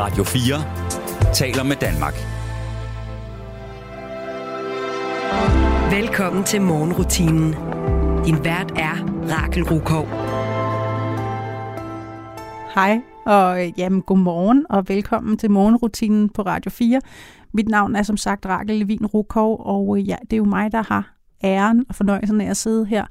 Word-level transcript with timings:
Radio 0.00 0.24
4 0.24 1.34
taler 1.34 1.62
med 1.62 1.76
Danmark. 1.76 2.14
Velkommen 5.90 6.44
til 6.44 6.62
morgenrutinen. 6.62 7.54
Din 8.24 8.44
vært 8.44 8.70
er 8.76 8.96
Rakel 9.30 9.62
Rukov. 9.62 10.06
Hej, 12.74 13.00
og 13.26 13.66
øh, 13.66 13.72
jamen, 13.78 14.02
godmorgen, 14.02 14.66
og 14.70 14.88
velkommen 14.88 15.38
til 15.38 15.50
morgenrutinen 15.50 16.28
på 16.28 16.42
Radio 16.42 16.70
4. 16.70 17.00
Mit 17.52 17.68
navn 17.68 17.96
er 17.96 18.02
som 18.02 18.16
sagt 18.16 18.46
Rakel 18.46 18.76
Levin 18.76 19.06
Rukov, 19.06 19.62
og 19.66 19.98
øh, 19.98 20.08
ja, 20.08 20.16
det 20.22 20.32
er 20.32 20.36
jo 20.36 20.44
mig, 20.44 20.72
der 20.72 20.82
har 20.82 21.14
æren 21.44 21.84
og 21.88 21.94
fornøjelsen 21.94 22.40
af 22.40 22.50
at 22.50 22.56
sidde 22.56 22.86
her 22.86 23.06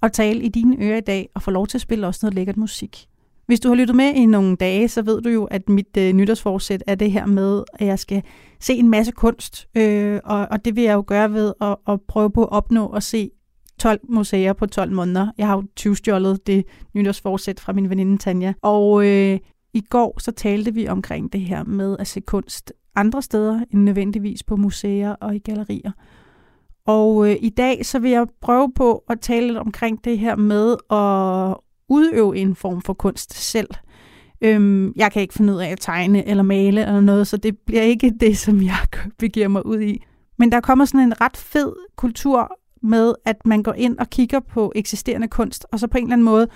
og 0.00 0.12
tale 0.12 0.40
i 0.42 0.48
dine 0.48 0.76
ører 0.80 0.96
i 0.96 1.00
dag, 1.00 1.28
og 1.34 1.42
få 1.42 1.50
lov 1.50 1.66
til 1.66 1.78
at 1.78 1.82
spille 1.82 2.06
også 2.06 2.20
noget 2.22 2.34
lækkert 2.34 2.56
musik. 2.56 3.09
Hvis 3.50 3.60
du 3.60 3.68
har 3.68 3.74
lyttet 3.74 3.96
med 3.96 4.14
i 4.14 4.26
nogle 4.26 4.56
dage, 4.56 4.88
så 4.88 5.02
ved 5.02 5.20
du 5.20 5.28
jo, 5.28 5.44
at 5.44 5.68
mit 5.68 5.96
øh, 5.98 6.12
nytårsforsæt 6.12 6.84
er 6.86 6.94
det 6.94 7.12
her 7.12 7.26
med, 7.26 7.64
at 7.72 7.86
jeg 7.86 7.98
skal 7.98 8.22
se 8.60 8.74
en 8.74 8.88
masse 8.88 9.12
kunst. 9.12 9.68
Øh, 9.74 10.20
og, 10.24 10.46
og 10.50 10.64
det 10.64 10.76
vil 10.76 10.84
jeg 10.84 10.94
jo 10.94 11.04
gøre 11.06 11.32
ved 11.32 11.52
at, 11.60 11.76
at 11.88 12.00
prøve 12.08 12.30
på 12.30 12.44
at 12.44 12.52
opnå 12.52 12.88
at 12.88 13.02
se 13.02 13.30
12 13.78 14.00
museer 14.08 14.52
på 14.52 14.66
12 14.66 14.92
måneder. 14.92 15.30
Jeg 15.38 15.46
har 15.46 15.56
jo 15.56 15.62
20 15.76 15.96
stjålet 15.96 16.46
det 16.46 16.64
nytårsforsæt 16.94 17.60
fra 17.60 17.72
min 17.72 17.90
veninde 17.90 18.18
Tanja. 18.18 18.52
Og 18.62 19.06
øh, 19.06 19.38
i 19.74 19.80
går 19.80 20.20
så 20.20 20.32
talte 20.32 20.74
vi 20.74 20.88
omkring 20.88 21.32
det 21.32 21.40
her 21.40 21.64
med 21.64 21.96
at 21.98 22.06
se 22.06 22.20
kunst 22.20 22.72
andre 22.94 23.22
steder 23.22 23.60
end 23.72 23.82
nødvendigvis 23.82 24.42
på 24.42 24.56
museer 24.56 25.12
og 25.12 25.36
i 25.36 25.38
gallerier. 25.38 25.92
Og 26.86 27.30
øh, 27.30 27.36
i 27.40 27.48
dag 27.48 27.86
så 27.86 27.98
vil 27.98 28.10
jeg 28.10 28.26
prøve 28.40 28.72
på 28.72 29.04
at 29.08 29.20
tale 29.20 29.46
lidt 29.46 29.58
omkring 29.58 30.04
det 30.04 30.18
her 30.18 30.36
med 30.36 30.76
at 30.90 31.56
udøve 31.90 32.36
en 32.36 32.54
form 32.54 32.82
for 32.82 32.92
kunst 32.92 33.34
selv. 33.34 33.68
Øhm, 34.42 34.92
jeg 34.96 35.12
kan 35.12 35.22
ikke 35.22 35.34
finde 35.34 35.52
ud 35.52 35.58
af 35.58 35.68
at 35.68 35.80
tegne 35.80 36.28
eller 36.28 36.42
male 36.42 36.80
eller 36.80 37.00
noget, 37.00 37.26
så 37.26 37.36
det 37.36 37.58
bliver 37.66 37.82
ikke 37.82 38.12
det, 38.20 38.38
som 38.38 38.62
jeg 38.62 38.76
begiver 39.18 39.48
mig 39.48 39.66
ud 39.66 39.80
i. 39.80 40.04
Men 40.38 40.52
der 40.52 40.60
kommer 40.60 40.84
sådan 40.84 41.00
en 41.00 41.20
ret 41.20 41.36
fed 41.36 41.72
kultur 41.96 42.56
med, 42.82 43.14
at 43.24 43.36
man 43.46 43.62
går 43.62 43.72
ind 43.72 43.98
og 43.98 44.10
kigger 44.10 44.40
på 44.40 44.72
eksisterende 44.74 45.28
kunst, 45.28 45.66
og 45.72 45.78
så 45.78 45.86
på 45.86 45.98
en 45.98 46.04
eller 46.04 46.12
anden 46.12 46.24
måde 46.24 46.48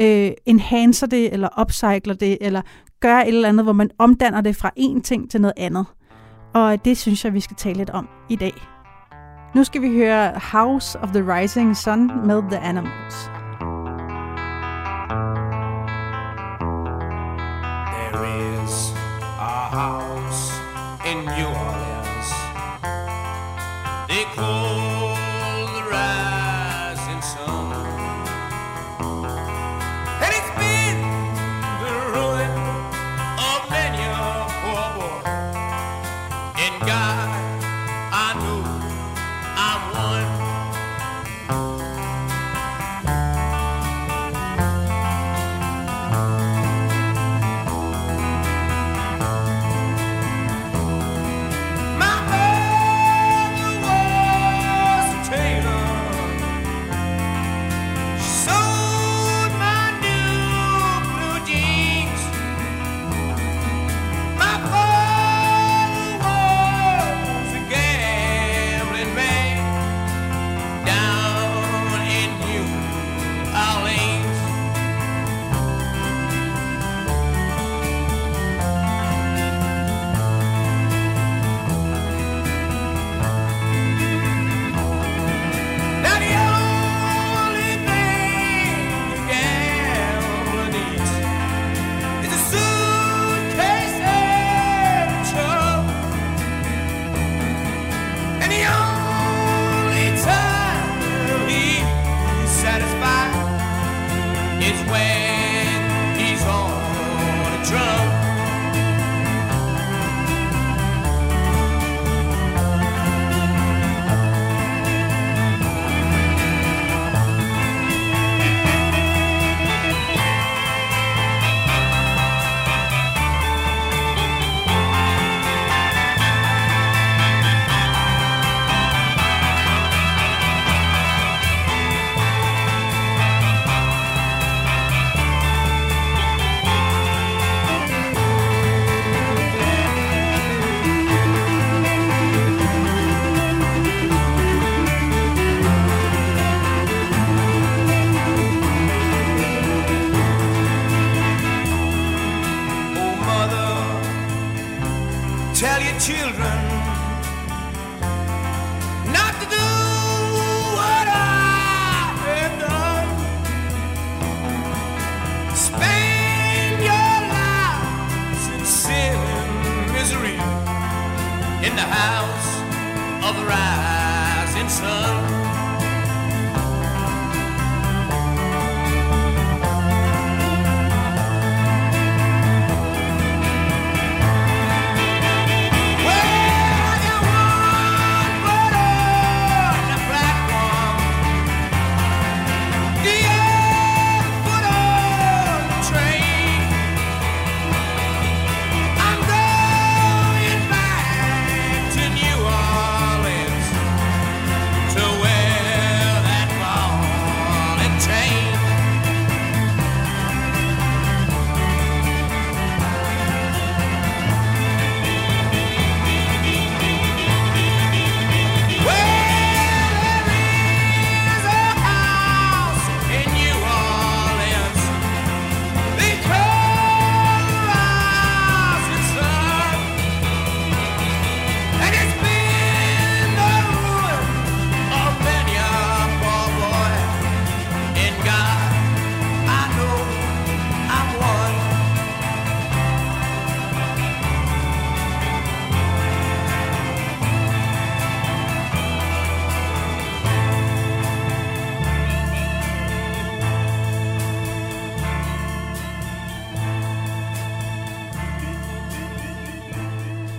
øh, 0.00 0.30
enhancer 0.46 1.06
det, 1.06 1.32
eller 1.32 1.48
upcycler 1.60 2.14
det, 2.14 2.38
eller 2.40 2.62
gør 3.00 3.16
et 3.18 3.28
eller 3.28 3.48
andet, 3.48 3.66
hvor 3.66 3.72
man 3.72 3.90
omdanner 3.98 4.40
det 4.40 4.56
fra 4.56 4.70
en 4.76 5.02
ting 5.02 5.30
til 5.30 5.40
noget 5.40 5.54
andet. 5.56 5.86
Og 6.54 6.84
det 6.84 6.98
synes 6.98 7.24
jeg, 7.24 7.34
vi 7.34 7.40
skal 7.40 7.56
tale 7.56 7.76
lidt 7.76 7.90
om 7.90 8.08
i 8.28 8.36
dag. 8.36 8.52
Nu 9.54 9.64
skal 9.64 9.82
vi 9.82 9.88
høre 9.88 10.32
House 10.52 10.98
of 10.98 11.08
the 11.08 11.34
Rising 11.34 11.76
Sun 11.76 12.26
med 12.26 12.42
The 12.42 12.58
Animals. 12.58 13.39
In 21.40 21.46
New 21.46 21.69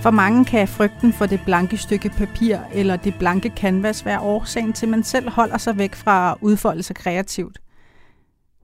For 0.02 0.12
mange 0.12 0.46
kan 0.46 0.68
frygten 0.68 1.14
for 1.14 1.26
det 1.26 1.42
blanke 1.46 1.78
stykke 1.78 2.10
papir 2.10 2.58
eller 2.74 2.96
det 2.96 3.16
blanke 3.20 3.52
canvas 3.56 4.06
være 4.06 4.20
årsagen 4.20 4.74
til, 4.74 4.86
at 4.86 4.90
man 4.90 5.04
selv 5.04 5.30
holder 5.30 5.58
sig 5.58 5.78
væk 5.78 5.96
fra 5.96 6.32
at 6.32 6.38
udfolde 6.42 6.84
sig 6.84 6.96
kreativt. 6.96 7.62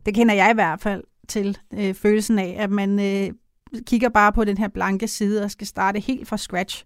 Det 0.06 0.14
kender 0.14 0.36
jeg 0.36 0.52
i 0.52 0.54
hvert 0.54 0.82
fald 0.82 1.04
til, 1.28 1.58
øh, 1.74 1.94
følelsen 1.94 2.40
af, 2.40 2.56
at 2.60 2.70
man 2.70 3.00
øh, 3.00 3.34
kigger 3.86 4.10
bare 4.10 4.32
på 4.32 4.44
den 4.44 4.58
her 4.58 4.68
blanke 4.68 5.08
side 5.08 5.44
og 5.44 5.52
skal 5.52 5.68
starte 5.68 6.00
helt 6.00 6.28
fra 6.28 6.38
scratch. 6.38 6.86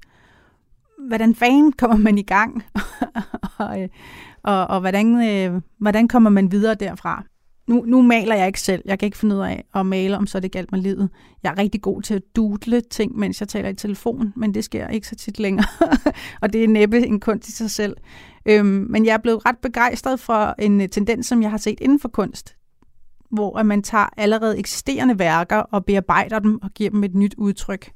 Hvordan 1.07 1.36
fanden 1.36 1.71
kommer 1.71 1.98
man 1.98 2.18
i 2.18 2.24
gang? 2.24 2.63
og, 3.57 3.81
øh, 3.81 3.89
og, 4.44 4.68
og 4.68 4.80
hvordan, 4.80 5.30
øh, 5.30 5.62
hvordan 5.77 6.07
kommer 6.07 6.30
man 6.30 6.51
videre 6.51 6.75
derfra? 6.75 7.24
Nu, 7.68 7.84
nu 7.88 8.02
maler 8.02 8.36
jeg 8.36 8.48
ikke 8.48 8.62
selv. 8.62 8.81
Jeg 8.86 9.00
kan 9.00 9.06
ikke 9.06 9.18
finde 9.18 9.36
ud 9.36 9.42
af 9.42 9.63
at 9.75 9.86
male, 9.86 10.18
om 10.18 10.28
så 10.28 10.40
det 10.40 10.52
galt 10.52 10.72
mig 10.72 10.81
livet. 10.81 11.10
Jeg 11.44 11.52
er 11.52 11.58
rigtig 11.58 11.81
god 11.81 12.02
til 12.02 12.13
at 12.13 12.22
dudle 12.36 12.81
ting, 12.81 13.18
mens 13.18 13.40
jeg 13.40 13.48
taler 13.48 13.69
i 13.69 13.74
telefon, 13.74 14.34
men 14.36 14.54
det 14.54 14.63
sker 14.63 14.88
ikke 14.88 15.08
så 15.08 15.16
tit 15.16 15.40
længere. 15.40 15.68
og 16.42 16.54
det 16.54 16.63
er 16.63 16.68
næppe 16.68 17.08
en 17.08 17.19
kunst 17.19 17.48
i 17.48 17.52
sig 17.52 17.72
selv. 17.72 17.98
Øhm, 18.46 18.86
men 18.90 19.06
jeg 19.06 19.13
er 19.13 19.18
blevet 19.18 19.46
ret 19.46 19.58
begejstret 19.58 20.19
for 20.19 20.56
en 20.60 20.81
øh, 20.81 20.90
tendens, 20.90 21.28
som 21.28 21.42
jeg 21.42 21.50
har 21.50 21.58
set 21.58 21.80
inden 21.81 22.00
for 22.00 22.10
kunst, 22.10 22.56
hvor 23.31 23.58
at 23.58 23.66
man 23.66 23.84
tager 23.84 24.10
allerede 24.18 24.60
eksisterende 24.60 25.19
værker 25.19 25.58
og 25.58 25.86
bearbejder 25.86 26.40
dem 26.40 26.60
og 26.62 26.69
giver 26.72 26.90
dem 26.90 27.04
et 27.04 27.16
nyt 27.16 27.36
udtryk. 27.38 27.92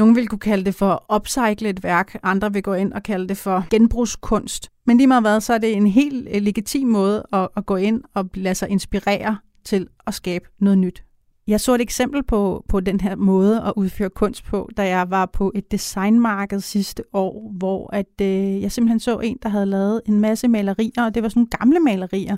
Nogle 0.00 0.14
vil 0.14 0.28
kunne 0.28 0.38
kalde 0.38 0.64
det 0.64 0.74
for 0.74 1.14
upcycle 1.16 1.68
et 1.68 1.82
værk, 1.82 2.16
andre 2.22 2.52
vil 2.52 2.62
gå 2.62 2.74
ind 2.74 2.92
og 2.92 3.02
kalde 3.02 3.28
det 3.28 3.36
for 3.36 3.66
genbrugskunst. 3.70 4.68
Men 4.86 4.96
lige 4.96 5.06
meget 5.06 5.22
hvad, 5.22 5.40
så 5.40 5.54
er 5.54 5.58
det 5.58 5.72
en 5.76 5.86
helt 5.86 6.28
øh, 6.30 6.42
legitim 6.42 6.88
måde 6.88 7.26
at, 7.32 7.48
at 7.56 7.66
gå 7.66 7.76
ind 7.76 8.02
og 8.14 8.30
lade 8.34 8.54
sig 8.54 8.68
inspirere 8.68 9.38
til 9.64 9.88
at 10.06 10.14
skabe 10.14 10.44
noget 10.60 10.78
nyt. 10.78 11.02
Jeg 11.46 11.60
så 11.60 11.74
et 11.74 11.80
eksempel 11.80 12.22
på, 12.22 12.64
på 12.68 12.80
den 12.80 13.00
her 13.00 13.16
måde 13.16 13.62
at 13.62 13.72
udføre 13.76 14.10
kunst 14.10 14.44
på, 14.44 14.70
da 14.76 14.88
jeg 14.88 15.10
var 15.10 15.26
på 15.26 15.52
et 15.54 15.70
designmarked 15.70 16.60
sidste 16.60 17.02
år, 17.12 17.52
hvor 17.58 17.94
at, 17.94 18.20
øh, 18.22 18.62
jeg 18.62 18.72
simpelthen 18.72 19.00
så 19.00 19.18
en, 19.18 19.38
der 19.42 19.48
havde 19.48 19.66
lavet 19.66 20.00
en 20.06 20.20
masse 20.20 20.48
malerier, 20.48 21.04
og 21.04 21.14
det 21.14 21.22
var 21.22 21.28
sådan 21.28 21.40
nogle 21.40 21.50
gamle 21.58 21.80
malerier, 21.80 22.36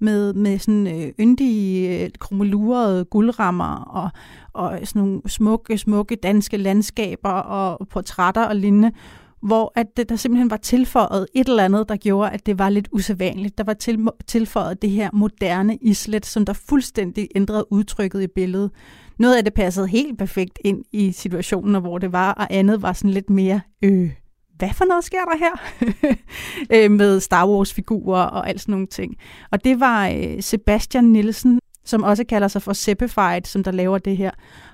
med, 0.00 0.34
med 0.34 0.58
sådan 0.58 0.86
øh, 0.86 1.12
yndige, 1.20 2.04
øh, 2.04 3.04
guldrammer 3.10 3.74
og, 3.74 4.10
og 4.52 4.78
sådan 4.84 5.02
nogle 5.02 5.20
smukke, 5.26 5.78
smukke 5.78 6.16
danske 6.16 6.56
landskaber 6.56 7.30
og 7.30 7.88
portrætter 7.88 8.44
og 8.44 8.56
lignende, 8.56 8.92
hvor 9.40 9.72
at 9.74 9.86
det, 9.96 10.08
der 10.08 10.16
simpelthen 10.16 10.50
var 10.50 10.56
tilføjet 10.56 11.26
et 11.34 11.48
eller 11.48 11.64
andet, 11.64 11.88
der 11.88 11.96
gjorde, 11.96 12.30
at 12.30 12.46
det 12.46 12.58
var 12.58 12.68
lidt 12.68 12.88
usædvanligt. 12.92 13.58
Der 13.58 13.64
var 13.64 13.74
til, 13.74 14.08
tilføjet 14.26 14.82
det 14.82 14.90
her 14.90 15.10
moderne 15.12 15.76
islet, 15.76 16.26
som 16.26 16.44
der 16.44 16.52
fuldstændig 16.52 17.28
ændrede 17.34 17.72
udtrykket 17.72 18.22
i 18.22 18.26
billedet. 18.26 18.70
Noget 19.18 19.36
af 19.36 19.44
det 19.44 19.54
passede 19.54 19.88
helt 19.88 20.18
perfekt 20.18 20.58
ind 20.64 20.84
i 20.92 21.12
situationen, 21.12 21.80
hvor 21.80 21.98
det 21.98 22.12
var, 22.12 22.32
og 22.32 22.46
andet 22.50 22.82
var 22.82 22.92
sådan 22.92 23.10
lidt 23.10 23.30
mere 23.30 23.60
øh, 23.82 24.10
hvad 24.58 24.70
for 24.74 24.84
noget 24.84 25.04
sker 25.04 25.18
der 25.24 25.38
her? 25.38 25.54
Øh, 26.74 26.90
med 26.90 27.20
Star 27.20 27.48
Wars-figurer 27.48 28.22
og 28.22 28.48
alt 28.48 28.60
sådan 28.60 28.72
nogle 28.72 28.86
ting. 28.86 29.16
Og 29.50 29.64
det 29.64 29.80
var 29.80 30.08
øh, 30.08 30.42
Sebastian 30.42 31.04
Nielsen, 31.04 31.60
som 31.84 32.02
også 32.02 32.24
kalder 32.24 32.48
sig 32.48 32.62
for 32.62 32.72
Seppified, 32.72 33.44
som 33.44 33.62
der 33.62 33.70
laver 33.70 33.98
det 33.98 34.16
her. 34.16 34.30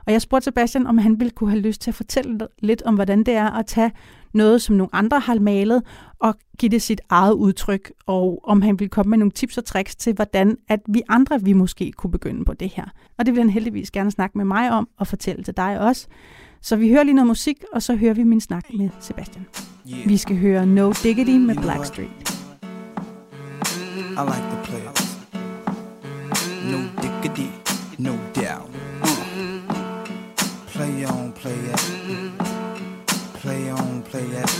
Og 0.07 0.13
jeg 0.13 0.23
spurgte 0.23 0.45
Sebastian, 0.45 0.87
om 0.87 0.99
han 0.99 1.21
ville 1.21 1.31
kunne 1.31 1.51
have 1.51 1.61
lyst 1.61 1.81
til 1.81 1.91
at 1.91 1.95
fortælle 1.95 2.39
lidt 2.59 2.83
om, 2.83 2.95
hvordan 2.95 3.19
det 3.19 3.35
er 3.35 3.51
at 3.51 3.67
tage 3.67 3.93
noget, 4.35 4.63
som 4.63 4.77
nogle 4.77 4.95
andre 4.95 5.21
har 5.21 5.39
malet, 5.39 5.83
og 6.19 6.35
give 6.59 6.71
det 6.71 6.83
sit 6.83 7.01
eget 7.09 7.33
udtryk, 7.33 7.93
og 8.07 8.41
om 8.45 8.63
han 8.63 8.79
ville 8.79 8.89
komme 8.89 9.11
med 9.11 9.19
nogle 9.19 9.33
tips 9.33 9.59
og 9.59 9.65
tricks 9.65 9.97
til, 9.97 10.15
hvordan 10.15 10.57
at 10.69 10.81
vi 10.89 11.03
andre 11.09 11.43
vi 11.43 11.53
måske 11.53 11.93
kunne 11.93 12.11
begynde 12.11 12.45
på 12.45 12.55
det 12.55 12.69
her. 12.69 12.85
Og 13.19 13.27
det 13.27 13.35
vil 13.35 13.43
han 13.43 13.51
heldigvis 13.51 13.91
gerne 13.91 14.11
snakke 14.11 14.39
med 14.39 14.45
mig 14.45 14.71
om, 14.71 14.89
og 14.99 15.07
fortælle 15.07 15.45
til 15.45 15.57
dig 15.57 15.81
også. 15.81 16.07
Så 16.61 16.77
vi 16.77 16.89
hører 16.89 17.03
lige 17.03 17.15
noget 17.15 17.27
musik, 17.27 17.65
og 17.73 17.83
så 17.83 17.97
hører 17.97 18.15
vi 18.15 18.23
min 18.23 18.41
snak 18.41 18.65
med 18.75 18.91
Sebastian. 19.01 19.74
Yeah. 19.87 20.09
Vi 20.09 20.17
skal 20.17 20.37
høre 20.37 20.67
No 20.67 20.93
Diggity 21.03 21.39
med 21.39 21.57
Blackstreet. 21.57 22.11
I 24.17 24.23
like 24.25 24.43
the 24.51 24.61
players. 24.65 25.17
No 26.65 26.79
diggity, 27.03 27.51
no 27.99 28.13
doubt. 28.35 28.71
Play 30.67 31.05
on, 31.05 31.33
play 31.33 31.53
it. 31.53 31.81
Play 33.35 33.73
on, 33.73 34.03
play 34.03 34.25
it. 34.25 34.51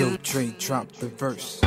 Yo, 0.00 0.16
Dre, 0.22 0.52
drop 0.68 0.86
the 1.00 1.10
verse. 1.18 1.60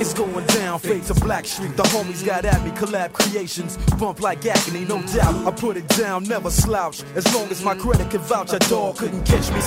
It's 0.00 0.14
going 0.14 0.46
down, 0.46 0.78
fade 0.78 1.04
to 1.04 1.14
Black 1.14 1.46
Street. 1.46 1.76
The 1.76 1.82
homies 1.84 2.24
got 2.24 2.44
at 2.44 2.62
me, 2.64 2.70
collab 2.72 3.12
creations. 3.12 3.76
Bump 3.98 4.20
like 4.20 4.44
agony, 4.44 4.84
no 4.84 5.02
doubt. 5.02 5.46
I 5.46 5.50
put 5.50 5.76
it 5.76 5.88
down, 5.88 6.24
never 6.24 6.50
slouch. 6.50 7.02
As 7.14 7.32
long 7.34 7.48
as 7.50 7.62
my 7.62 7.74
credit 7.74 8.10
can 8.10 8.20
vouch, 8.20 8.52
a 8.52 8.58
dog 8.58 8.96
couldn't 8.96 9.24
catch 9.24 9.50
me. 9.50 9.60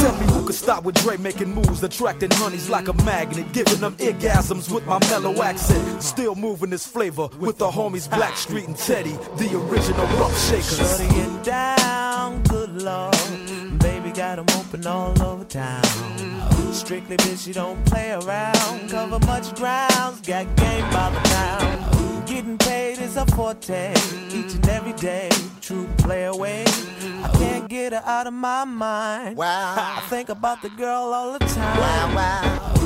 Tell 0.00 0.16
me 0.18 0.26
who 0.32 0.46
could 0.46 0.54
stop 0.54 0.84
with 0.84 0.94
Dre 0.96 1.16
making 1.16 1.54
moves, 1.54 1.82
attracting 1.82 2.30
honeys 2.32 2.68
like 2.68 2.88
a 2.88 2.94
magnet, 3.04 3.52
giving 3.52 3.80
them 3.80 3.94
orgasms 3.96 4.72
with 4.72 4.86
my 4.86 4.98
mellow 5.10 5.42
accent. 5.42 6.02
Still 6.02 6.34
moving 6.34 6.70
this 6.70 6.86
flavor 6.86 7.28
with 7.38 7.58
the 7.58 7.68
homies 7.68 8.08
Black 8.08 8.36
Street 8.36 8.66
and 8.66 8.76
Teddy, 8.76 9.16
the 9.36 9.58
original 9.58 10.06
rough 10.18 10.38
shakers. 10.48 10.78
Shutting 10.78 11.12
it 11.12 11.44
down, 11.44 12.42
good 12.44 12.82
lord. 12.82 13.14
Baby 13.78 14.10
got 14.10 14.36
them 14.36 14.46
open 14.58 14.86
all 14.86 15.20
over 15.22 15.44
town. 15.44 16.37
Strictly 16.72 17.16
bitch, 17.16 17.46
you 17.46 17.54
don't 17.54 17.82
play 17.86 18.12
around. 18.12 18.90
Cover 18.90 19.18
much 19.26 19.54
grounds, 19.54 20.20
got 20.20 20.44
game 20.56 20.84
by 20.90 21.10
the 21.10 21.20
pound. 21.28 22.26
Getting 22.26 22.58
paid 22.58 22.98
is 22.98 23.16
a 23.16 23.26
forte, 23.26 23.92
each 24.32 24.54
and 24.54 24.68
every 24.68 24.92
day. 24.94 25.30
True 25.60 25.88
play 25.98 26.24
away. 26.24 26.64
I 27.22 27.30
can't 27.38 27.68
get 27.68 27.92
her 27.92 28.02
out 28.04 28.26
of 28.26 28.34
my 28.34 28.64
mind. 28.64 29.36
Wow. 29.36 29.74
I 29.76 30.00
think 30.08 30.28
about 30.28 30.62
the 30.62 30.70
girl 30.70 31.12
all 31.12 31.32
the 31.32 31.38
time. 31.40 31.78
Wow, 31.78 32.14
wow. 32.14 32.77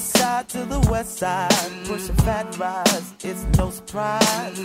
East 0.00 0.16
side 0.16 0.48
to 0.48 0.64
the 0.64 0.80
west 0.90 1.18
side, 1.18 1.50
pushing 1.84 2.14
fat 2.24 2.56
rides, 2.56 3.12
it's 3.22 3.44
no 3.58 3.68
surprise. 3.68 4.56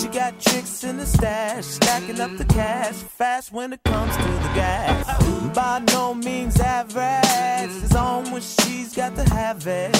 She 0.00 0.08
got 0.08 0.40
tricks 0.40 0.82
in 0.82 0.96
the 0.96 1.06
stash, 1.06 1.64
stacking 1.64 2.18
up 2.18 2.36
the 2.36 2.44
cash, 2.44 2.96
fast 2.96 3.52
when 3.52 3.72
it 3.72 3.80
comes 3.84 4.16
to 4.16 4.22
the 4.22 4.50
gas. 4.62 5.54
By 5.54 5.78
no 5.92 6.14
means 6.14 6.58
average, 6.58 7.70
it's 7.84 7.94
on 7.94 8.32
when 8.32 8.42
she's 8.42 8.92
got 8.96 9.14
to 9.14 9.22
have 9.32 9.64
it. 9.68 9.92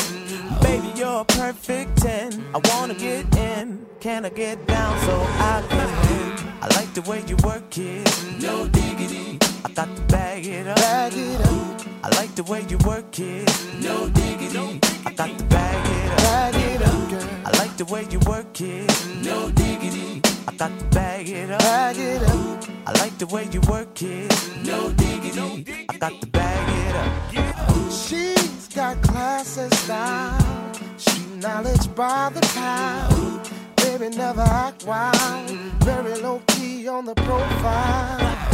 Baby, 0.60 0.90
you're 0.96 1.20
a 1.20 1.24
perfect 1.24 1.96
10. 1.98 2.44
I 2.52 2.60
wanna 2.70 2.94
get 2.94 3.36
in, 3.36 3.86
can 4.00 4.24
I 4.24 4.30
get 4.30 4.66
down 4.66 4.98
so 5.06 5.14
I 5.52 5.62
can 5.68 5.90
win? 6.02 6.52
I 6.62 6.66
like 6.78 6.92
the 6.94 7.02
way 7.02 7.22
you 7.28 7.36
work 7.44 7.78
it, 7.78 8.42
no 8.42 8.66
diggity. 8.66 9.38
I 9.64 9.70
got 9.72 9.94
to 9.94 10.02
bag 10.14 10.44
it 10.46 10.66
up. 10.66 10.76
Bag 10.76 11.12
it 11.14 11.40
up, 11.46 11.79
I 12.02 12.08
like 12.16 12.34
the 12.34 12.42
way 12.44 12.64
you 12.68 12.78
work 12.86 13.18
it. 13.18 13.46
No 13.82 14.08
diggity. 14.08 14.80
I 15.04 15.12
got 15.12 15.36
to 15.36 15.44
bag 15.44 15.86
it 15.86 16.10
up. 16.10 16.18
bag 16.18 16.54
it 16.54 16.82
up, 16.82 17.10
girl. 17.10 17.28
I 17.44 17.58
like 17.58 17.76
the 17.76 17.84
way 17.84 18.06
you 18.10 18.18
work 18.20 18.60
it. 18.60 19.06
No 19.22 19.50
diggity. 19.50 20.22
I 20.48 20.52
got 20.56 20.78
to 20.78 20.84
bag 20.86 21.28
it 21.28 21.50
up. 21.50 21.58
Bag 21.58 21.98
it 21.98 22.22
up, 22.22 22.64
I 22.86 22.92
like 22.92 23.18
the 23.18 23.26
way 23.26 23.46
you 23.52 23.60
work 23.68 24.00
it. 24.02 24.32
No 24.64 24.90
diggity. 24.92 25.86
I 25.90 25.98
got 25.98 26.18
to 26.22 26.26
bag 26.28 26.68
it 26.86 26.96
up. 26.96 27.92
She's 27.92 28.68
got 28.68 29.02
class 29.02 29.58
and 29.58 29.72
style. 29.74 30.72
She 30.96 31.20
knowledge 31.36 31.94
by 31.94 32.30
the 32.32 32.40
pound. 32.54 33.50
Baby 33.76 34.16
never 34.16 34.40
act 34.40 34.86
wild. 34.86 35.50
Very 35.84 36.14
low 36.14 36.40
key 36.46 36.88
on 36.88 37.04
the 37.04 37.14
profile. 37.14 38.49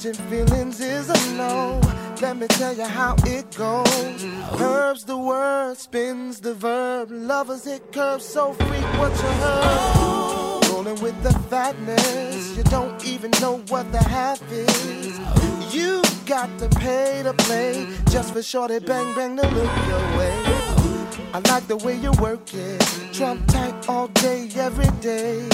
Catching 0.00 0.30
feelings 0.30 0.80
is 0.80 1.10
a 1.10 1.36
no. 1.36 1.78
Let 2.22 2.38
me 2.38 2.46
tell 2.46 2.72
you 2.72 2.86
how 2.86 3.16
it 3.26 3.54
goes. 3.54 4.24
Curves 4.56 5.04
the 5.04 5.18
word, 5.18 5.76
spins 5.76 6.40
the 6.40 6.54
verb. 6.54 7.10
Lovers 7.10 7.66
it 7.66 7.92
curves 7.92 8.24
so 8.24 8.54
freak 8.54 8.98
what 8.98 9.12
you 9.12 9.28
heard. 9.44 10.68
Rolling 10.70 11.02
with 11.02 11.22
the 11.22 11.34
fatness, 11.50 12.56
you 12.56 12.62
don't 12.62 13.04
even 13.04 13.30
know 13.42 13.58
what 13.68 13.92
the 13.92 14.02
half 14.02 14.40
is. 14.50 15.18
You 15.74 16.00
got 16.24 16.48
to 16.60 16.70
pay 16.78 17.22
to 17.22 17.34
play 17.34 17.86
just 18.08 18.32
for 18.32 18.42
shorty 18.42 18.78
bang 18.78 19.14
bang 19.14 19.36
to 19.36 19.42
look 19.42 19.86
your 19.86 20.16
way. 20.16 20.59
I 21.32 21.38
like 21.48 21.68
the 21.68 21.76
way 21.76 21.94
you 21.94 22.10
work 22.20 22.52
it, 22.54 22.80
Trump 23.12 23.46
tight 23.46 23.88
all 23.88 24.08
day, 24.08 24.48
every 24.56 24.90
day. 25.00 25.48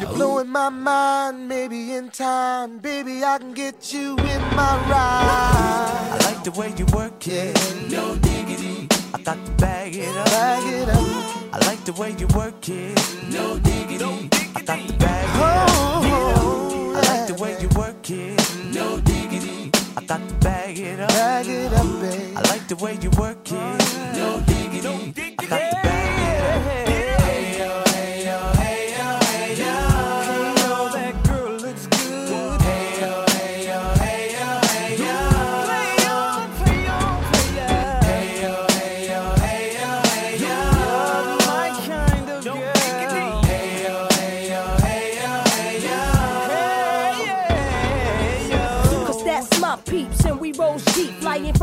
You're 0.00 0.12
blowing 0.14 0.48
my 0.48 0.68
mind, 0.68 1.46
maybe 1.48 1.94
in 1.94 2.10
time, 2.10 2.78
baby 2.78 3.22
I 3.22 3.38
can 3.38 3.54
get 3.54 3.92
you 3.92 4.16
in 4.16 4.42
my 4.56 4.74
ride. 4.90 6.08
I 6.10 6.18
like 6.24 6.42
the 6.42 6.50
way 6.50 6.74
you 6.76 6.86
work 6.86 7.24
it. 7.28 7.54
No 7.88 8.16
diggity. 8.16 8.88
I 9.14 9.22
got 9.22 9.38
to 9.46 9.52
bag 9.52 9.94
it 9.94 10.16
up. 10.16 10.26
Bag 10.26 10.64
it 10.66 10.88
up, 10.88 11.54
I 11.54 11.58
like 11.68 11.84
the 11.84 11.92
way 11.92 12.16
you 12.18 12.26
work 12.34 12.68
it. 12.68 12.98
No 13.30 13.58
diggity. 13.60 14.28
I 14.56 14.62
got 14.62 14.80
to 14.88 14.92
bag 14.94 15.28
it 15.28 15.42
up. 15.42 15.68
oh, 16.02 16.94
I 16.96 17.00
like 17.08 17.28
the 17.28 17.40
way 17.40 17.56
you 17.60 17.68
work 17.78 18.10
it. 18.10 18.74
No 18.74 18.98
diggity. 18.98 19.70
I 19.96 20.04
got 20.04 20.28
to 20.28 20.34
bag 20.40 20.78
it 20.80 20.98
up. 20.98 21.08
bag 21.10 21.46
it 21.46 21.72
up, 21.72 21.86
babe. 22.00 22.36
I 22.36 22.40
like 22.50 22.66
the 22.66 22.76
way 22.76 22.98
you 23.00 23.10
work 23.10 23.46
it. 23.46 24.16
No 24.16 24.40
diggity. 24.40 24.51
I 25.52 25.58
got 25.58 25.70
to 25.70 25.82
bag 25.82 25.91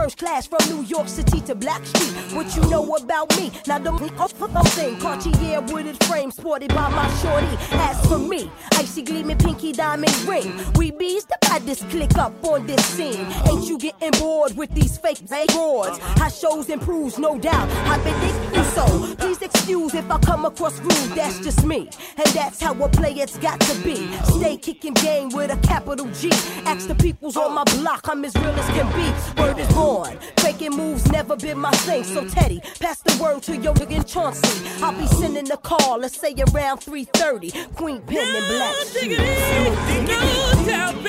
first 0.09 0.17
class 0.17 0.47
from 0.47 0.75
New 0.75 0.83
York 0.85 1.07
City 1.07 1.39
to 1.41 1.53
Black 1.53 1.85
Street. 1.85 2.35
What 2.35 2.55
you 2.55 2.61
know 2.69 2.95
about 2.95 3.29
me? 3.37 3.51
Now 3.67 3.77
don't 3.77 4.01
look 4.01 4.15
the 4.17 4.63
thing, 4.69 4.95
oh, 4.95 5.01
Cartier 5.01 5.61
wooded 5.61 6.03
frame 6.05 6.31
sported 6.31 6.69
by 6.73 6.89
my 6.89 7.07
shorty. 7.17 7.55
As 7.71 8.03
for 8.07 8.17
me, 8.17 8.49
icy 8.73 9.03
gleaming 9.03 9.37
pinky 9.37 9.71
diamond 9.71 10.15
ring. 10.27 10.51
We 10.75 10.91
bees 10.91 11.25
the 11.25 11.37
baddest 11.41 11.89
click 11.89 12.17
up 12.17 12.33
on 12.43 12.65
this 12.65 12.83
scene. 12.85 13.27
Ain't 13.49 13.67
you 13.67 13.77
getting 13.77 14.11
bored 14.19 14.55
with 14.57 14.73
these 14.73 14.97
fake 14.97 15.21
broads? 15.27 15.99
How 15.99 16.29
shows 16.29 16.69
improves, 16.69 17.19
no 17.19 17.37
doubt. 17.37 17.69
I've 17.87 18.03
been 18.03 18.19
thinking 18.19 18.63
so. 18.63 19.15
Please 19.15 19.41
excuse 19.41 19.93
if 19.93 20.09
I 20.09 20.17
come 20.19 20.45
across 20.45 20.79
rude, 20.79 21.15
that's 21.15 21.39
just 21.39 21.65
me. 21.65 21.89
And 22.17 22.27
that's 22.33 22.61
how 22.61 22.73
a 22.73 22.89
It's 23.23 23.37
got 23.37 23.59
to 23.59 23.75
be. 23.83 24.07
Stay 24.37 24.57
kicking 24.57 24.93
game 24.93 25.29
with 25.29 25.51
a 25.51 25.57
capital 25.67 26.07
G. 26.07 26.29
Ask 26.65 26.87
the 26.87 26.95
peoples 26.95 27.37
on 27.37 27.53
my 27.53 27.63
block, 27.75 28.07
I'm 28.07 28.25
as 28.25 28.35
real 28.35 28.47
as 28.47 28.67
can 28.75 28.87
be. 28.95 29.41
Word 29.41 29.59
is 29.59 29.67
born. 29.73 29.98
Faking 30.37 30.75
moves 30.75 31.11
never 31.11 31.35
been 31.35 31.59
my 31.59 31.71
thing. 31.71 32.03
So 32.03 32.27
Teddy, 32.27 32.61
pass 32.79 33.01
the 33.01 33.21
word 33.21 33.43
to 33.43 33.57
your 33.57 33.73
nigga 33.73 34.05
Chauncey. 34.07 34.69
I'll 34.83 34.93
be 34.93 35.07
sending 35.07 35.51
a 35.51 35.57
call, 35.57 35.99
let's 35.99 36.17
say 36.19 36.33
around 36.53 36.79
3:30. 36.79 37.51
Queen 37.75 38.01
Pen 38.01 38.35
and 38.35 38.47
Black. 38.47 38.75
Shoes. 38.87 39.19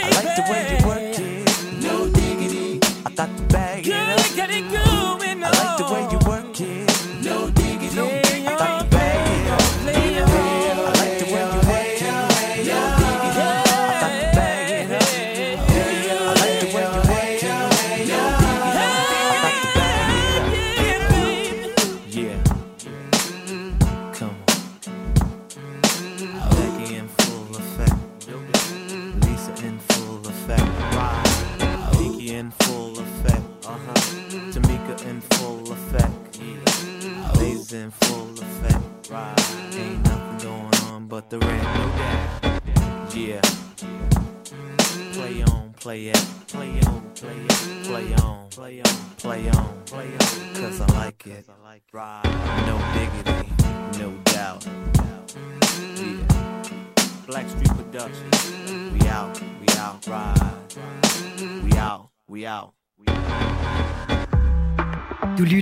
I 0.02 0.10
like 0.10 0.36
the 0.36 0.42
way 0.50 0.62
you 0.70 0.86
work 0.86 0.98
it. 0.98 1.82
No 1.82 2.08
diggity. 2.10 2.80
I 3.06 3.10
got 3.14 3.36
to 3.36 3.42
bag 3.44 3.86
it 3.86 3.94
up. 3.94 4.34
Get 4.34 4.50
it 4.50 4.70
going 4.70 5.44
I 5.44 5.50
like 5.50 5.76
the 5.78 5.84
way 5.92 6.09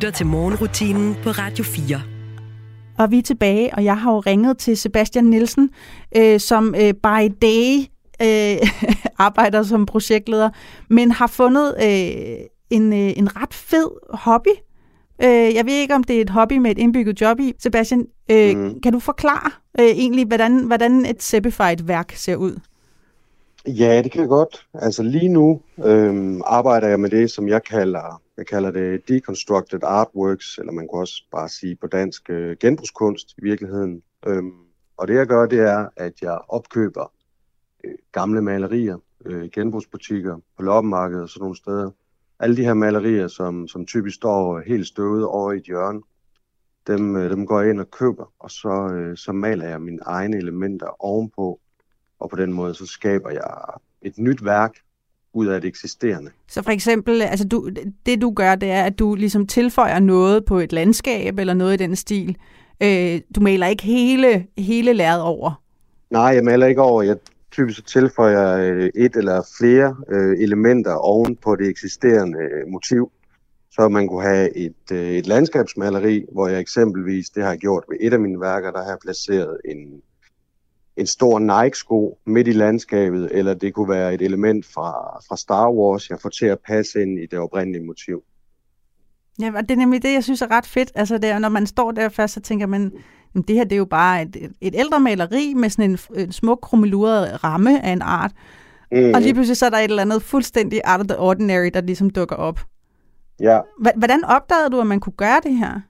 lytter 0.08 0.16
til 0.18 0.26
morgenrutinen 0.26 1.16
på 1.22 1.30
Radio 1.30 1.64
4. 1.64 2.02
Og 2.98 3.10
vi 3.10 3.18
er 3.18 3.22
tilbage, 3.22 3.74
og 3.74 3.84
jeg 3.84 3.98
har 4.00 4.12
jo 4.12 4.20
ringet 4.20 4.58
til 4.58 4.76
Sebastian 4.76 5.24
Nielsen, 5.24 5.70
øh, 6.16 6.40
som 6.40 6.74
øh, 6.74 6.94
by 6.94 7.34
day 7.42 7.78
øh, 8.22 8.68
arbejder 9.28 9.62
som 9.62 9.86
projektleder, 9.86 10.50
men 10.90 11.10
har 11.10 11.26
fundet 11.26 11.74
øh, 11.82 12.44
en, 12.70 12.92
øh, 12.92 13.12
en 13.16 13.36
ret 13.36 13.54
fed 13.54 13.88
hobby. 14.10 14.48
Øh, 15.22 15.54
jeg 15.54 15.66
ved 15.66 15.72
ikke, 15.72 15.94
om 15.94 16.04
det 16.04 16.16
er 16.16 16.20
et 16.20 16.30
hobby 16.30 16.58
med 16.58 16.70
et 16.70 16.78
indbygget 16.78 17.20
job 17.20 17.40
i. 17.40 17.52
Sebastian, 17.58 18.06
øh, 18.30 18.56
mm. 18.56 18.80
kan 18.80 18.92
du 18.92 18.98
forklare 18.98 19.50
øh, 19.80 19.86
egentlig, 19.86 20.26
hvordan, 20.26 20.58
hvordan 20.58 21.06
et 21.06 21.22
Zepified-værk 21.22 22.12
ser 22.16 22.36
ud? 22.36 22.58
Ja, 23.68 24.02
det 24.02 24.12
kan 24.12 24.20
jeg 24.20 24.28
godt. 24.28 24.66
Altså 24.74 25.02
lige 25.02 25.28
nu 25.28 25.62
øhm, 25.84 26.42
arbejder 26.44 26.88
jeg 26.88 27.00
med 27.00 27.10
det, 27.10 27.30
som 27.30 27.48
jeg 27.48 27.62
kalder, 27.62 28.22
jeg 28.36 28.46
kalder 28.46 28.70
det 28.70 29.08
deconstructed 29.08 29.80
artworks, 29.82 30.58
eller 30.58 30.72
man 30.72 30.88
kunne 30.88 31.00
også 31.00 31.24
bare 31.32 31.48
sige 31.48 31.76
på 31.76 31.86
dansk 31.86 32.30
øh, 32.30 32.56
genbrugskunst 32.60 33.34
i 33.38 33.42
virkeligheden. 33.42 34.02
Øhm, 34.26 34.52
og 34.96 35.08
det 35.08 35.14
jeg 35.14 35.26
gør, 35.26 35.46
det 35.46 35.58
er, 35.58 35.88
at 35.96 36.12
jeg 36.22 36.38
opkøber 36.48 37.12
øh, 37.84 37.94
gamle 38.12 38.42
malerier, 38.42 38.96
øh, 39.24 39.50
genbrugsbutikker 39.50 40.36
på 40.56 40.62
loppemarkedet 40.62 41.22
og 41.22 41.28
sådan 41.28 41.42
nogle 41.42 41.56
steder. 41.56 41.90
Alle 42.40 42.56
de 42.56 42.64
her 42.64 42.74
malerier, 42.74 43.28
som, 43.28 43.68
som 43.68 43.86
typisk 43.86 44.16
står 44.16 44.60
helt 44.66 44.86
støvet 44.86 45.24
over 45.24 45.52
i 45.52 45.56
et 45.56 45.64
hjørne, 45.64 46.00
dem, 46.86 47.16
øh, 47.16 47.30
dem 47.30 47.46
går 47.46 47.60
jeg 47.60 47.70
ind 47.70 47.80
og 47.80 47.90
køber, 47.90 48.32
og 48.38 48.50
så, 48.50 48.88
øh, 48.94 49.16
så 49.16 49.32
maler 49.32 49.68
jeg 49.68 49.82
mine 49.82 50.02
egne 50.02 50.36
elementer 50.36 51.04
ovenpå, 51.04 51.60
og 52.20 52.30
på 52.30 52.36
den 52.36 52.52
måde 52.52 52.74
så 52.74 52.86
skaber 52.86 53.30
jeg 53.30 53.78
et 54.02 54.18
nyt 54.18 54.44
værk 54.44 54.72
ud 55.32 55.46
af 55.46 55.60
det 55.60 55.68
eksisterende. 55.68 56.30
Så 56.48 56.62
for 56.62 56.70
eksempel, 56.70 57.22
altså 57.22 57.48
du, 57.48 57.70
det 58.06 58.20
du 58.20 58.30
gør, 58.30 58.54
det 58.54 58.70
er, 58.70 58.84
at 58.84 58.98
du 58.98 59.14
ligesom 59.14 59.46
tilføjer 59.46 59.98
noget 59.98 60.44
på 60.44 60.58
et 60.58 60.72
landskab 60.72 61.38
eller 61.38 61.54
noget 61.54 61.74
i 61.74 61.84
den 61.84 61.96
stil. 61.96 62.36
Øh, 62.82 63.20
du 63.36 63.40
maler 63.40 63.66
ikke 63.66 63.82
hele, 63.82 64.46
hele 64.58 64.92
lærret 64.92 65.22
over. 65.22 65.62
Nej, 66.10 66.22
jeg 66.22 66.44
maler 66.44 66.66
ikke 66.66 66.82
over. 66.82 67.02
Jeg 67.02 67.16
typisk 67.50 67.86
tilføjer 67.86 68.56
øh, 68.56 68.90
et 68.94 69.16
eller 69.16 69.42
flere 69.58 69.96
øh, 70.08 70.36
elementer 70.38 70.94
oven 70.94 71.36
på 71.36 71.56
det 71.56 71.68
eksisterende 71.68 72.38
øh, 72.38 72.68
motiv. 72.68 73.10
Så 73.70 73.88
man 73.88 74.08
kunne 74.08 74.22
have 74.22 74.56
et, 74.56 74.92
øh, 74.92 75.08
et 75.08 75.26
landskabsmaleri, 75.26 76.24
hvor 76.32 76.48
jeg 76.48 76.60
eksempelvis, 76.60 77.30
det 77.30 77.42
har 77.42 77.50
jeg 77.50 77.58
gjort 77.58 77.84
ved 77.88 77.96
et 78.00 78.12
af 78.12 78.20
mine 78.20 78.40
værker, 78.40 78.70
der 78.70 78.82
har 78.82 78.90
jeg 78.90 78.98
placeret 79.02 79.58
en, 79.64 80.02
en 80.98 81.06
stor 81.06 81.38
Nike-sko 81.38 82.18
midt 82.26 82.48
i 82.48 82.52
landskabet, 82.52 83.28
eller 83.32 83.54
det 83.54 83.74
kunne 83.74 83.88
være 83.88 84.14
et 84.14 84.22
element 84.22 84.66
fra, 84.66 84.92
fra 85.28 85.36
Star 85.36 85.70
Wars, 85.70 86.10
jeg 86.10 86.20
får 86.20 86.28
til 86.28 86.46
at 86.46 86.58
passe 86.66 87.02
ind 87.02 87.18
i 87.18 87.26
det 87.26 87.38
oprindelige 87.38 87.84
motiv. 87.84 88.22
Ja, 89.40 89.52
og 89.56 89.62
det 89.62 89.70
er 89.70 89.76
nemlig 89.76 90.02
det, 90.02 90.12
jeg 90.12 90.24
synes 90.24 90.42
er 90.42 90.50
ret 90.50 90.66
fedt. 90.66 90.92
Altså, 90.94 91.18
det 91.18 91.30
er, 91.30 91.38
når 91.38 91.48
man 91.48 91.66
står 91.66 91.90
der 91.90 92.08
først, 92.08 92.34
så 92.34 92.40
tænker 92.40 92.66
man, 92.66 92.92
jamen, 93.34 93.44
det 93.48 93.56
her 93.56 93.64
det 93.64 93.72
er 93.72 93.76
jo 93.76 93.84
bare 93.84 94.22
et, 94.22 94.36
et, 94.60 94.74
ældre 94.74 95.00
maleri 95.00 95.54
med 95.56 95.70
sådan 95.70 95.90
en, 95.90 95.98
en 96.16 96.32
smuk 96.32 96.58
krummeluret 96.62 97.44
ramme 97.44 97.84
af 97.84 97.90
en 97.92 98.02
art. 98.02 98.32
Mm. 98.92 99.14
Og 99.14 99.20
lige 99.20 99.34
pludselig 99.34 99.56
så 99.56 99.66
er 99.66 99.70
der 99.70 99.78
et 99.78 99.84
eller 99.84 100.02
andet 100.02 100.22
fuldstændig 100.22 100.80
out 100.84 101.00
of 101.00 101.06
the 101.06 101.18
ordinary, 101.18 101.70
der 101.74 101.80
ligesom 101.80 102.10
dukker 102.10 102.36
op. 102.36 102.60
Ja. 103.40 103.60
H- 103.60 103.98
hvordan 103.98 104.24
opdagede 104.24 104.70
du, 104.70 104.80
at 104.80 104.86
man 104.86 105.00
kunne 105.00 105.16
gøre 105.16 105.40
det 105.42 105.56
her? 105.56 105.80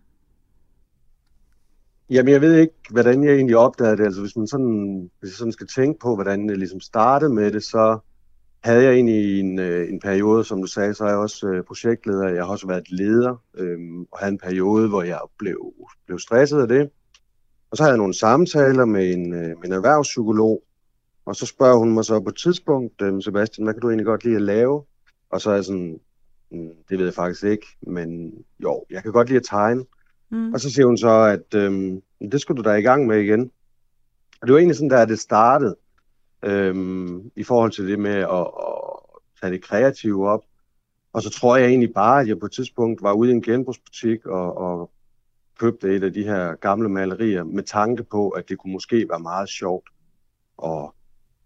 Jamen, 2.10 2.32
jeg 2.32 2.40
ved 2.40 2.56
ikke, 2.56 2.74
hvordan 2.90 3.24
jeg 3.24 3.34
egentlig 3.34 3.56
opdagede 3.56 3.96
det. 3.96 4.04
Altså, 4.04 4.20
hvis 4.20 4.36
man 4.36 4.46
sådan, 4.46 5.10
hvis 5.20 5.30
jeg 5.30 5.36
sådan 5.36 5.52
skal 5.52 5.66
tænke 5.66 6.00
på, 6.00 6.14
hvordan 6.14 6.50
jeg 6.50 6.58
ligesom 6.58 6.80
startede 6.80 7.34
med 7.34 7.52
det, 7.52 7.64
så 7.64 7.98
havde 8.64 8.84
jeg 8.84 8.92
egentlig 8.94 9.40
en, 9.40 9.58
øh, 9.58 9.88
en 9.88 10.00
periode, 10.00 10.44
som 10.44 10.60
du 10.60 10.66
sagde, 10.66 10.94
så 10.94 11.04
er 11.04 11.08
jeg 11.08 11.18
også 11.18 11.46
øh, 11.46 11.64
projektleder. 11.64 12.28
Jeg 12.28 12.44
har 12.44 12.50
også 12.50 12.66
været 12.66 12.90
leder, 12.90 13.42
øhm, 13.54 14.00
og 14.00 14.18
havde 14.18 14.32
en 14.32 14.38
periode, 14.38 14.88
hvor 14.88 15.02
jeg 15.02 15.20
blev, 15.38 15.74
blev 16.06 16.18
stresset 16.18 16.60
af 16.60 16.68
det. 16.68 16.90
Og 17.70 17.76
så 17.76 17.82
havde 17.82 17.92
jeg 17.92 17.98
nogle 17.98 18.14
samtaler 18.14 18.84
med 18.84 19.12
en, 19.12 19.34
øh, 19.34 19.48
med 19.48 19.64
en 19.64 19.72
erhvervspsykolog, 19.72 20.62
og 21.26 21.36
så 21.36 21.46
spørger 21.46 21.78
hun 21.78 21.94
mig 21.94 22.04
så 22.04 22.20
på 22.20 22.28
et 22.28 22.36
tidspunkt, 22.36 23.02
Sebastian, 23.20 23.64
hvad 23.64 23.74
kan 23.74 23.80
du 23.80 23.88
egentlig 23.88 24.06
godt 24.06 24.24
lide 24.24 24.36
at 24.36 24.42
lave? 24.42 24.84
Og 25.30 25.40
så 25.40 25.50
er 25.50 25.54
jeg 25.54 25.64
sådan, 25.64 26.00
mm, 26.50 26.70
det 26.88 26.98
ved 26.98 27.04
jeg 27.04 27.14
faktisk 27.14 27.44
ikke, 27.44 27.66
men 27.82 28.32
jo, 28.62 28.84
jeg 28.90 29.02
kan 29.02 29.12
godt 29.12 29.28
lide 29.28 29.36
at 29.36 29.46
tegne. 29.50 29.84
Mm. 30.30 30.52
Og 30.52 30.60
så 30.60 30.70
siger 30.70 30.86
hun 30.86 30.98
så, 30.98 31.10
at 31.10 31.54
øhm, 31.54 32.02
det 32.32 32.40
skulle 32.40 32.62
du 32.62 32.68
da 32.68 32.74
i 32.74 32.82
gang 32.82 33.06
med 33.06 33.20
igen. 33.20 33.50
Og 34.40 34.46
det 34.46 34.52
var 34.52 34.58
egentlig 34.58 34.76
sådan, 34.76 34.90
der 34.90 35.04
det 35.04 35.18
startede, 35.18 35.76
øhm, 36.44 37.30
i 37.36 37.44
forhold 37.44 37.70
til 37.70 37.88
det 37.88 37.98
med 37.98 38.14
at, 38.14 38.40
at 38.40 38.74
tage 39.40 39.52
det 39.52 39.62
kreative 39.62 40.28
op. 40.28 40.44
Og 41.12 41.22
så 41.22 41.30
tror 41.30 41.56
jeg 41.56 41.68
egentlig 41.68 41.94
bare, 41.94 42.20
at 42.20 42.28
jeg 42.28 42.38
på 42.38 42.46
et 42.46 42.52
tidspunkt 42.52 43.02
var 43.02 43.12
ude 43.12 43.30
i 43.30 43.34
en 43.34 43.42
genbrugsbutik 43.42 44.26
og, 44.26 44.56
og 44.58 44.90
købte 45.58 45.96
et 45.96 46.02
af 46.02 46.12
de 46.12 46.22
her 46.22 46.54
gamle 46.54 46.88
malerier 46.88 47.44
med 47.44 47.62
tanke 47.62 48.04
på, 48.04 48.28
at 48.28 48.48
det 48.48 48.58
kunne 48.58 48.72
måske 48.72 49.06
være 49.08 49.20
meget 49.20 49.48
sjovt 49.48 49.88
at 50.64 50.90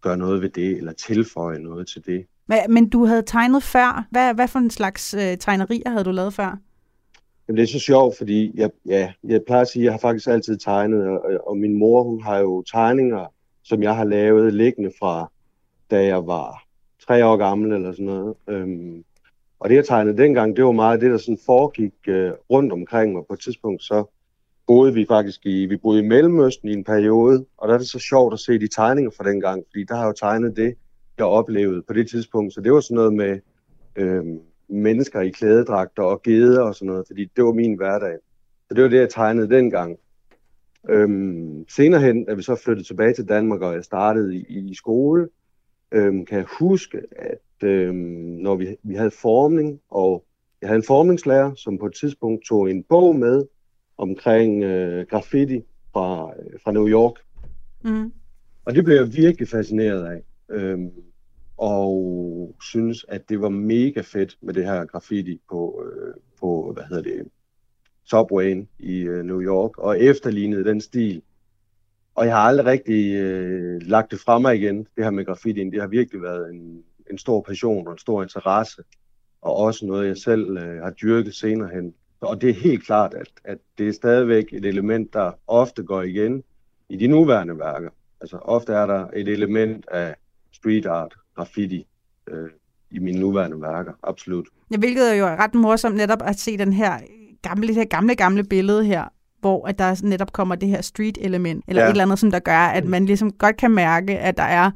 gøre 0.01 0.17
noget 0.17 0.43
ved 0.43 0.49
det, 0.49 0.77
eller 0.77 0.93
tilføje 0.93 1.59
noget 1.59 1.89
til 1.89 2.07
det. 2.07 2.27
Men, 2.47 2.59
men 2.69 2.89
du 2.89 3.05
havde 3.05 3.23
tegnet 3.23 3.63
før. 3.63 4.07
Hvad, 4.11 4.35
hvad 4.35 4.49
for 4.49 4.59
en 4.59 4.71
slags 4.71 5.15
øh, 5.15 5.39
tegnerier 5.39 5.91
havde 5.91 6.05
du 6.05 6.11
lavet 6.11 6.35
før? 6.35 6.59
Jamen, 7.49 7.57
det 7.57 7.63
er 7.63 7.73
så 7.73 7.79
sjovt, 7.79 8.17
fordi 8.17 8.53
jeg, 8.55 8.71
ja, 8.87 9.13
jeg 9.25 9.41
plejer 9.47 9.63
at 9.63 9.69
sige, 9.69 9.83
at 9.83 9.85
jeg 9.85 9.93
har 9.93 9.99
faktisk 9.99 10.29
altid 10.29 10.57
tegnet, 10.57 11.07
og, 11.07 11.21
og 11.47 11.57
min 11.57 11.79
mor, 11.79 12.03
hun 12.03 12.23
har 12.23 12.39
jo 12.39 12.63
tegninger, 12.63 13.27
som 13.63 13.83
jeg 13.83 13.97
har 13.97 14.05
lavet 14.05 14.55
liggende 14.55 14.93
fra, 14.99 15.31
da 15.91 16.05
jeg 16.05 16.27
var 16.27 16.65
tre 17.07 17.27
år 17.27 17.37
gammel 17.37 17.73
eller 17.73 17.93
sådan 17.93 18.07
noget. 18.07 18.35
Øhm, 18.49 19.05
og 19.61 19.69
det, 19.69 19.77
jeg 19.77 19.85
tegnede 19.85 20.23
dengang, 20.23 20.57
det 20.57 20.65
var 20.65 20.73
meget 20.73 21.01
det, 21.01 21.11
der 21.11 21.19
sådan 21.19 21.39
foregik 21.47 21.93
øh, 22.09 22.33
rundt 22.51 22.73
omkring 22.73 23.13
mig. 23.13 23.23
På 23.29 23.35
et 23.35 23.41
tidspunkt, 23.41 23.83
så 23.83 24.05
boede 24.67 24.95
vi 24.95 25.07
faktisk 25.09 25.47
i, 25.47 25.67
vi 25.67 25.77
boede 25.77 26.01
i 26.01 26.09
Mellemøsten 26.09 26.69
i 26.69 26.73
en 26.73 26.85
periode, 26.85 27.45
og 27.57 27.69
der 27.69 27.75
er 27.75 27.79
det 27.79 27.89
så 27.89 27.99
sjovt 27.99 28.33
at 28.33 28.41
se 28.41 28.59
de 28.59 28.69
tegninger 28.69 29.11
fra 29.11 29.31
dengang, 29.31 29.65
fordi 29.71 29.85
der 29.85 29.95
har 29.95 30.03
jeg 30.03 30.09
jo 30.09 30.27
tegnet 30.27 30.57
det, 30.57 30.75
jeg 31.19 31.27
oplevede 31.27 31.83
på 31.83 31.93
det 31.93 32.11
tidspunkt. 32.11 32.55
Så 32.55 32.61
det 32.61 32.73
var 32.73 32.81
sådan 32.81 32.95
noget 32.95 33.15
med 33.15 33.39
øh, 33.97 34.25
mennesker 34.73 35.21
i 35.21 35.31
klædedragter 35.31 36.03
og 36.03 36.23
geder 36.23 36.63
og 36.63 36.75
sådan 36.75 36.87
noget, 36.87 37.07
fordi 37.07 37.31
det 37.37 37.45
var 37.45 37.53
min 37.53 37.77
hverdag. 37.77 38.17
Så 38.69 38.75
det 38.75 38.83
var 38.83 38.91
det, 38.91 38.99
jeg 38.99 39.11
tegnede 39.11 39.51
dengang. 39.51 39.99
Øhm, 40.89 41.65
senere 41.69 42.01
hen, 42.01 42.25
da 42.25 42.35
vi 42.35 42.43
så 42.43 42.55
flyttede 42.55 42.87
tilbage 42.87 43.15
til 43.15 43.29
Danmark, 43.29 43.61
og 43.61 43.75
jeg 43.75 43.85
startede 43.85 44.37
i, 44.37 44.71
i 44.71 44.75
skole, 44.75 45.29
øhm, 45.93 46.27
kan 46.27 46.39
jeg 46.39 46.47
huske, 46.59 46.99
at 47.19 47.69
øhm, 47.69 47.97
når 48.41 48.55
vi, 48.55 48.77
vi 48.83 48.95
havde 48.95 49.11
formning, 49.11 49.81
og 49.91 50.25
jeg 50.61 50.69
havde 50.69 50.77
en 50.77 50.87
formningslærer, 50.87 51.55
som 51.55 51.79
på 51.79 51.87
et 51.87 51.95
tidspunkt 51.95 52.45
tog 52.45 52.71
en 52.71 52.83
bog 52.83 53.17
med 53.17 53.45
omkring 53.99 54.63
øh, 54.63 55.07
graffiti 55.07 55.63
fra, 55.93 56.33
øh, 56.39 56.61
fra 56.65 56.73
New 56.73 56.89
York. 56.89 57.15
Mm. 57.85 58.13
Og 58.65 58.75
det 58.75 58.85
blev 58.85 58.97
jeg 58.97 59.15
virkelig 59.15 59.49
fascineret 59.49 60.05
af. 60.05 60.23
Øhm, 60.51 60.91
og 61.63 62.55
synes, 62.63 63.05
at 63.09 63.29
det 63.29 63.41
var 63.41 63.49
mega 63.49 64.01
fedt 64.01 64.39
med 64.41 64.55
det 64.55 64.65
her 64.65 64.85
graffiti 64.85 65.41
på, 65.51 65.85
øh, 65.85 66.15
på 66.41 66.73
hvad 66.75 66.85
hedder 66.85 67.03
det, 67.03 67.29
Subwayen 68.05 68.69
i 68.79 69.01
øh, 69.01 69.25
New 69.25 69.41
York, 69.41 69.79
og 69.79 70.01
efterlignede 70.01 70.65
den 70.65 70.81
stil. 70.81 71.23
Og 72.15 72.27
jeg 72.27 72.35
har 72.35 72.43
aldrig 72.43 72.67
rigtig 72.67 73.15
øh, 73.15 73.83
lagt 73.83 74.11
det 74.11 74.21
fra 74.21 74.39
mig 74.39 74.57
igen, 74.57 74.79
det 74.97 75.05
her 75.05 75.11
med 75.11 75.25
graffitien. 75.25 75.73
Det 75.73 75.81
har 75.81 75.89
virkelig 75.89 76.23
været 76.23 76.51
en, 76.51 76.83
en 77.11 77.19
stor 77.19 77.41
passion 77.43 77.87
og 77.87 77.93
en 77.93 77.99
stor 77.99 78.23
interesse, 78.23 78.83
og 79.43 79.57
også 79.57 79.87
noget, 79.87 80.09
jeg 80.09 80.17
selv 80.17 80.57
øh, 80.57 80.83
har 80.83 80.91
dyrket 80.91 81.35
senere 81.35 81.69
hen. 81.69 81.95
Og 82.21 82.41
det 82.41 82.51
er 82.51 82.55
helt 82.55 82.87
klart, 82.87 83.15
at, 83.15 83.29
at 83.45 83.59
det 83.79 83.89
er 83.89 83.93
stadigvæk 83.93 84.53
et 84.53 84.65
element, 84.65 85.13
der 85.13 85.33
ofte 85.47 85.83
går 85.83 86.03
igen 86.03 86.43
i 86.89 86.97
de 86.97 87.07
nuværende 87.07 87.59
værker. 87.59 87.91
Altså 88.21 88.37
ofte 88.37 88.73
er 88.73 88.87
der 88.87 89.07
et 89.17 89.29
element 89.29 89.89
af 89.89 90.15
street 90.53 90.87
art, 90.87 91.15
graffiti, 91.37 91.87
øh, 92.29 92.49
i 92.91 92.99
mine 92.99 93.21
nuværende 93.21 93.61
værker, 93.63 93.93
absolut. 94.03 94.49
Ja, 94.71 94.77
hvilket 94.77 95.11
er 95.13 95.15
jo 95.15 95.27
ret 95.27 95.55
morsomt 95.55 95.97
netop 95.97 96.23
at 96.25 96.39
se 96.39 96.59
den 96.59 96.73
her 96.73 96.99
gamle, 97.43 97.67
det 97.67 97.75
her 97.75 97.85
gamle, 97.85 98.15
gamle 98.15 98.45
billede 98.45 98.85
her, 98.85 99.05
hvor 99.41 99.69
at 99.69 99.79
der 99.79 100.01
netop 100.07 100.33
kommer 100.33 100.55
det 100.55 100.69
her 100.69 100.81
street-element, 100.83 101.65
eller 101.69 101.83
ja. 101.83 101.89
Et 101.89 101.91
eller 101.91 102.05
andet, 102.05 102.19
som 102.19 102.31
der 102.31 102.39
gør, 102.39 102.59
at 102.59 102.85
man 102.85 103.07
ligesom 103.07 103.33
godt 103.33 103.57
kan 103.57 103.71
mærke, 103.71 104.19
at 104.19 104.37
der 104.37 104.43
er, 104.43 104.71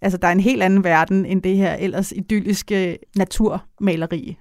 altså, 0.00 0.18
der 0.18 0.28
er 0.28 0.32
en 0.32 0.40
helt 0.40 0.62
anden 0.62 0.84
verden, 0.84 1.26
end 1.26 1.42
det 1.42 1.56
her 1.56 1.74
ellers 1.74 2.12
idylliske 2.12 2.98
naturmaleri. 3.16 4.38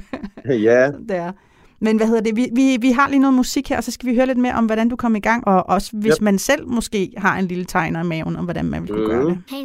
ja, 0.68 0.90
det 1.08 1.16
er. 1.16 1.32
Men 1.80 1.96
hvad 1.96 2.06
hedder 2.06 2.20
det? 2.22 2.36
Vi, 2.36 2.48
vi, 2.54 2.76
vi 2.80 2.90
har 2.90 3.08
lige 3.08 3.18
noget 3.20 3.34
musik 3.34 3.68
her, 3.68 3.76
og 3.76 3.84
så 3.84 3.90
skal 3.90 4.10
vi 4.10 4.14
høre 4.14 4.26
lidt 4.26 4.38
mere 4.38 4.54
om, 4.54 4.66
hvordan 4.66 4.88
du 4.88 4.96
kom 4.96 5.16
i 5.16 5.20
gang, 5.20 5.46
og 5.46 5.68
også 5.68 5.90
hvis 5.96 6.14
Yep. 6.16 6.22
man 6.22 6.38
selv 6.38 6.68
måske 6.68 7.12
har 7.16 7.38
en 7.38 7.44
lille 7.44 7.64
tegner 7.64 8.04
i 8.04 8.06
maven, 8.06 8.36
om 8.36 8.44
hvordan 8.44 8.64
man 8.64 8.82
vil 8.82 8.90
kunne 8.90 9.06
gøre 9.06 9.24
det. 9.24 9.38
Hey, 9.50 9.64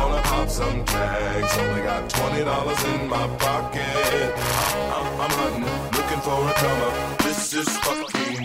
gonna 0.00 0.22
pop 0.22 0.48
some 0.48 0.84
tags. 0.84 1.58
Only 1.58 1.82
got 1.82 2.08
twenty 2.10 2.44
dollars 2.44 2.82
in 2.84 3.08
my 3.08 3.26
pocket. 3.38 4.32
I'm, 4.96 5.20
I'm 5.20 5.30
hunting, 5.40 5.64
looking 5.96 6.20
for 6.26 6.38
a 6.48 6.52
come. 6.62 7.16
This 7.24 7.54
is 7.54 7.68
fucking 7.78 8.44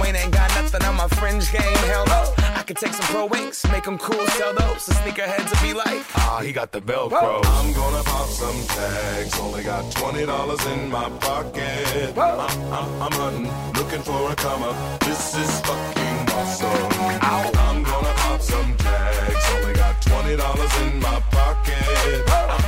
Wayne 0.00 0.16
ain't 0.16 0.32
got 0.32 0.48
nothing 0.54 0.82
on 0.84 0.96
my 0.96 1.08
fringe 1.08 1.50
game. 1.52 1.76
Hell 1.92 2.06
no. 2.06 2.34
I 2.54 2.62
could 2.62 2.76
take 2.76 2.92
some 2.92 3.06
pro 3.06 3.26
wings, 3.26 3.64
make 3.72 3.84
them 3.84 3.98
cool, 3.98 4.26
sell 4.38 4.54
those. 4.54 4.86
The 4.86 4.94
sneakerheads 4.94 5.50
will 5.50 5.68
be 5.68 5.74
like, 5.74 6.04
ah, 6.16 6.40
he 6.42 6.52
got 6.52 6.72
the 6.72 6.80
Velcro. 6.80 7.40
I'm 7.44 7.72
gonna 7.72 8.02
pop 8.02 8.28
some 8.28 8.60
tags. 8.76 9.38
Only 9.40 9.62
got 9.62 9.90
twenty 9.92 10.26
dollars 10.26 10.64
in 10.66 10.90
my 10.90 11.08
pocket. 11.20 12.16
I'm, 12.18 12.40
I'm, 12.72 13.02
I'm 13.02 13.12
hunting, 13.12 13.50
looking 13.74 14.02
for 14.02 14.30
a 14.32 14.36
come 14.36 14.62
up. 14.62 15.00
This 15.00 15.34
is 15.36 15.60
fucking 15.60 16.18
awesome. 16.34 16.92
I'm 17.22 17.82
gonna 17.82 18.14
pop 18.22 18.40
some 18.40 18.76
tags. 18.76 19.44
Only 19.54 19.74
got 19.74 20.02
twenty 20.02 20.36
dollars 20.36 20.80
in 20.82 21.00
my 21.00 21.20
pocket. 21.30 22.67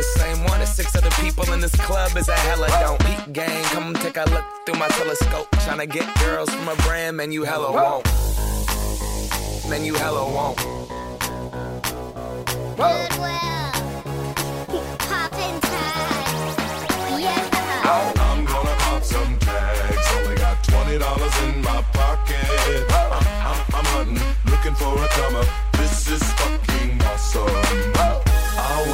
the 0.01 0.19
same 0.19 0.43
one 0.45 0.59
as 0.61 0.75
six 0.75 0.95
other 0.95 1.11
people 1.21 1.51
in 1.53 1.59
this 1.59 1.75
club 1.75 2.17
is 2.17 2.27
a 2.27 2.33
hella 2.33 2.67
don't. 2.79 2.99
Peep 3.05 3.33
gang, 3.33 3.63
come 3.65 3.93
take 3.93 4.17
a 4.17 4.25
look 4.31 4.45
through 4.65 4.79
my 4.79 4.87
telescope. 4.89 5.47
Tryna 5.63 5.87
get 5.89 6.07
girls 6.19 6.49
from 6.49 6.67
a 6.69 6.75
brand, 6.87 7.17
man, 7.17 7.31
you 7.31 7.43
hella 7.43 7.71
won't. 7.71 8.05
Man, 9.69 9.85
you 9.85 9.93
hella 9.93 10.25
won't. 10.25 10.57
Goodwill. 12.77 13.29
Poppin' 15.07 15.57
tags. 15.69 16.57
Yeah. 17.21 17.49
I'm 17.85 18.45
gonna 18.45 18.75
pop 18.79 19.03
some 19.03 19.37
tags. 19.37 20.07
Only 20.15 20.35
got 20.35 20.63
twenty 20.63 20.97
dollars 20.97 21.35
in 21.43 21.61
my 21.61 21.81
pocket. 21.93 22.45
I'm, 22.89 23.11
I'm, 23.49 23.59
I'm 23.77 23.85
hunting, 23.93 24.19
looking 24.49 24.75
for 24.75 24.95
a 24.97 25.07
come 25.09 25.35
up. 25.35 25.47
This 25.73 26.09
is 26.09 26.23
fucking 26.33 27.01
awesome. 27.03 28.30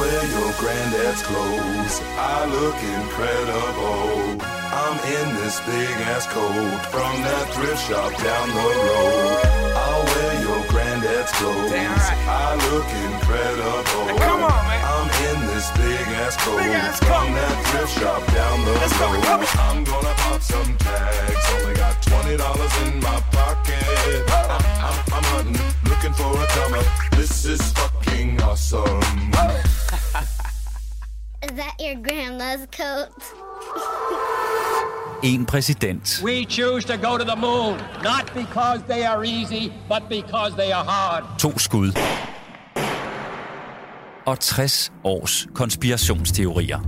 Wear 0.08 0.24
your 0.24 0.52
granddad's 0.54 1.22
clothes. 1.22 2.00
I 2.16 2.46
look 2.46 2.76
incredible. 2.96 4.40
I'm 4.72 4.98
in 5.04 5.36
this 5.36 5.60
big 5.60 5.96
ass 6.08 6.26
coat 6.28 6.80
from 6.88 7.12
that 7.28 7.52
thrift 7.52 7.86
shop 7.86 8.16
down 8.16 8.48
the 8.48 8.68
road. 8.88 9.47
I'll 11.18 11.26
wear 11.26 11.58
your 11.58 11.68
granddad's. 11.68 12.28
I 12.28 12.54
look 12.70 12.86
incredible. 12.86 14.18
come 14.18 14.42
on, 14.44 14.62
man. 14.70 14.84
I'm 14.86 15.10
in 15.26 15.38
this 15.48 15.66
big 15.72 16.06
ass 16.14 16.36
coat 16.36 16.62
from 17.02 17.34
that 17.34 17.56
thrift 17.66 17.98
shop 17.98 18.22
down 18.32 18.64
the 18.64 18.70
road. 18.70 19.18
I'm 19.58 19.82
gonna 19.82 20.14
pop 20.14 20.40
some 20.42 20.76
tags. 20.78 21.46
Only 21.54 21.74
got 21.74 22.00
twenty 22.02 22.36
dollars 22.36 22.74
in 22.82 23.00
my 23.00 23.20
pocket. 23.32 23.82
I'm, 24.30 24.62
I'm, 24.86 24.94
I'm 25.12 25.24
hunting, 25.34 25.58
looking 25.90 26.12
for 26.12 26.30
a 26.40 26.46
come 26.46 26.74
up. 26.74 26.86
This 27.12 27.44
is 27.44 27.72
fucking 27.72 28.40
awesome. 28.42 29.02
Is 31.42 31.52
that 31.52 31.74
your 31.80 31.96
grandma's 31.96 32.66
coat? 32.70 33.10
En 35.22 35.46
præsident. 35.46 36.22
We 36.24 36.44
choose 36.44 36.86
to 36.86 36.96
go 37.10 37.16
to 37.16 37.24
the 37.24 37.40
moon, 37.40 37.76
not 38.02 38.32
because 38.34 38.82
they 38.88 39.02
are 39.04 39.24
easy, 39.26 39.72
but 39.88 40.02
because 40.08 40.52
they 40.56 40.70
are 40.72 40.84
hard. 40.84 41.24
To 41.38 41.58
skud. 41.58 41.92
Og 44.26 44.40
60 44.40 44.92
års 45.04 45.46
konspirationsteorier. 45.54 46.78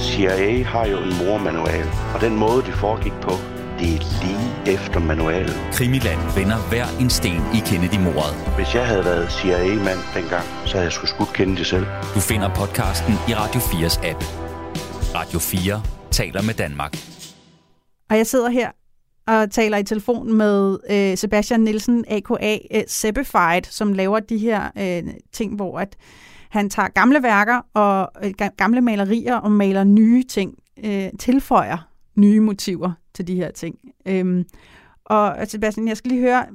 CIA 0.00 0.62
har 0.64 0.86
jo 0.86 0.98
en 0.98 1.16
mormanual, 1.26 1.86
og 2.14 2.20
den 2.20 2.36
måde, 2.36 2.62
det 2.62 2.74
foregik 2.74 3.12
på, 3.12 3.30
det 3.78 3.94
er 3.94 4.24
lige 4.24 4.74
efter 4.74 5.00
manualen. 5.00 5.54
Krimiland 5.72 6.20
vender 6.36 6.56
hver 6.56 6.86
en 7.00 7.10
sten 7.10 7.42
i 7.54 7.58
Kennedy-mordet. 7.66 8.34
Hvis 8.56 8.74
jeg 8.74 8.86
havde 8.86 9.04
været 9.04 9.32
CIA-mand 9.32 9.98
dengang, 10.14 10.44
så 10.64 10.72
havde 10.72 10.84
jeg 10.84 10.92
skulle 10.92 11.10
skudt 11.10 11.32
Kennedy 11.32 11.62
selv. 11.62 11.86
Du 12.14 12.20
finder 12.20 12.54
podcasten 12.54 13.14
i 13.28 13.34
Radio 13.34 13.60
4's 13.60 14.06
app. 14.06 14.24
Radio 15.14 15.38
4 15.38 15.82
taler 16.10 16.42
med 16.42 16.54
Danmark. 16.54 17.21
Og 18.10 18.16
jeg 18.16 18.26
sidder 18.26 18.50
her 18.50 18.70
og 19.26 19.50
taler 19.50 19.76
i 19.76 19.84
telefon 19.84 20.32
med 20.32 20.78
øh, 20.90 21.16
Sebastian 21.16 21.60
Nielsen, 21.60 22.04
a.k.a. 22.08 22.58
Øh, 22.74 22.82
Seppified, 22.86 23.62
som 23.62 23.92
laver 23.92 24.20
de 24.20 24.38
her 24.38 24.70
øh, 24.78 25.14
ting, 25.32 25.56
hvor 25.56 25.78
at 25.78 25.96
han 26.48 26.70
tager 26.70 26.88
gamle 26.88 27.22
værker 27.22 27.60
og 27.74 28.10
øh, 28.24 28.32
gamle 28.56 28.80
malerier 28.80 29.36
og 29.36 29.52
maler 29.52 29.84
nye 29.84 30.22
ting, 30.22 30.54
øh, 30.84 31.08
tilføjer 31.18 31.88
nye 32.16 32.40
motiver 32.40 32.92
til 33.14 33.26
de 33.26 33.34
her 33.34 33.50
ting. 33.50 33.78
Øhm, 34.06 34.44
og 35.04 35.36
Sebastian, 35.44 35.88
jeg 35.88 35.96
skal 35.96 36.10
lige 36.10 36.20
høre, 36.20 36.46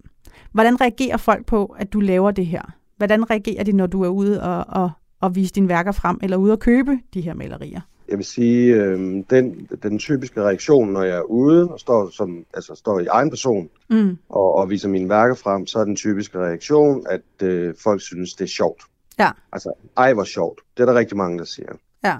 hvordan 0.51 0.81
reagerer 0.81 1.17
folk 1.17 1.45
på, 1.45 1.65
at 1.65 1.93
du 1.93 1.99
laver 1.99 2.31
det 2.31 2.45
her? 2.45 2.61
Hvordan 2.97 3.29
reagerer 3.29 3.63
de, 3.63 3.71
når 3.71 3.87
du 3.87 4.03
er 4.03 4.07
ude 4.07 4.43
og, 4.43 4.65
og, 4.81 4.91
og 5.21 5.35
vise 5.35 5.53
dine 5.53 5.69
værker 5.69 5.91
frem, 5.91 6.19
eller 6.23 6.37
ude 6.37 6.51
og 6.51 6.59
købe 6.59 6.99
de 7.13 7.21
her 7.21 7.33
malerier? 7.33 7.81
Jeg 8.09 8.17
vil 8.17 8.25
sige, 8.25 8.75
øh, 8.75 9.23
den, 9.29 9.69
den 9.83 9.99
typiske 9.99 10.41
reaktion, 10.41 10.93
når 10.93 11.03
jeg 11.03 11.17
er 11.17 11.21
ude 11.21 11.71
og 11.71 11.79
står, 11.79 12.09
som, 12.09 12.45
altså, 12.53 12.75
står 12.75 12.99
i 12.99 13.05
egen 13.05 13.29
person 13.29 13.69
mm. 13.89 14.17
og, 14.29 14.55
og 14.55 14.69
viser 14.69 14.89
mine 14.89 15.09
værker 15.09 15.35
frem, 15.35 15.67
så 15.67 15.79
er 15.79 15.83
den 15.83 15.95
typiske 15.95 16.39
reaktion, 16.39 17.05
at 17.09 17.47
øh, 17.47 17.75
folk 17.83 18.01
synes, 18.01 18.33
det 18.33 18.43
er 18.43 18.49
sjovt. 18.49 18.81
Ja. 19.19 19.31
Altså, 19.51 19.73
ej, 19.97 20.13
hvor 20.13 20.23
sjovt. 20.23 20.61
Det 20.77 20.83
er 20.83 20.87
der 20.87 20.99
rigtig 20.99 21.17
mange, 21.17 21.37
der 21.37 21.45
siger. 21.45 21.73
Ja. 22.03 22.17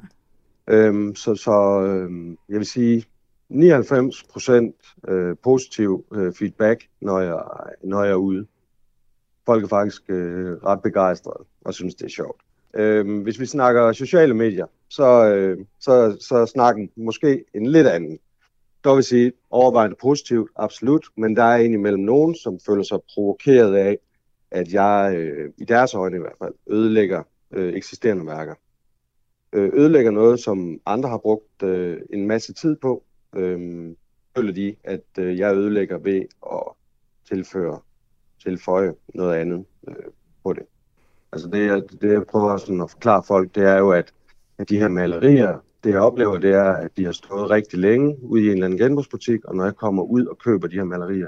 Øhm, 0.68 1.16
så 1.16 1.36
så 1.36 1.82
øhm, 1.82 2.38
jeg 2.50 2.58
vil 2.58 2.66
sige, 2.66 3.06
99 3.50 4.24
procent 4.24 4.76
øh, 5.08 5.36
positiv 5.44 6.06
øh, 6.14 6.34
feedback, 6.34 6.88
når 7.02 7.20
jeg, 7.20 7.44
når 7.84 8.04
jeg 8.04 8.12
er 8.12 8.16
ude. 8.16 8.48
Folk 9.46 9.64
er 9.64 9.68
faktisk 9.68 10.02
øh, 10.10 10.58
ret 10.64 10.82
begejstrede 10.82 11.46
og 11.66 11.74
synes, 11.74 11.96
det 11.96 12.06
er 12.06 12.10
sjovt. 12.10 12.42
Øh, 12.78 13.22
hvis 13.22 13.40
vi 13.40 13.46
snakker 13.46 13.92
sociale 13.92 14.34
medier, 14.34 14.66
så, 14.90 15.34
øh, 15.36 15.66
så, 15.80 16.18
så 16.20 16.36
er 16.36 16.46
snakken 16.46 16.90
måske 16.96 17.44
en 17.54 17.66
lidt 17.66 17.88
anden. 17.88 18.20
Der 18.84 18.96
vil 18.96 19.04
sige 19.04 19.32
overvejende 19.50 19.96
positivt, 20.02 20.52
absolut, 20.56 21.06
men 21.18 21.36
der 21.36 21.44
er 21.44 21.58
indimellem 21.58 22.04
nogen, 22.04 22.36
som 22.36 22.60
føler 22.66 22.84
sig 22.84 23.00
provokeret 23.14 23.76
af, 23.76 23.98
at 24.52 24.74
jeg, 24.74 25.16
øh, 25.18 25.54
i 25.58 25.66
deres 25.66 25.94
øjne 25.94 26.18
i 26.18 26.20
hvert 26.20 26.38
fald, 26.40 26.54
ødelægger 26.68 27.24
øh, 27.52 27.74
eksisterende 27.74 28.26
værker. 28.26 28.56
Øh, 29.54 29.70
ødelægger 29.74 30.12
noget, 30.12 30.40
som 30.40 30.80
andre 30.86 31.10
har 31.10 31.18
brugt 31.18 31.64
øh, 31.64 32.02
en 32.14 32.28
masse 32.28 32.54
tid 32.54 32.76
på, 32.76 33.04
øh, 33.36 33.90
føler 34.38 34.54
de, 34.54 34.76
at 34.84 35.06
øh, 35.20 35.38
jeg 35.38 35.56
ødelægger 35.56 35.98
ved 35.98 36.22
at 36.52 36.64
tilføre, 37.28 37.80
tilføje 38.44 38.94
noget 39.14 39.36
andet 39.36 39.66
øh, 39.88 39.96
på 40.44 40.54
det. 40.54 40.64
Altså 41.32 41.48
det, 41.48 41.68
jeg, 41.68 41.82
det, 42.02 42.12
jeg 42.12 42.24
prøver 42.26 42.58
sådan 42.58 42.82
at 42.82 42.90
forklare 42.92 43.24
folk, 43.24 43.56
det 43.56 43.64
er 43.64 43.78
jo, 43.78 43.92
at, 43.92 44.14
at 44.58 44.70
de 44.70 44.80
her 44.80 44.88
malerier, 44.88 45.60
det 45.84 45.90
jeg 45.90 46.02
oplever, 46.02 46.38
det 46.38 46.54
er, 46.54 46.72
at 46.72 46.92
de 46.98 47.06
har 47.06 47.12
stået 47.12 47.50
rigtig 47.50 47.80
længe 47.80 48.24
ude 48.24 48.44
i 48.44 48.46
en 48.46 48.52
eller 48.52 48.66
anden 48.66 48.80
genbrugsbutik, 48.80 49.46
og 49.46 49.56
når 49.56 49.64
jeg 49.64 49.76
kommer 49.76 50.04
ud 50.04 50.26
og 50.26 50.38
køber 50.38 50.68
de 50.68 50.76
her 50.76 50.84
malerier, 50.84 51.28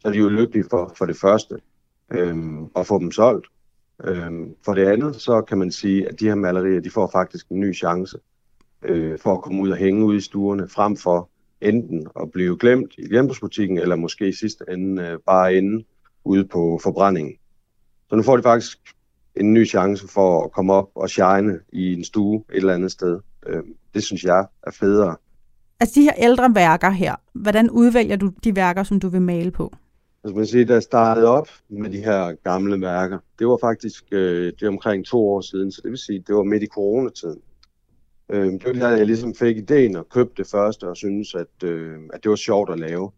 så 0.00 0.08
er 0.08 0.12
de 0.12 0.18
jo 0.18 0.28
lykkelige 0.28 0.64
for, 0.70 0.92
for 0.98 1.06
det 1.06 1.16
første 1.16 1.58
øhm, 2.10 2.66
at 2.76 2.86
få 2.86 2.98
dem 2.98 3.12
solgt. 3.12 3.46
Øhm, 4.04 4.54
for 4.64 4.74
det 4.74 4.86
andet, 4.86 5.16
så 5.16 5.42
kan 5.42 5.58
man 5.58 5.72
sige, 5.72 6.08
at 6.08 6.20
de 6.20 6.24
her 6.24 6.34
malerier, 6.34 6.80
de 6.80 6.90
får 6.90 7.10
faktisk 7.12 7.46
en 7.50 7.60
ny 7.60 7.74
chance 7.74 8.18
øh, 8.82 9.18
for 9.18 9.34
at 9.34 9.42
komme 9.42 9.62
ud 9.62 9.70
og 9.70 9.76
hænge 9.76 10.04
ude 10.04 10.16
i 10.16 10.20
stuerne, 10.20 10.68
frem 10.68 10.96
for 10.96 11.30
enten 11.60 12.06
at 12.20 12.30
blive 12.30 12.58
glemt 12.58 12.94
i 12.98 13.08
genbrugsbutikken, 13.08 13.78
eller 13.78 13.96
måske 13.96 14.28
i 14.28 14.32
sidste 14.32 14.64
ende 14.68 15.02
øh, 15.02 15.18
bare 15.26 15.54
inde 15.54 15.84
ude 16.24 16.44
på 16.44 16.80
forbrændingen. 16.82 17.34
Så 18.08 18.16
nu 18.16 18.22
får 18.22 18.36
de 18.36 18.42
faktisk 18.42 18.78
en 19.40 19.52
ny 19.52 19.66
chance 19.66 20.08
for 20.08 20.44
at 20.44 20.52
komme 20.52 20.72
op 20.72 20.88
og 20.94 21.10
shine 21.10 21.58
i 21.72 21.92
en 21.92 22.04
stue 22.04 22.44
et 22.50 22.56
eller 22.56 22.74
andet 22.74 22.92
sted. 22.92 23.20
Øh, 23.46 23.62
det 23.94 24.02
synes 24.02 24.24
jeg 24.24 24.46
er 24.66 24.70
federe. 24.70 25.16
Altså 25.80 26.00
de 26.00 26.02
her 26.02 26.14
ældre 26.18 26.54
værker 26.54 26.90
her, 26.90 27.14
hvordan 27.32 27.70
udvælger 27.70 28.16
du 28.16 28.32
de 28.44 28.56
værker, 28.56 28.82
som 28.82 29.00
du 29.00 29.08
vil 29.08 29.22
male 29.22 29.50
på? 29.50 29.72
Altså 30.24 30.36
man 30.36 30.46
siger, 30.46 30.66
da 30.66 30.72
jeg 30.72 30.82
startede 30.82 31.26
op 31.26 31.48
med 31.68 31.90
de 31.90 31.98
her 31.98 32.32
gamle 32.44 32.80
værker, 32.80 33.18
det 33.38 33.46
var 33.46 33.58
faktisk 33.60 34.04
øh, 34.12 34.46
det 34.46 34.62
var 34.62 34.68
omkring 34.68 35.06
to 35.06 35.28
år 35.28 35.40
siden, 35.40 35.72
så 35.72 35.80
det 35.82 35.90
vil 35.90 35.98
sige, 35.98 36.24
det 36.26 36.34
var 36.34 36.42
midt 36.42 36.62
i 36.62 36.66
coronatiden. 36.66 37.40
Øh, 38.30 38.52
det 38.52 38.64
var 38.64 38.72
der, 38.72 38.96
jeg 38.96 39.06
ligesom 39.06 39.34
fik 39.34 39.56
ideen 39.56 39.96
og 39.96 40.08
købte 40.08 40.42
det 40.42 40.50
første 40.50 40.88
og 40.88 40.96
synes 40.96 41.34
at, 41.34 41.68
øh, 41.68 41.98
at 42.12 42.22
det 42.22 42.30
var 42.30 42.36
sjovt 42.36 42.70
at 42.70 42.78
lave. 42.78 43.10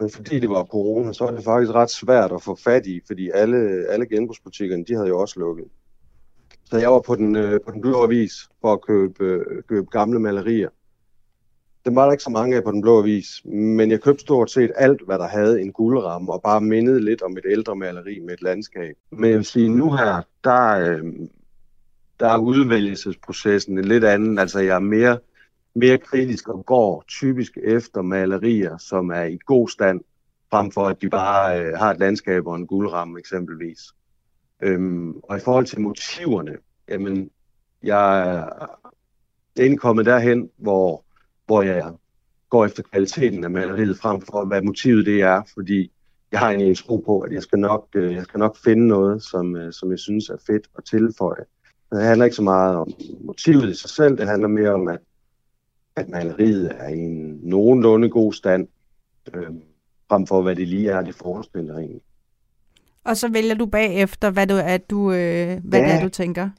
Men 0.00 0.10
fordi 0.10 0.40
det 0.40 0.50
var 0.50 0.64
corona, 0.64 1.12
så 1.12 1.24
var 1.24 1.30
det 1.30 1.44
faktisk 1.44 1.72
ret 1.74 1.90
svært 1.90 2.32
at 2.32 2.42
få 2.42 2.54
fat 2.54 2.86
i, 2.86 3.00
fordi 3.06 3.30
alle, 3.34 3.86
alle 3.88 4.06
genbrugsbutikkerne, 4.06 4.84
de 4.84 4.94
havde 4.94 5.08
jo 5.08 5.20
også 5.20 5.40
lukket. 5.40 5.64
Så 6.64 6.78
jeg 6.78 6.92
var 6.92 7.00
på 7.00 7.14
den, 7.14 7.36
øh, 7.36 7.60
på 7.60 7.70
den 7.70 7.80
blå 7.80 8.02
avis 8.02 8.32
for 8.60 8.72
at 8.72 8.82
købe, 8.82 9.24
øh, 9.24 9.62
købe 9.68 9.86
gamle 9.90 10.20
malerier. 10.20 10.68
Det 11.84 11.94
var 11.94 12.04
der 12.04 12.12
ikke 12.12 12.24
så 12.24 12.30
mange 12.30 12.56
af 12.56 12.64
på 12.64 12.70
den 12.70 12.82
blå 12.82 12.98
avis, 12.98 13.44
men 13.44 13.90
jeg 13.90 14.00
købte 14.00 14.20
stort 14.20 14.50
set 14.50 14.72
alt, 14.76 15.02
hvad 15.06 15.18
der 15.18 15.28
havde 15.28 15.60
en 15.60 15.72
guldramme, 15.72 16.32
og 16.32 16.42
bare 16.42 16.60
mindede 16.60 17.04
lidt 17.04 17.22
om 17.22 17.36
et 17.36 17.44
ældre 17.50 17.76
maleri 17.76 18.18
med 18.18 18.34
et 18.34 18.42
landskab. 18.42 18.96
Men 19.10 19.30
jeg 19.30 19.36
vil 19.36 19.44
sige, 19.44 19.68
nu 19.68 19.92
her, 19.92 20.22
der, 20.44 20.78
øh, 20.78 21.04
der 22.20 22.28
er 22.28 22.38
udvælgelsesprocessen 22.38 23.82
lidt 23.82 24.04
anden. 24.04 24.38
Altså 24.38 24.60
jeg 24.60 24.74
er 24.74 24.80
mere, 24.80 25.18
mere 25.74 25.98
kritisk 25.98 26.48
og 26.48 26.66
går 26.66 27.04
typisk 27.08 27.58
efter 27.64 28.02
malerier, 28.02 28.78
som 28.78 29.10
er 29.10 29.22
i 29.24 29.38
god 29.46 29.68
stand, 29.68 30.00
frem 30.50 30.70
for 30.70 30.86
at 30.86 31.02
de 31.02 31.10
bare 31.10 31.60
øh, 31.60 31.78
har 31.78 31.90
et 31.90 31.98
landskab 31.98 32.46
og 32.46 32.56
en 32.56 32.66
guldramme 32.66 33.18
eksempelvis. 33.18 33.80
Øhm, 34.62 35.16
og 35.16 35.36
i 35.36 35.40
forhold 35.40 35.66
til 35.66 35.80
motiverne, 35.80 36.56
jamen, 36.88 37.30
jeg 37.82 38.28
er 39.56 39.62
indkommet 39.62 40.06
derhen, 40.06 40.50
hvor, 40.56 41.04
hvor 41.46 41.62
jeg 41.62 41.92
går 42.50 42.64
efter 42.64 42.82
kvaliteten 42.82 43.44
af 43.44 43.50
maleriet 43.50 43.98
frem 43.98 44.20
for, 44.20 44.44
hvad 44.44 44.62
motivet 44.62 45.06
det 45.06 45.22
er, 45.22 45.42
fordi 45.54 45.92
jeg 46.32 46.40
har 46.40 46.48
egentlig 46.48 46.68
en 46.68 46.74
tro 46.74 46.96
på, 46.96 47.20
at 47.20 47.32
jeg 47.32 47.42
skal 47.42 47.58
nok, 47.58 47.88
øh, 47.94 48.14
jeg 48.14 48.22
skal 48.24 48.38
nok 48.38 48.56
finde 48.64 48.86
noget, 48.86 49.22
som, 49.22 49.56
øh, 49.56 49.72
som 49.72 49.90
jeg 49.90 49.98
synes 49.98 50.28
er 50.28 50.36
fedt 50.46 50.66
at 50.78 50.84
tilføje. 50.84 51.44
Det 51.92 52.02
handler 52.02 52.24
ikke 52.24 52.36
så 52.36 52.42
meget 52.42 52.76
om 52.76 52.92
motivet 53.20 53.70
i 53.70 53.74
sig 53.74 53.90
selv, 53.90 54.16
det 54.16 54.28
handler 54.28 54.48
mere 54.48 54.70
om, 54.70 54.88
at, 54.88 54.98
at 55.96 56.08
maleriet 56.08 56.72
er 56.78 56.88
i 56.88 56.98
en 56.98 57.40
nogenlunde 57.42 58.08
god 58.08 58.32
stand, 58.32 58.68
øh, 59.34 59.46
frem 60.08 60.26
for 60.26 60.42
hvad 60.42 60.56
det 60.56 60.68
lige 60.68 60.90
er, 60.90 61.02
det 61.02 61.14
forestiller 61.14 61.78
egentlig. 61.78 62.02
Og 63.04 63.16
så 63.16 63.28
vælger 63.28 63.54
du 63.54 63.66
bagefter, 63.66 64.30
hvad, 64.30 64.46
du, 64.46 64.54
er, 64.54 64.76
du, 64.76 65.12
øh, 65.12 65.60
hvad 65.64 65.80
ja. 65.80 65.86
det 65.86 65.94
er, 65.94 66.02
du 66.02 66.08
tænker? 66.08 66.50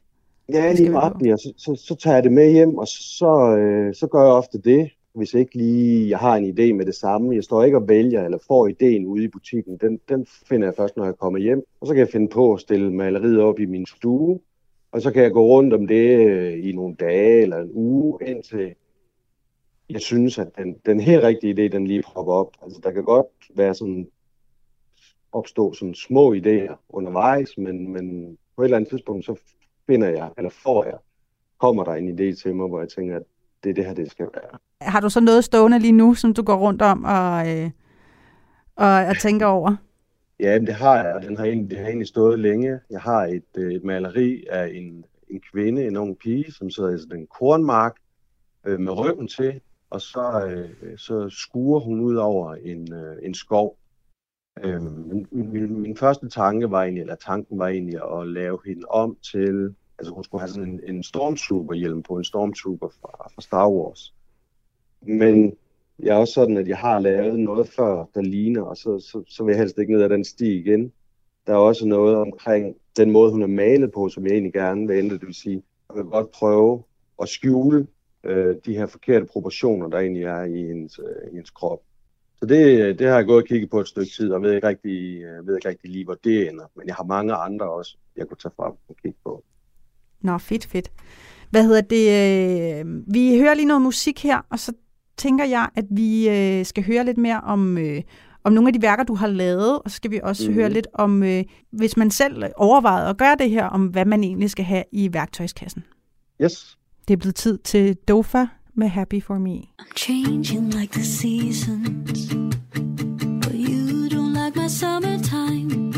Ja, 0.54 0.74
lige 0.74 0.90
meget. 0.90 1.14
Og 1.14 1.40
så, 1.40 1.54
så, 1.58 1.76
så 1.76 1.96
tager 1.96 2.16
jeg 2.16 2.24
det 2.24 2.32
med 2.32 2.52
hjem, 2.52 2.78
og 2.78 2.88
så, 2.88 3.58
øh, 3.58 3.96
så 3.96 4.08
gør 4.08 4.22
jeg 4.22 4.32
ofte 4.32 4.58
det, 4.62 4.90
hvis 5.14 5.34
ikke 5.34 5.58
lige 5.58 6.10
jeg 6.10 6.18
har 6.18 6.36
en 6.36 6.46
idé 6.46 6.74
med 6.74 6.86
det 6.86 6.96
samme. 6.96 7.36
Jeg 7.36 7.44
står 7.44 7.64
ikke 7.64 7.78
og 7.78 7.88
vælger 7.88 8.26
eller 8.26 8.38
får 8.48 8.68
ideen 8.68 9.06
ude 9.06 9.24
i 9.24 9.28
butikken. 9.28 9.78
Den, 9.78 10.00
den 10.10 10.28
finder 10.50 10.68
jeg 10.68 10.76
først, 10.78 10.98
når 10.98 11.06
jeg 11.06 11.18
kommer 11.18 11.40
hjem. 11.40 11.64
Og 11.82 11.88
så 11.88 11.94
kan 11.94 12.00
jeg 12.00 12.10
finde 12.10 12.28
på 12.28 12.54
at 12.54 12.60
stille 12.60 12.94
maleriet 12.94 13.40
op 13.40 13.60
i 13.60 13.66
min 13.66 13.86
stue. 13.86 14.40
Og 14.92 15.02
så 15.02 15.12
kan 15.12 15.24
jeg 15.24 15.32
gå 15.32 15.46
rundt 15.46 15.74
om 15.74 15.88
det 15.88 16.30
øh, 16.30 16.70
i 16.70 16.72
nogle 16.72 16.96
dage 16.96 17.42
eller 17.42 17.58
en 17.58 17.72
uge, 17.74 18.20
indtil 18.26 18.76
jeg 19.90 20.02
synes, 20.02 20.38
at 20.38 20.48
den, 20.58 20.76
den 20.86 21.00
helt 21.00 21.24
rigtige 21.24 21.54
idé, 21.54 21.72
den 21.72 21.88
lige 21.88 22.02
propper 22.02 22.34
op. 22.34 22.52
Altså, 22.64 22.80
der 22.84 22.92
kan 22.92 23.04
godt 23.04 23.28
være 23.56 23.76
sådan 23.76 24.08
opstå 25.32 25.74
sådan 25.74 25.96
små 25.96 26.36
idéer 26.36 26.76
undervejs, 26.90 27.58
men, 27.58 27.94
men 27.94 28.38
på 28.56 28.62
et 28.62 28.66
eller 28.66 28.78
andet 28.78 28.90
tidspunkt, 28.90 29.26
så 29.26 29.36
finder 29.88 30.10
jeg, 30.10 30.30
eller 30.38 30.50
får 30.50 30.84
jeg, 30.84 30.98
kommer 31.60 31.84
der 31.84 31.94
en 31.94 32.20
idé 32.20 32.42
til 32.42 32.56
mig, 32.56 32.68
hvor 32.68 32.80
jeg 32.80 32.90
tænker, 32.90 33.16
at 33.16 33.24
det 33.64 33.70
er 33.70 33.74
det 33.74 33.86
her, 33.86 33.94
det 33.94 34.12
skal 34.12 34.28
være. 34.34 34.60
Har 34.82 35.00
du 35.00 35.10
så 35.10 35.20
noget 35.20 35.44
stående 35.44 35.80
lige 35.80 35.92
nu, 35.92 36.14
som 36.14 36.34
du 36.34 36.44
går 36.44 36.56
rundt 36.56 36.82
om 36.82 37.04
og, 37.04 37.50
øh, 37.50 37.72
og, 38.76 39.06
og 39.06 39.18
tænker 39.22 39.46
over? 39.46 39.76
Ja, 40.40 40.60
det 40.60 40.74
har 40.74 41.04
jeg, 41.04 41.16
og 41.16 41.22
den 41.22 41.38
har 41.38 41.46
egentlig, 41.46 41.70
det 41.70 41.80
har 41.80 41.86
egentlig 41.88 42.08
stået 42.08 42.40
længe. 42.40 42.80
Jeg 42.90 43.02
har 43.02 43.26
et, 43.26 43.58
øh, 43.58 43.74
et 43.74 43.84
maleri 43.84 44.46
af 44.50 44.72
en, 44.74 45.06
en 45.30 45.42
kvinde, 45.52 45.88
en 45.88 45.98
ung 45.98 46.18
pige, 46.18 46.52
som 46.52 46.70
sidder 46.70 46.96
i 46.96 46.98
sådan 46.98 47.20
en 47.20 47.28
kornmark 47.28 47.96
øh, 48.66 48.80
med 48.80 48.92
ryggen 49.00 49.28
til, 49.28 49.62
og 49.96 50.02
så, 50.02 50.46
øh, 50.46 50.98
så 50.98 51.30
skuer 51.30 51.80
hun 51.80 52.00
ud 52.00 52.16
over 52.16 52.56
en, 52.56 52.94
øh, 52.94 53.18
en 53.24 53.34
skov. 53.34 53.78
Øh, 54.64 54.82
min, 54.82 55.28
min, 55.32 55.82
min 55.82 55.98
første 55.98 56.30
tanke 56.30 56.72
var 56.72 56.84
egentlig, 56.84 57.02
eller 57.02 57.16
tanken 57.16 57.60
var 57.60 57.68
egentlig 57.68 58.20
at 58.20 58.28
lave 58.28 58.60
hende 58.66 58.86
om 58.90 59.18
til, 59.32 59.76
altså 60.00 60.14
hun 60.14 60.24
skulle 60.24 60.42
have 60.42 60.50
sådan 60.50 60.70
en, 60.70 60.96
en 60.96 61.04
stormtrooper-hjelm 61.04 62.04
på, 62.04 62.18
en 62.18 62.24
stormtrooper 62.24 62.88
fra, 62.88 63.30
fra 63.36 63.42
Star 63.42 63.70
Wars. 63.70 64.14
Men 65.02 65.54
jeg 66.00 66.16
er 66.16 66.20
også 66.20 66.34
sådan, 66.34 66.58
at 66.58 66.68
jeg 66.68 66.78
har 66.78 67.00
lavet 67.00 67.40
noget 67.40 67.68
før, 67.68 68.06
der 68.16 68.22
ligner, 68.22 68.62
og 68.62 68.78
så, 68.78 69.00
så, 69.00 69.24
så 69.28 69.44
vil 69.44 69.52
jeg 69.52 69.60
helst 69.60 69.78
ikke 69.78 69.94
ned 69.94 70.02
ad 70.02 70.10
den 70.10 70.24
sti 70.24 70.60
igen. 70.60 70.92
Der 71.48 71.54
er 71.54 71.58
også 71.58 71.88
noget 71.88 72.16
omkring 72.16 72.76
den 72.98 73.12
måde, 73.12 73.32
hun 73.32 73.44
er 73.44 73.48
malet 73.48 73.92
på, 73.92 74.10
som 74.10 74.26
jeg 74.26 74.32
egentlig 74.32 74.54
gerne 74.54 74.88
vil 74.88 74.98
ændre. 74.98 75.18
Det 75.18 75.28
vil 75.28 75.36
sige, 75.36 75.64
jeg 75.90 75.98
vil 75.98 76.06
godt 76.06 76.32
prøve 76.32 76.84
at 77.22 77.30
skjule 77.30 77.88
øh, 78.26 78.56
de 78.66 78.78
her 78.78 78.86
forkerte 78.86 79.26
proportioner, 79.26 79.88
der 79.88 80.00
egentlig 80.00 80.24
er 80.24 80.44
i 80.44 80.68
hendes, 80.68 81.00
øh, 81.00 81.34
hendes 81.34 81.50
krop. 81.50 81.80
Så 82.40 82.46
det, 82.46 83.00
det 83.00 83.08
har 83.08 83.16
jeg 83.16 83.26
gået 83.26 83.42
og 83.42 83.48
kigget 83.48 83.70
på 83.70 83.80
et 83.80 83.88
stykke 83.88 84.12
tid, 84.12 84.32
og 84.32 84.42
ved 84.42 84.56
ikke 84.56 84.68
rigtig, 84.68 85.24
øh, 85.24 85.48
ved 85.48 85.56
ikke 85.56 85.70
rigtig 85.70 85.90
lige, 85.90 86.06
hvor 86.06 86.18
det 86.24 86.50
ender. 86.50 86.66
Men 86.76 86.88
jeg 86.88 86.96
har 86.96 87.04
mange 87.04 87.34
andre 87.34 87.70
også, 87.70 87.98
jeg 88.18 88.28
kunne 88.28 88.38
tage 88.38 88.54
frem 88.56 88.74
og 88.90 88.96
kigge 89.02 89.18
på. 89.24 89.44
Nå, 90.22 90.38
fedt, 90.38 90.66
fedt. 90.66 90.92
Hvad 91.50 91.64
hedder 91.64 91.82
det? 91.82 92.06
Øh, 92.80 93.14
vi 93.14 93.40
hører 93.40 93.54
lige 93.54 93.66
noget 93.66 93.82
musik 93.82 94.24
her, 94.24 94.42
og 94.50 94.60
så 94.60 94.74
tænker 95.18 95.46
jeg, 95.46 95.70
at 95.76 95.86
vi 95.90 96.30
øh, 96.30 96.66
skal 96.66 96.84
høre 96.84 97.06
lidt 97.06 97.18
mere 97.18 97.42
om, 97.42 97.78
øh, 97.78 98.02
om 98.44 98.54
nogle 98.54 98.70
af 98.70 98.74
de 98.74 98.82
værker, 98.82 99.04
du 99.04 99.16
har 99.16 99.28
lavet, 99.28 99.80
og 99.80 99.92
så 99.92 99.96
skal 99.96 100.12
vi 100.12 100.20
også 100.24 100.44
mm-hmm. 100.44 100.62
høre 100.62 100.70
lidt 100.70 100.88
om, 100.94 101.24
øh, 101.24 101.44
hvis 101.72 101.98
man 101.98 102.12
selv 102.12 102.44
overvejede 102.56 103.10
at 103.10 103.18
gøre 103.18 103.36
det 103.40 103.50
her, 103.50 103.66
om 103.66 103.88
hvad 103.88 104.06
man 104.06 104.24
egentlig 104.24 104.50
skal 104.50 104.66
have 104.66 104.84
i 104.92 105.14
værktøjskassen. 105.14 105.84
Yes. 106.42 106.78
Det 107.08 107.14
er 107.14 107.18
blevet 107.18 107.36
tid 107.36 107.58
til 107.58 107.96
Dofa 107.96 108.46
med 108.76 108.88
Happy 108.88 109.24
For 109.24 109.38
Me. 109.38 109.58
I'm 109.82 109.98
changing 109.98 110.74
like 110.74 110.92
the 110.94 111.04
seasons 111.04 112.34
But 113.44 113.54
you 113.54 114.10
don't 114.10 114.34
like 114.34 114.56
my 114.56 114.68
summertime. 114.68 115.92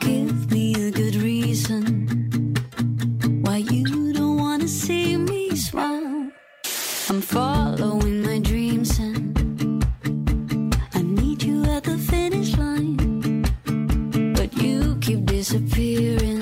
Give 0.00 0.50
me 0.50 0.74
a 0.74 0.90
good 0.90 1.16
reason 1.22 1.82
Why 3.44 3.58
you 3.74 4.12
don't 4.12 4.38
wanna 4.44 4.68
see 4.68 5.16
me 5.16 5.56
smile. 5.56 6.30
I'm 7.10 7.22
following 7.22 8.22
my 8.22 8.38
dreams 8.50 8.98
and 8.98 9.38
I 10.94 11.02
need 11.02 11.42
you 11.42 11.64
at 11.76 11.82
the 11.84 11.98
finish 12.12 12.50
line 12.58 12.96
But 14.36 14.50
you 14.62 14.96
keep 15.00 15.20
disappearing 15.26 16.39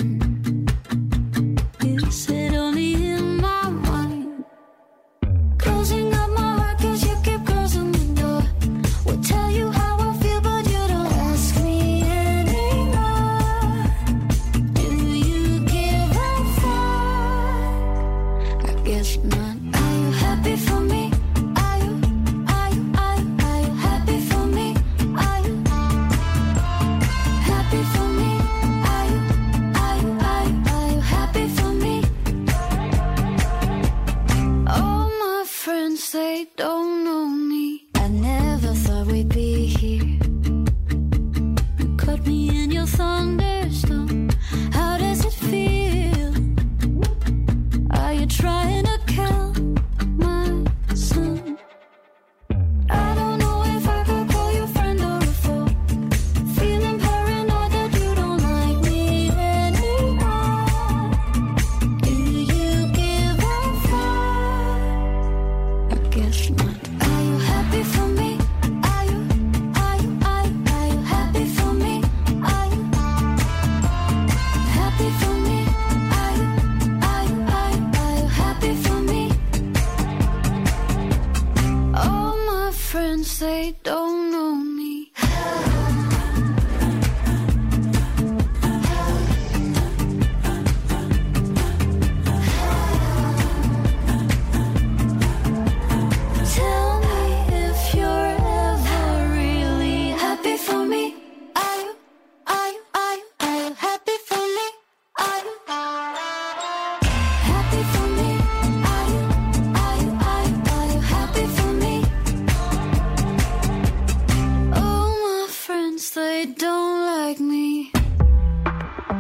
friends, 115.99 116.11
they 116.11 116.55
don't 116.65 117.29
like 117.29 117.43
me. 117.43 117.85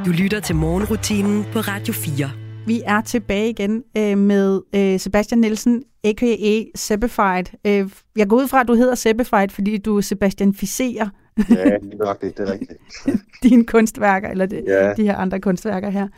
Du 0.06 0.10
lytter 0.22 0.40
til 0.40 0.56
morgenrutinen 0.56 1.44
på 1.52 1.58
Radio 1.60 1.92
4. 1.92 2.30
Vi 2.66 2.82
er 2.86 3.00
tilbage 3.00 3.50
igen 3.50 3.82
øh, 3.96 4.18
med 4.18 4.60
øh, 4.74 5.00
Sebastian 5.00 5.38
Nielsen, 5.40 5.82
a.k.a. 6.04 6.62
Sebbified. 6.74 7.44
Øh, 7.66 7.90
jeg 8.16 8.28
går 8.28 8.36
ud 8.36 8.48
fra, 8.48 8.60
at 8.60 8.68
du 8.68 8.74
hedder 8.74 8.94
Sebbified, 8.94 9.48
fordi 9.48 9.78
du 9.78 10.02
sebastianificerer 10.02 11.08
Ja, 11.50 11.54
det 11.54 11.72
er 11.92 12.04
nok 12.06 12.20
det, 12.20 12.38
det 12.38 12.48
er 12.48 12.52
rigtigt. 12.52 12.78
dine 13.42 13.64
kunstværker, 13.64 14.28
eller 14.28 14.46
det, 14.46 14.64
Ja. 14.66 14.92
de 14.94 15.02
her 15.02 15.16
andre 15.16 15.40
kunstværker 15.40 15.90
her. 15.90 16.08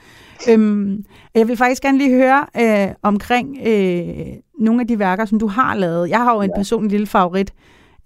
Øhm, 0.51 1.05
jeg 1.35 1.49
vil 1.49 1.57
faktisk 1.57 1.83
gerne 1.83 1.99
lige 1.99 2.11
høre 2.11 2.47
øh, 2.61 2.95
omkring 3.03 3.59
øh, 3.67 4.27
nogle 4.61 4.81
af 4.81 4.87
de 4.87 4.99
værker, 4.99 5.25
som 5.25 5.39
du 5.39 5.47
har 5.47 5.75
lavet. 5.75 6.11
Jeg 6.11 6.19
har 6.19 6.35
jo 6.35 6.41
en 6.41 6.51
personlig 6.57 6.91
lille 6.91 7.07
favorit, 7.07 7.53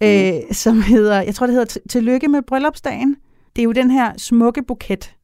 øh, 0.02 0.32
Mm. 0.34 0.52
som 0.52 0.82
hedder, 0.82 1.22
jeg 1.22 1.34
tror 1.34 1.46
det 1.46 1.54
hedder 1.54 1.78
Tillykke 1.88 2.28
med 2.28 2.42
bryllupsdagen. 2.42 3.16
Det 3.56 3.62
er 3.62 3.64
jo 3.64 3.72
den 3.72 3.90
her 3.90 4.12
smukke 4.16 4.62
buket, 4.62 5.14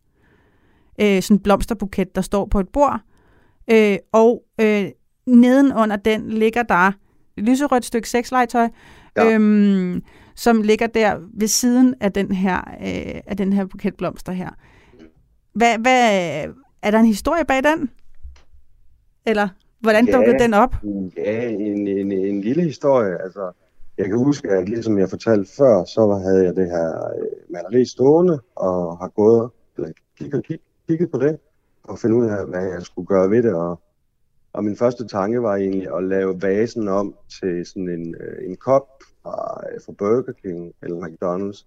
øh, 1.00 1.22
sådan 1.22 1.36
en 1.36 1.42
blomsterbuket, 1.42 2.14
der 2.14 2.20
står 2.20 2.46
på 2.46 2.60
et 2.60 2.68
bord, 2.68 3.00
øh, 3.70 3.96
og 4.12 4.42
øh, 4.60 4.84
nedenunder 5.26 5.96
den 5.96 6.28
ligger 6.30 6.62
der 6.62 6.92
et 7.36 7.44
lyserødt 7.44 7.84
stykke 7.84 8.08
sexlegetøj, 8.08 8.68
ja. 9.16 9.30
øhm, 9.34 10.02
som 10.36 10.62
ligger 10.62 10.86
der 10.86 11.18
ved 11.34 11.48
siden 11.48 11.94
af 12.00 12.12
den 12.12 12.32
her, 12.32 12.58
øh, 12.80 13.20
af 13.26 13.36
den 13.36 13.52
her 13.52 13.64
buket 13.66 13.94
blomster 13.94 14.32
her. 14.32 14.50
Hvad, 15.54 15.78
hvad, 15.78 16.10
er 16.82 16.90
der 16.90 16.98
en 16.98 17.06
historie 17.06 17.44
bag 17.44 17.62
den? 17.64 17.90
Eller 19.26 19.48
hvordan 19.80 20.06
Ja. 20.06 20.12
dukkede 20.16 20.38
den 20.38 20.54
op? 20.54 20.74
Ja, 21.16 21.48
en, 21.48 21.88
en, 21.88 22.12
en 22.12 22.40
lille 22.40 22.62
historie. 22.62 23.22
Altså, 23.22 23.52
jeg 24.00 24.08
kan 24.08 24.18
huske, 24.18 24.48
at 24.48 24.68
ligesom 24.68 24.98
jeg 24.98 25.10
fortalte 25.10 25.50
før, 25.58 25.84
så 25.84 26.22
havde 26.24 26.44
jeg 26.44 26.56
det 26.56 26.66
her 26.70 26.88
øh, 27.14 27.52
maleri 27.52 27.84
stående, 27.84 28.40
og 28.56 28.98
har 28.98 29.08
gået, 29.08 29.50
eller 29.76 29.92
kigget, 30.18 30.60
kigget 30.88 31.10
på 31.10 31.18
det, 31.18 31.38
og 31.82 31.98
finde 31.98 32.16
ud 32.16 32.26
af, 32.26 32.46
hvad 32.46 32.64
jeg 32.64 32.82
skulle 32.82 33.06
gøre 33.06 33.30
ved 33.30 33.42
det. 33.42 33.54
Og, 33.54 33.80
og 34.52 34.64
min 34.64 34.76
første 34.76 35.06
tanke 35.06 35.42
var 35.42 35.56
egentlig 35.56 35.96
at 35.96 36.04
lave 36.04 36.42
vasen 36.42 36.88
om 36.88 37.14
til 37.40 37.66
sådan 37.66 37.88
en, 37.88 38.14
øh, 38.20 38.48
en 38.50 38.56
kop 38.56 38.86
fra, 39.22 39.62
øh, 39.72 39.80
fra 39.86 39.92
Burger 39.92 40.32
King 40.32 40.72
eller 40.82 40.96
McDonald's. 40.96 41.66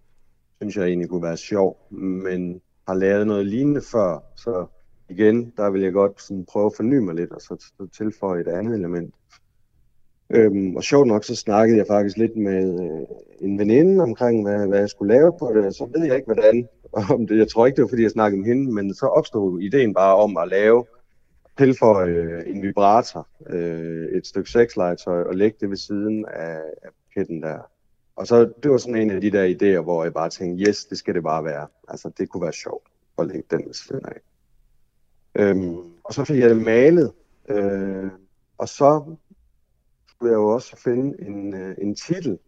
Synes 0.57 0.77
jeg 0.77 0.85
egentlig 0.85 1.09
kunne 1.09 1.23
være 1.23 1.37
sjov, 1.37 1.77
men 1.91 2.61
har 2.87 2.93
lavet 2.95 3.27
noget 3.27 3.45
lignende 3.45 3.81
før, 3.81 4.19
så 4.35 4.65
igen, 5.09 5.53
der 5.57 5.69
vil 5.69 5.81
jeg 5.81 5.93
godt 5.93 6.21
sådan 6.21 6.45
prøve 6.45 6.65
at 6.65 6.73
forny 6.75 6.97
mig 6.97 7.15
lidt, 7.15 7.31
og 7.31 7.41
så 7.41 7.69
tilføje 7.97 8.41
et 8.41 8.47
andet 8.47 8.75
element. 8.75 9.13
Øhm, 10.33 10.75
og 10.75 10.83
sjovt 10.83 11.07
nok, 11.07 11.23
så 11.23 11.35
snakkede 11.35 11.77
jeg 11.77 11.87
faktisk 11.87 12.17
lidt 12.17 12.37
med 12.37 12.81
øh, 12.83 13.07
en 13.39 13.59
veninde 13.59 14.03
omkring, 14.03 14.43
hvad, 14.43 14.67
hvad 14.67 14.79
jeg 14.79 14.89
skulle 14.89 15.13
lave 15.13 15.31
på 15.39 15.51
det. 15.55 15.75
Så 15.75 15.89
ved 15.95 16.05
jeg 16.05 16.15
ikke, 16.15 16.33
hvordan. 16.33 16.67
Om 17.15 17.27
det, 17.27 17.37
jeg 17.37 17.47
tror 17.47 17.65
ikke, 17.65 17.75
det 17.75 17.81
var, 17.81 17.87
fordi 17.87 18.03
jeg 18.03 18.11
snakkede 18.11 18.41
med 18.41 18.49
hende, 18.49 18.73
men 18.73 18.93
så 18.93 19.05
opstod 19.05 19.61
ideen 19.61 19.93
bare 19.93 20.15
om 20.15 20.37
at 20.37 20.47
lave, 20.47 20.85
tilføje 21.57 22.07
øh, 22.07 22.43
en 22.45 22.61
vibrator, 22.61 23.27
øh, 23.49 24.05
et 24.05 24.27
stykke 24.27 24.49
sexlegetøj, 24.49 25.23
og 25.23 25.35
lægge 25.35 25.57
det 25.61 25.69
ved 25.69 25.77
siden 25.77 26.25
af, 26.25 26.57
af 26.83 26.89
paketten 27.07 27.43
der. 27.43 27.59
Og 28.15 28.27
så, 28.27 28.53
det 28.63 28.71
var 28.71 28.77
sådan 28.77 29.01
en 29.01 29.11
af 29.11 29.21
de 29.21 29.31
der 29.31 29.55
idéer, 29.55 29.81
hvor 29.81 30.03
jeg 30.03 30.13
bare 30.13 30.29
tænkte, 30.29 30.65
yes, 30.65 30.85
det 30.85 30.97
skal 30.97 31.13
det 31.13 31.23
bare 31.23 31.43
være. 31.43 31.67
Altså, 31.87 32.11
det 32.17 32.29
kunne 32.29 32.43
være 32.43 32.53
sjovt 32.53 32.87
at 33.19 33.27
lægge 33.27 33.43
den 33.51 33.65
ved 33.65 33.73
siden 33.73 34.05
af. 34.05 34.19
Øhm, 35.35 35.77
og 36.03 36.13
så 36.13 36.25
fik 36.25 36.39
jeg 36.39 36.49
det 36.49 36.61
malet, 36.61 37.11
øh, 37.49 38.11
og 38.57 38.69
så 38.69 39.15
skulle 40.23 40.37
jeg 40.37 40.43
jo 40.43 40.49
også 40.49 40.77
finde 40.77 41.27
en, 41.27 41.53
øh, 41.53 41.75
en 41.81 41.95
titel. 41.95 42.39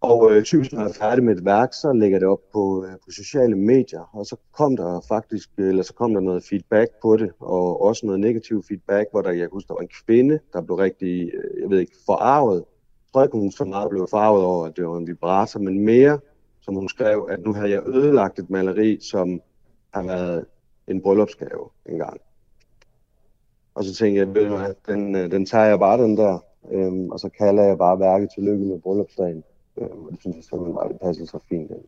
Og 0.00 0.32
øh, 0.32 0.44
typisk 0.44 0.72
når 0.72 0.80
jeg 0.80 0.88
er 0.88 0.92
færdig 0.92 1.24
med 1.24 1.36
et 1.36 1.44
værk, 1.44 1.72
så 1.72 1.92
lægger 1.92 2.16
jeg 2.16 2.20
det 2.20 2.28
op 2.28 2.50
på, 2.52 2.84
øh, 2.84 2.92
på 2.92 3.10
sociale 3.10 3.56
medier, 3.56 4.10
og 4.12 4.26
så 4.26 4.36
kom 4.52 4.76
der 4.76 5.00
faktisk, 5.08 5.50
eller 5.58 5.82
så 5.82 5.94
kom 5.94 6.14
der 6.14 6.20
noget 6.20 6.44
feedback 6.44 6.90
på 7.02 7.16
det, 7.16 7.30
og 7.40 7.82
også 7.82 8.06
noget 8.06 8.20
negativ 8.20 8.62
feedback, 8.68 9.08
hvor 9.10 9.22
der, 9.22 9.30
jeg 9.30 9.48
husker, 9.52 9.66
der 9.66 9.74
var 9.74 9.82
en 9.82 10.04
kvinde, 10.06 10.38
der 10.52 10.60
blev 10.60 10.76
rigtig, 10.76 11.30
øh, 11.34 11.62
jeg 11.62 11.70
ved 11.70 11.78
ikke, 11.78 11.96
forarvet. 12.06 12.56
Jeg 12.56 13.12
tror 13.12 13.22
ikke, 13.22 13.38
hun 13.38 13.50
så 13.50 13.64
meget 13.64 13.90
blev 13.90 14.06
forarvet 14.10 14.44
over, 14.44 14.66
at 14.66 14.76
det 14.76 14.88
var 14.88 14.96
en 14.96 15.06
vibrator, 15.06 15.60
men 15.60 15.84
mere, 15.84 16.18
som 16.60 16.74
hun 16.74 16.88
skrev, 16.88 17.28
at 17.30 17.40
nu 17.44 17.52
havde 17.52 17.70
jeg 17.70 17.88
ødelagt 17.88 18.38
et 18.38 18.50
maleri, 18.50 18.98
som 19.00 19.40
har 19.94 20.02
været 20.02 20.46
en 20.88 21.02
bryllupsgave 21.02 21.68
engang. 21.86 22.20
Og 23.74 23.84
så 23.84 23.94
tænkte 23.94 24.18
jeg, 24.18 24.34
ved 24.34 24.48
du 24.48 24.56
hvad, 24.56 24.74
den, 24.94 25.14
øh, 25.16 25.30
den 25.30 25.46
tager 25.46 25.64
jeg 25.64 25.78
bare 25.78 26.02
den 26.02 26.16
der, 26.16 26.38
øhm, 26.72 27.10
og 27.10 27.20
så 27.20 27.28
kalder 27.38 27.62
jeg 27.62 27.78
bare 27.78 28.00
værket 28.00 28.28
til 28.34 28.42
lykke 28.42 28.64
med 28.64 28.78
bryllupsdagen. 28.78 29.44
Øhm, 29.78 30.04
og 30.04 30.08
det 30.12 30.20
synes 30.20 30.36
jeg 30.36 30.44
simpelthen 30.44 30.74
bare, 30.74 30.88
det 30.88 31.00
passer 31.02 31.26
så 31.26 31.38
fint 31.48 31.70
ind. 31.70 31.78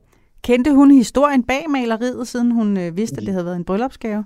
Kendte 0.42 0.75
hun 0.75 0.90
historien 0.90 1.42
bag 1.42 1.64
maleriet, 1.70 2.29
siden 2.29 2.51
hun 2.51 2.77
øh, 2.77 2.97
vidste, 2.97 3.16
at 3.16 3.23
det 3.27 3.33
havde 3.33 3.44
været 3.47 3.57
en 3.57 3.64
bryllupsgave? 3.64 4.25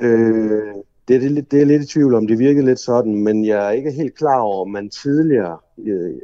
Øh, 0.00 0.74
det, 1.08 1.16
er, 1.16 1.20
det, 1.20 1.30
lidt- 1.32 1.50
det 1.50 1.60
er 1.62 1.64
lidt 1.66 1.82
i 1.82 1.86
tvivl 1.86 2.14
om, 2.14 2.26
det 2.26 2.38
virkede 2.38 2.64
lidt 2.66 2.78
sådan, 2.78 3.14
men 3.14 3.44
jeg 3.44 3.66
er 3.66 3.70
ikke 3.70 3.92
helt 3.92 4.14
klar 4.14 4.40
over, 4.40 4.60
om 4.60 4.70
man 4.70 4.88
tidligere 4.88 5.58
øh, 5.78 6.14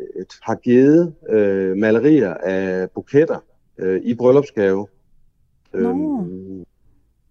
har 0.43 0.55
givet 0.55 1.15
øh, 1.29 1.77
malerier 1.77 2.35
af 2.35 2.91
buketter 2.91 3.39
øh, 3.79 4.01
i 4.05 4.15
bryllupsgave. 4.15 4.87
Øhm, 5.75 6.65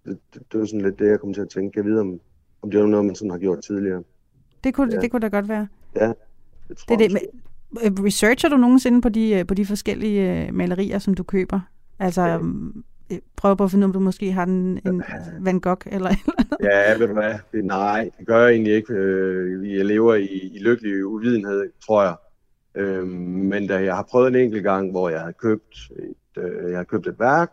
det, 0.06 0.18
det, 0.34 0.42
det 0.52 0.60
var 0.60 0.66
sådan 0.66 0.82
lidt 0.82 1.00
det, 1.00 1.08
jeg 1.08 1.20
kom 1.20 1.34
til 1.34 1.42
at 1.42 1.50
tænke. 1.50 1.80
Jeg 1.80 1.86
ved, 1.86 2.00
om, 2.00 2.20
om 2.64 2.72
det 2.72 2.80
var 2.80 2.86
noget, 2.86 3.06
man 3.06 3.16
sådan 3.16 3.32
har 3.32 3.38
gjort 3.38 3.60
tidligere. 3.64 4.04
Det 4.64 4.74
kunne, 4.74 4.90
Ja. 4.92 4.96
ja. 4.96 5.02
det 5.02 5.12
kunne 5.12 5.20
da 5.20 5.28
godt 5.28 5.50
være. 5.50 5.68
Ja, 5.96 6.08
det 6.08 6.16
Det 6.70 6.78
tror 6.78 6.94
er 6.94 6.98
det. 6.98 7.12
Men, 7.12 7.22
øh, 8.00 8.04
researcher 8.06 8.50
du 8.50 8.58
nogensinde 8.58 9.02
på 9.02 9.10
de, 9.10 9.32
øh, 9.34 9.48
på 9.48 9.54
de 9.54 9.66
forskellige 9.66 10.46
øh, 10.48 10.54
malerier, 10.54 11.00
som 11.00 11.14
du 11.14 11.24
køber? 11.24 11.60
Altså, 12.00 12.40
øh, 13.12 13.18
prøv 13.36 13.58
på 13.58 13.64
at 13.64 13.72
finde 13.72 13.82
ud 13.82 13.86
af, 13.86 13.90
om 13.90 13.94
du 13.94 14.00
måske 14.00 14.32
har 14.32 14.44
en, 14.46 14.80
en 14.86 15.04
Van 15.40 15.60
Gogh 15.60 15.82
eller 15.94 16.10
Ja, 16.64 16.98
ved 16.98 17.08
du 17.08 17.14
hvad? 17.14 17.34
Det, 17.52 17.66
nej, 17.66 18.10
det 18.20 18.28
gør 18.28 18.38
jeg 18.46 18.52
egentlig 18.52 18.74
ikke. 18.74 18.94
Jeg 19.78 19.86
lever 19.86 20.16
i, 20.16 20.26
i 20.26 20.60
lykkelig 20.60 21.06
uvidenhed, 21.06 21.70
tror 21.86 22.04
jeg. 22.04 22.16
Øh, 22.76 23.08
men 23.08 23.68
da 23.68 23.84
jeg 23.84 23.96
har 23.96 24.08
prøvet 24.12 24.28
en 24.28 24.36
enkelt 24.36 24.64
gang, 24.64 24.92
hvor 24.92 25.10
jeg 25.10 25.20
har 25.22 25.32
købt 25.32 25.92
et, 26.00 26.44
øh, 26.44 26.70
jeg 26.72 26.78
har 26.80 26.84
købt 26.84 27.08
et 27.08 27.20
værk, 27.20 27.52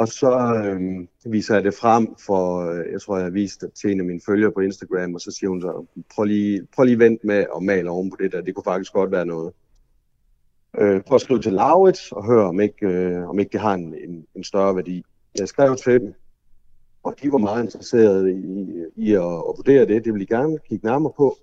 og 0.00 0.08
så 0.08 0.30
øh, 0.64 1.06
viser 1.32 1.54
jeg 1.54 1.64
det 1.64 1.74
frem 1.74 2.14
for, 2.26 2.70
øh, 2.70 2.92
jeg 2.92 3.00
tror, 3.00 3.16
jeg 3.16 3.24
har 3.24 3.30
vist 3.30 3.60
det 3.60 3.72
til 3.72 3.90
en 3.90 4.00
af 4.00 4.06
mine 4.06 4.20
følgere 4.26 4.52
på 4.52 4.60
Instagram, 4.60 5.14
og 5.14 5.20
så 5.20 5.30
siger 5.30 5.50
hun 5.50 5.60
så, 5.60 5.86
prøv 6.14 6.24
lige, 6.24 6.66
prøv 6.74 6.84
lige 6.84 6.98
vent 6.98 7.24
med 7.24 7.46
at 7.56 7.62
male 7.62 7.90
oven 7.90 8.10
på 8.10 8.16
det 8.20 8.32
der, 8.32 8.40
det 8.40 8.54
kunne 8.54 8.64
faktisk 8.64 8.92
godt 8.92 9.10
være 9.10 9.26
noget. 9.26 9.52
Øh, 10.78 11.02
prøv 11.02 11.14
at 11.14 11.20
skrive 11.20 11.40
til 11.40 11.52
Laurits 11.52 12.12
og 12.12 12.26
høre, 12.26 12.44
om 12.44 12.60
ikke, 12.60 12.86
øh, 12.86 13.28
om 13.28 13.38
ikke 13.38 13.52
det 13.52 13.60
har 13.60 13.74
en, 13.74 13.94
en, 13.94 14.26
en 14.34 14.44
større 14.44 14.76
værdi. 14.76 15.04
Jeg 15.38 15.48
skrev 15.48 15.76
til 15.76 16.00
dem, 16.00 16.14
og 17.02 17.14
de 17.22 17.32
var 17.32 17.38
meget 17.38 17.64
interesserede 17.64 18.32
i, 18.32 18.66
i 18.96 19.12
at, 19.14 19.22
at 19.22 19.54
vurdere 19.56 19.86
det. 19.86 20.04
Det 20.04 20.12
ville 20.12 20.26
de 20.26 20.34
gerne 20.34 20.58
kigge 20.68 20.86
nærmere 20.86 21.12
på. 21.16 21.36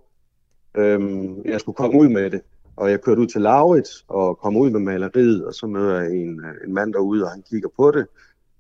Øhm, 0.78 1.42
jeg 1.46 1.60
skulle 1.60 1.76
komme 1.76 2.00
ud 2.00 2.08
med 2.08 2.32
det, 2.32 2.42
og 2.76 2.92
jeg 2.92 3.02
kørte 3.02 3.22
ud 3.22 3.28
til 3.28 3.42
Laurits 3.42 4.06
og 4.08 4.38
kom 4.38 4.58
ud 4.58 4.70
med 4.70 4.80
maleriet, 4.80 5.46
og 5.46 5.54
så 5.54 5.68
møder 5.68 6.02
jeg 6.02 6.12
en, 6.12 6.40
øh, 6.40 6.68
en 6.68 6.74
mand 6.74 6.94
derude, 6.94 7.24
og 7.24 7.32
han 7.32 7.44
kigger 7.50 7.70
på 7.76 7.92
det, 7.92 8.08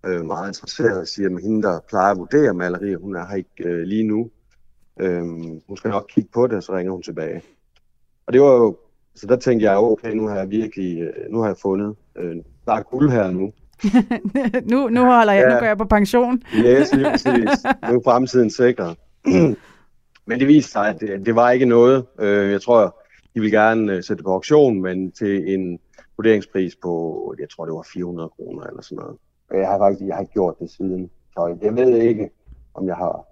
øh, 0.05 0.25
meget 0.25 0.47
interesseret, 0.47 0.99
og 0.99 1.07
siger, 1.07 1.35
at 1.35 1.41
hende, 1.43 1.61
der 1.61 1.79
plejer 1.89 2.11
at 2.11 2.17
vurdere 2.17 2.53
malerier, 2.53 2.97
hun 2.97 3.15
er 3.15 3.27
her 3.27 3.35
ikke 3.35 3.63
øh, 3.63 3.83
lige 3.83 4.03
nu. 4.03 4.29
Øhm, 4.99 5.61
hun 5.67 5.77
skal 5.77 5.91
nok 5.91 6.05
kigge 6.09 6.29
på 6.33 6.47
det, 6.47 6.57
og 6.57 6.63
så 6.63 6.73
ringer 6.73 6.91
hun 6.91 7.01
tilbage. 7.01 7.41
Og 8.27 8.33
det 8.33 8.41
var 8.41 8.53
jo, 8.53 8.77
så 9.15 9.27
der 9.27 9.35
tænkte 9.35 9.65
jeg, 9.65 9.77
okay, 9.77 10.11
nu 10.13 10.27
har 10.27 10.35
jeg 10.35 10.49
virkelig, 10.49 10.99
øh, 10.99 11.31
nu 11.31 11.39
har 11.39 11.47
jeg 11.47 11.57
fundet, 11.57 11.95
øh, 12.15 12.35
der 12.65 12.73
er 12.73 12.81
guld 12.81 13.11
her 13.11 13.31
nu. 13.31 13.51
nu, 14.71 14.89
nu 14.89 15.05
holder 15.05 15.33
jeg, 15.33 15.43
ja. 15.47 15.53
nu 15.53 15.59
går 15.59 15.65
jeg 15.65 15.77
på 15.77 15.85
pension. 15.85 16.41
Yes, 16.55 16.93
lige 16.93 17.09
præcis. 17.11 17.63
Nu 17.89 17.97
er 17.97 18.01
fremtiden 18.03 18.49
sikret. 18.49 18.97
men 20.27 20.39
det 20.39 20.47
viste 20.47 20.71
sig, 20.71 20.89
at 20.89 20.99
det, 20.99 21.25
det 21.25 21.35
var 21.35 21.51
ikke 21.51 21.65
noget. 21.65 22.05
Øh, 22.19 22.51
jeg 22.51 22.61
tror, 22.61 23.03
de 23.33 23.39
ville 23.39 23.57
gerne 23.57 23.93
øh, 23.93 24.03
sætte 24.03 24.17
det 24.17 24.25
på 24.25 24.33
auktion, 24.33 24.81
men 24.81 25.11
til 25.11 25.53
en 25.53 25.79
vurderingspris 26.17 26.75
på, 26.75 27.35
jeg 27.39 27.49
tror, 27.49 27.65
det 27.65 27.73
var 27.73 27.87
400 27.93 28.29
kroner 28.29 28.63
eller 28.63 28.81
sådan 28.81 28.95
noget. 28.95 29.17
Og 29.49 29.57
Jeg 29.57 29.67
har 29.67 29.77
faktisk 29.77 30.07
jeg 30.07 30.15
har 30.15 30.21
ikke 30.21 30.33
gjort 30.33 30.59
det 30.59 30.71
siden. 30.71 31.09
Så 31.33 31.57
jeg 31.61 31.75
ved 31.75 31.97
ikke, 31.97 32.29
om 32.73 32.87
jeg 32.87 32.95
har. 32.95 33.25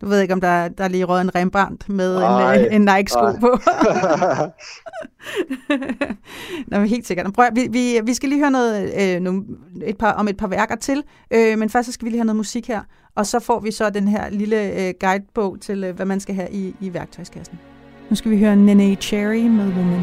Du 0.00 0.06
ved 0.08 0.20
ikke, 0.20 0.34
om 0.34 0.40
der, 0.40 0.68
der 0.68 0.84
er 0.84 0.88
lige 0.88 1.04
røget 1.04 1.22
en 1.22 1.34
Rembrandt 1.34 1.88
med 1.88 2.14
en, 2.14 2.20
Nej, 2.20 2.66
øh, 2.68 2.74
en 2.74 2.80
Nike-sko 2.80 3.20
nej. 3.20 3.40
på. 3.40 3.46
Nå, 6.68 6.78
men 6.78 6.88
helt 6.88 7.06
sikkert. 7.06 7.32
Prøv, 7.32 7.46
vi, 7.54 7.68
vi, 7.70 8.00
vi 8.04 8.14
skal 8.14 8.28
lige 8.28 8.38
høre 8.38 8.50
noget, 8.50 8.92
øh, 9.00 9.20
nogle, 9.20 9.44
et 9.84 9.98
par, 9.98 10.12
om 10.12 10.28
et 10.28 10.36
par 10.36 10.46
værker 10.46 10.76
til, 10.76 11.04
øh, 11.30 11.58
men 11.58 11.70
først 11.70 11.86
så 11.86 11.92
skal 11.92 12.04
vi 12.04 12.10
lige 12.10 12.18
have 12.18 12.26
noget 12.26 12.36
musik 12.36 12.68
her, 12.68 12.80
og 13.14 13.26
så 13.26 13.40
får 13.40 13.60
vi 13.60 13.70
så 13.70 13.90
den 13.90 14.08
her 14.08 14.30
lille 14.30 14.86
øh, 14.88 14.94
guidebog 15.00 15.60
til, 15.60 15.84
øh, 15.84 15.96
hvad 15.96 16.06
man 16.06 16.20
skal 16.20 16.34
have 16.34 16.50
i, 16.50 16.74
i 16.80 16.94
værktøjskassen. 16.94 17.58
Nu 18.10 18.16
skal 18.16 18.30
vi 18.30 18.38
høre 18.38 18.56
Nene 18.56 18.94
Cherry 18.94 19.46
med 19.46 19.66
Woman. 19.66 20.02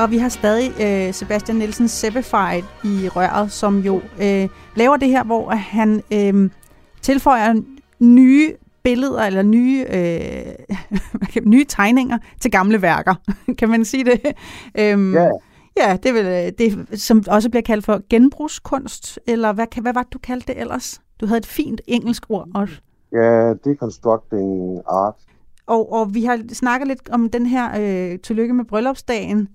Og 0.00 0.10
vi 0.10 0.18
har 0.18 0.28
stadig 0.28 0.70
øh, 0.80 1.14
Sebastian 1.14 1.58
Nielsen 1.58 1.88
Seppified 1.88 2.62
i 2.84 3.08
røret, 3.08 3.52
som 3.52 3.78
jo 3.78 4.00
øh, 4.22 4.48
laver 4.76 4.96
det 4.96 5.08
her, 5.08 5.24
hvor 5.24 5.50
han 5.50 6.02
øh, 6.12 6.50
tilføjer 7.02 7.54
nye 8.00 8.52
billeder 8.82 9.22
eller 9.22 9.42
nye, 9.42 9.86
øh, 9.90 11.42
nye 11.52 11.64
tegninger 11.64 12.18
til 12.40 12.50
gamle 12.50 12.82
værker. 12.82 13.14
kan 13.58 13.68
man 13.68 13.84
sige 13.84 14.04
det? 14.04 14.20
Øhm, 14.78 15.14
Ja. 15.14 15.28
Ja, 15.76 15.96
det 16.02 16.14
vel 16.14 16.26
øh, 16.26 16.52
det, 16.58 17.00
som 17.00 17.22
også 17.28 17.50
bliver 17.50 17.62
kaldt 17.62 17.84
for 17.84 18.00
genbrugskunst, 18.10 19.18
eller 19.26 19.52
hvad, 19.52 19.82
hvad 19.82 19.94
var 19.94 20.02
det, 20.02 20.12
du 20.12 20.18
kaldte 20.18 20.52
det 20.52 20.60
ellers? 20.60 21.00
Du 21.20 21.26
havde 21.26 21.38
et 21.38 21.46
fint 21.46 21.80
engelsk 21.86 22.24
ord 22.28 22.48
også. 22.54 22.74
Ja, 23.12 23.52
deconstructing 23.64 24.78
art. 24.88 25.14
Og, 25.66 25.92
og 25.92 26.14
vi 26.14 26.24
har 26.24 26.40
snakket 26.52 26.88
lidt 26.88 27.10
om 27.10 27.30
den 27.30 27.46
her 27.46 27.70
øh, 27.80 28.18
tillykke 28.18 28.54
med 28.54 28.64
bryllupsdagen. 28.64 29.48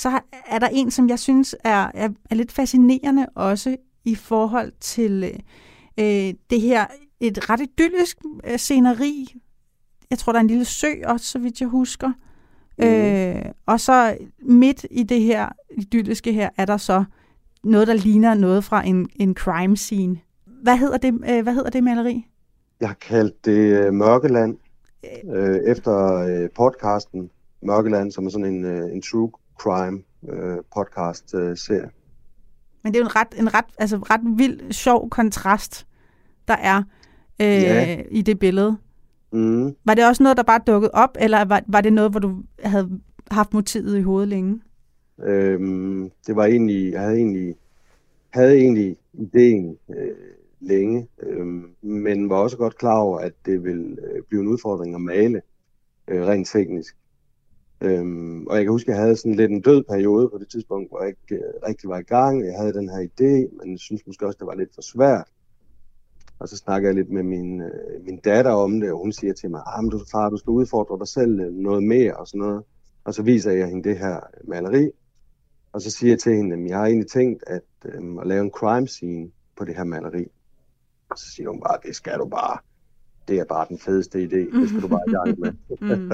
Så 0.00 0.20
er 0.46 0.58
der 0.58 0.68
en, 0.68 0.90
som 0.90 1.08
jeg 1.08 1.18
synes 1.18 1.56
er, 1.64 1.90
er, 1.94 2.08
er 2.30 2.34
lidt 2.34 2.52
fascinerende 2.52 3.26
også 3.34 3.76
i 4.04 4.14
forhold 4.14 4.72
til 4.80 5.24
øh, 5.98 6.34
det 6.50 6.60
her, 6.60 6.86
et 7.20 7.50
ret 7.50 7.60
idyllisk 7.60 8.18
øh, 8.44 8.58
sceneri. 8.58 9.34
Jeg 10.10 10.18
tror, 10.18 10.32
der 10.32 10.38
er 10.38 10.40
en 10.40 10.46
lille 10.46 10.64
sø 10.64 10.88
også, 11.04 11.26
så 11.26 11.38
vidt 11.38 11.60
jeg 11.60 11.68
husker. 11.68 12.12
Mm. 12.78 12.84
Øh, 12.84 13.44
og 13.66 13.80
så 13.80 14.16
midt 14.42 14.86
i 14.90 15.02
det 15.02 15.20
her 15.20 15.48
idylliske 15.70 16.32
her, 16.32 16.50
er 16.56 16.64
der 16.64 16.76
så 16.76 17.04
noget, 17.64 17.88
der 17.88 17.94
ligner 17.94 18.34
noget 18.34 18.64
fra 18.64 18.86
en, 18.86 19.08
en 19.16 19.34
crime 19.34 19.76
scene. 19.76 20.20
Hvad 20.62 20.76
hedder 20.76 20.98
det, 20.98 21.14
øh, 21.14 21.42
hvad 21.42 21.54
hedder 21.54 21.70
det 21.70 21.84
maleri? 21.84 22.26
Jeg 22.80 22.88
har 22.88 22.96
kaldt 23.08 23.44
det 23.44 23.84
øh, 23.84 23.94
Mørkeland, 23.94 24.56
øh, 25.34 25.56
efter 25.56 26.14
øh, 26.14 26.48
podcasten 26.54 27.30
Mørkeland, 27.62 28.12
som 28.12 28.26
er 28.26 28.30
sådan 28.30 28.46
en, 28.46 28.64
øh, 28.64 28.92
en 28.92 29.02
true 29.02 29.30
crime 29.60 30.02
øh, 30.28 30.58
podcast 30.76 31.34
øh, 31.34 31.56
serie. 31.56 31.90
Men 32.82 32.92
det 32.92 33.00
er 33.00 33.02
jo 33.04 33.06
en 33.06 33.16
ret, 33.16 33.28
en 33.38 33.54
ret, 33.54 33.64
altså 33.78 33.96
ret 33.96 34.20
vild, 34.38 34.72
sjov 34.72 35.10
kontrast, 35.10 35.86
der 36.48 36.54
er 36.54 36.76
øh, 37.40 37.46
Ja. 37.46 38.02
i 38.10 38.22
det 38.22 38.38
billede. 38.38 38.76
Mm. 39.32 39.76
Var 39.84 39.94
det 39.94 40.06
også 40.08 40.22
noget, 40.22 40.36
der 40.36 40.42
bare 40.42 40.60
dukkede 40.66 40.90
op, 40.94 41.16
eller 41.20 41.44
var, 41.44 41.62
var 41.66 41.80
det 41.80 41.92
noget, 41.92 42.10
hvor 42.10 42.20
du 42.20 42.42
havde 42.64 43.00
haft 43.30 43.54
motivet 43.54 43.98
i 43.98 44.02
hovedet 44.02 44.28
længe? 44.28 44.60
Øhm, 45.22 46.10
det 46.26 46.36
var 46.36 46.44
egentlig, 46.44 46.92
jeg 46.92 47.00
havde 47.00 47.16
egentlig, 47.16 47.54
havde 48.30 48.54
egentlig 48.58 48.96
ideen 49.12 49.76
øh, 49.90 50.16
længe, 50.60 51.08
øhm, 51.22 51.66
men 51.82 52.30
var 52.30 52.36
også 52.36 52.56
godt 52.56 52.78
klar 52.78 52.98
over, 52.98 53.18
at 53.18 53.32
det 53.46 53.64
ville 53.64 53.96
øh, 54.12 54.22
blive 54.28 54.40
en 54.42 54.48
udfordring 54.48 54.94
at 54.94 55.00
male 55.00 55.42
øh, 56.08 56.26
rent 56.26 56.48
teknisk. 56.48 56.96
Øhm, 57.80 58.46
og 58.46 58.56
jeg 58.56 58.64
kan 58.64 58.72
huske, 58.72 58.90
at 58.90 58.94
jeg 58.94 59.02
havde 59.02 59.16
sådan 59.16 59.34
lidt 59.34 59.50
en 59.50 59.60
død 59.60 59.82
periode 59.82 60.28
på 60.28 60.38
det 60.38 60.48
tidspunkt, 60.48 60.90
hvor 60.90 61.00
jeg 61.00 61.08
ikke 61.08 61.44
øh, 61.44 61.52
rigtig 61.68 61.88
var 61.88 61.98
i 61.98 62.02
gang. 62.02 62.44
Jeg 62.44 62.54
havde 62.58 62.72
den 62.72 62.88
her 62.88 63.08
idé, 63.10 63.58
men 63.58 63.72
jeg 63.72 63.78
synes 63.78 64.06
måske 64.06 64.26
også, 64.26 64.36
det 64.38 64.46
var 64.46 64.54
lidt 64.54 64.74
for 64.74 64.82
svært. 64.82 65.28
Og 66.38 66.48
så 66.48 66.56
snakker 66.56 66.88
jeg 66.88 66.94
lidt 66.94 67.10
med 67.10 67.22
min, 67.22 67.60
øh, 67.60 68.04
min 68.04 68.20
datter 68.20 68.50
om 68.50 68.80
det, 68.80 68.92
og 68.92 68.98
hun 68.98 69.12
siger 69.12 69.32
til 69.32 69.50
mig, 69.50 69.62
ah, 69.66 69.84
du, 69.92 70.00
far, 70.12 70.30
du 70.30 70.36
skal 70.36 70.50
udfordre 70.50 70.98
dig 70.98 71.08
selv 71.08 71.40
øh, 71.40 71.52
noget 71.52 71.82
mere 71.82 72.16
og 72.16 72.26
sådan 72.26 72.38
noget. 72.38 72.62
Og 73.04 73.14
så 73.14 73.22
viser 73.22 73.52
jeg 73.52 73.68
hende 73.68 73.88
det 73.88 73.98
her 73.98 74.20
maleri, 74.44 74.90
og 75.72 75.82
så 75.82 75.90
siger 75.90 76.10
jeg 76.10 76.18
til 76.18 76.36
hende, 76.36 76.56
at 76.56 76.68
jeg 76.68 76.78
har 76.78 76.86
egentlig 76.86 77.10
tænkt 77.10 77.44
at, 77.46 77.62
øhm, 77.84 78.18
at 78.18 78.26
lave 78.26 78.44
en 78.44 78.50
crime 78.50 78.88
scene 78.88 79.30
på 79.58 79.64
det 79.64 79.76
her 79.76 79.84
maleri. 79.84 80.26
Og 81.10 81.18
så 81.18 81.30
siger 81.30 81.48
hun 81.48 81.60
bare, 81.60 81.78
det 81.86 81.96
skal 81.96 82.18
du 82.18 82.28
bare. 82.28 82.58
Det 83.28 83.38
er 83.38 83.44
bare 83.44 83.66
den 83.68 83.78
fedeste 83.78 84.18
idé. 84.18 84.60
Det 84.60 84.68
skal 84.68 84.82
du 84.82 84.88
bare 84.88 85.02
i 85.08 85.10
gang 85.10 85.40
med. 85.40 85.52
Mm 85.80 86.10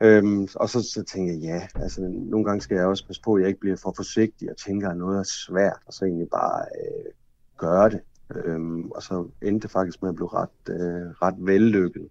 øhm, 0.00 0.48
og 0.54 0.68
så, 0.68 0.82
så 0.82 1.04
tænker 1.04 1.32
jeg, 1.32 1.42
ja, 1.42 1.82
altså 1.82 2.00
nogle 2.02 2.44
gange 2.44 2.60
skal 2.60 2.74
jeg 2.74 2.86
også 2.86 3.06
passe 3.06 3.22
på, 3.22 3.34
at 3.34 3.40
jeg 3.40 3.48
ikke 3.48 3.60
bliver 3.60 3.76
for 3.76 3.92
forsigtig 3.96 4.50
og 4.50 4.56
tænker, 4.56 4.90
at 4.90 4.96
noget 4.96 5.18
er 5.18 5.22
svært, 5.22 5.78
og 5.86 5.92
så 5.92 6.04
egentlig 6.04 6.28
bare 6.30 6.64
øh, 6.80 7.12
gøre 7.56 7.90
det. 7.90 8.00
Øhm, 8.34 8.90
og 8.90 9.02
så 9.02 9.28
endte 9.42 9.62
det 9.62 9.70
faktisk 9.70 10.02
med 10.02 10.08
at 10.08 10.14
blive 10.14 10.28
ret, 10.32 10.68
øh, 10.68 11.10
ret 11.22 11.34
vellykket. 11.38 12.08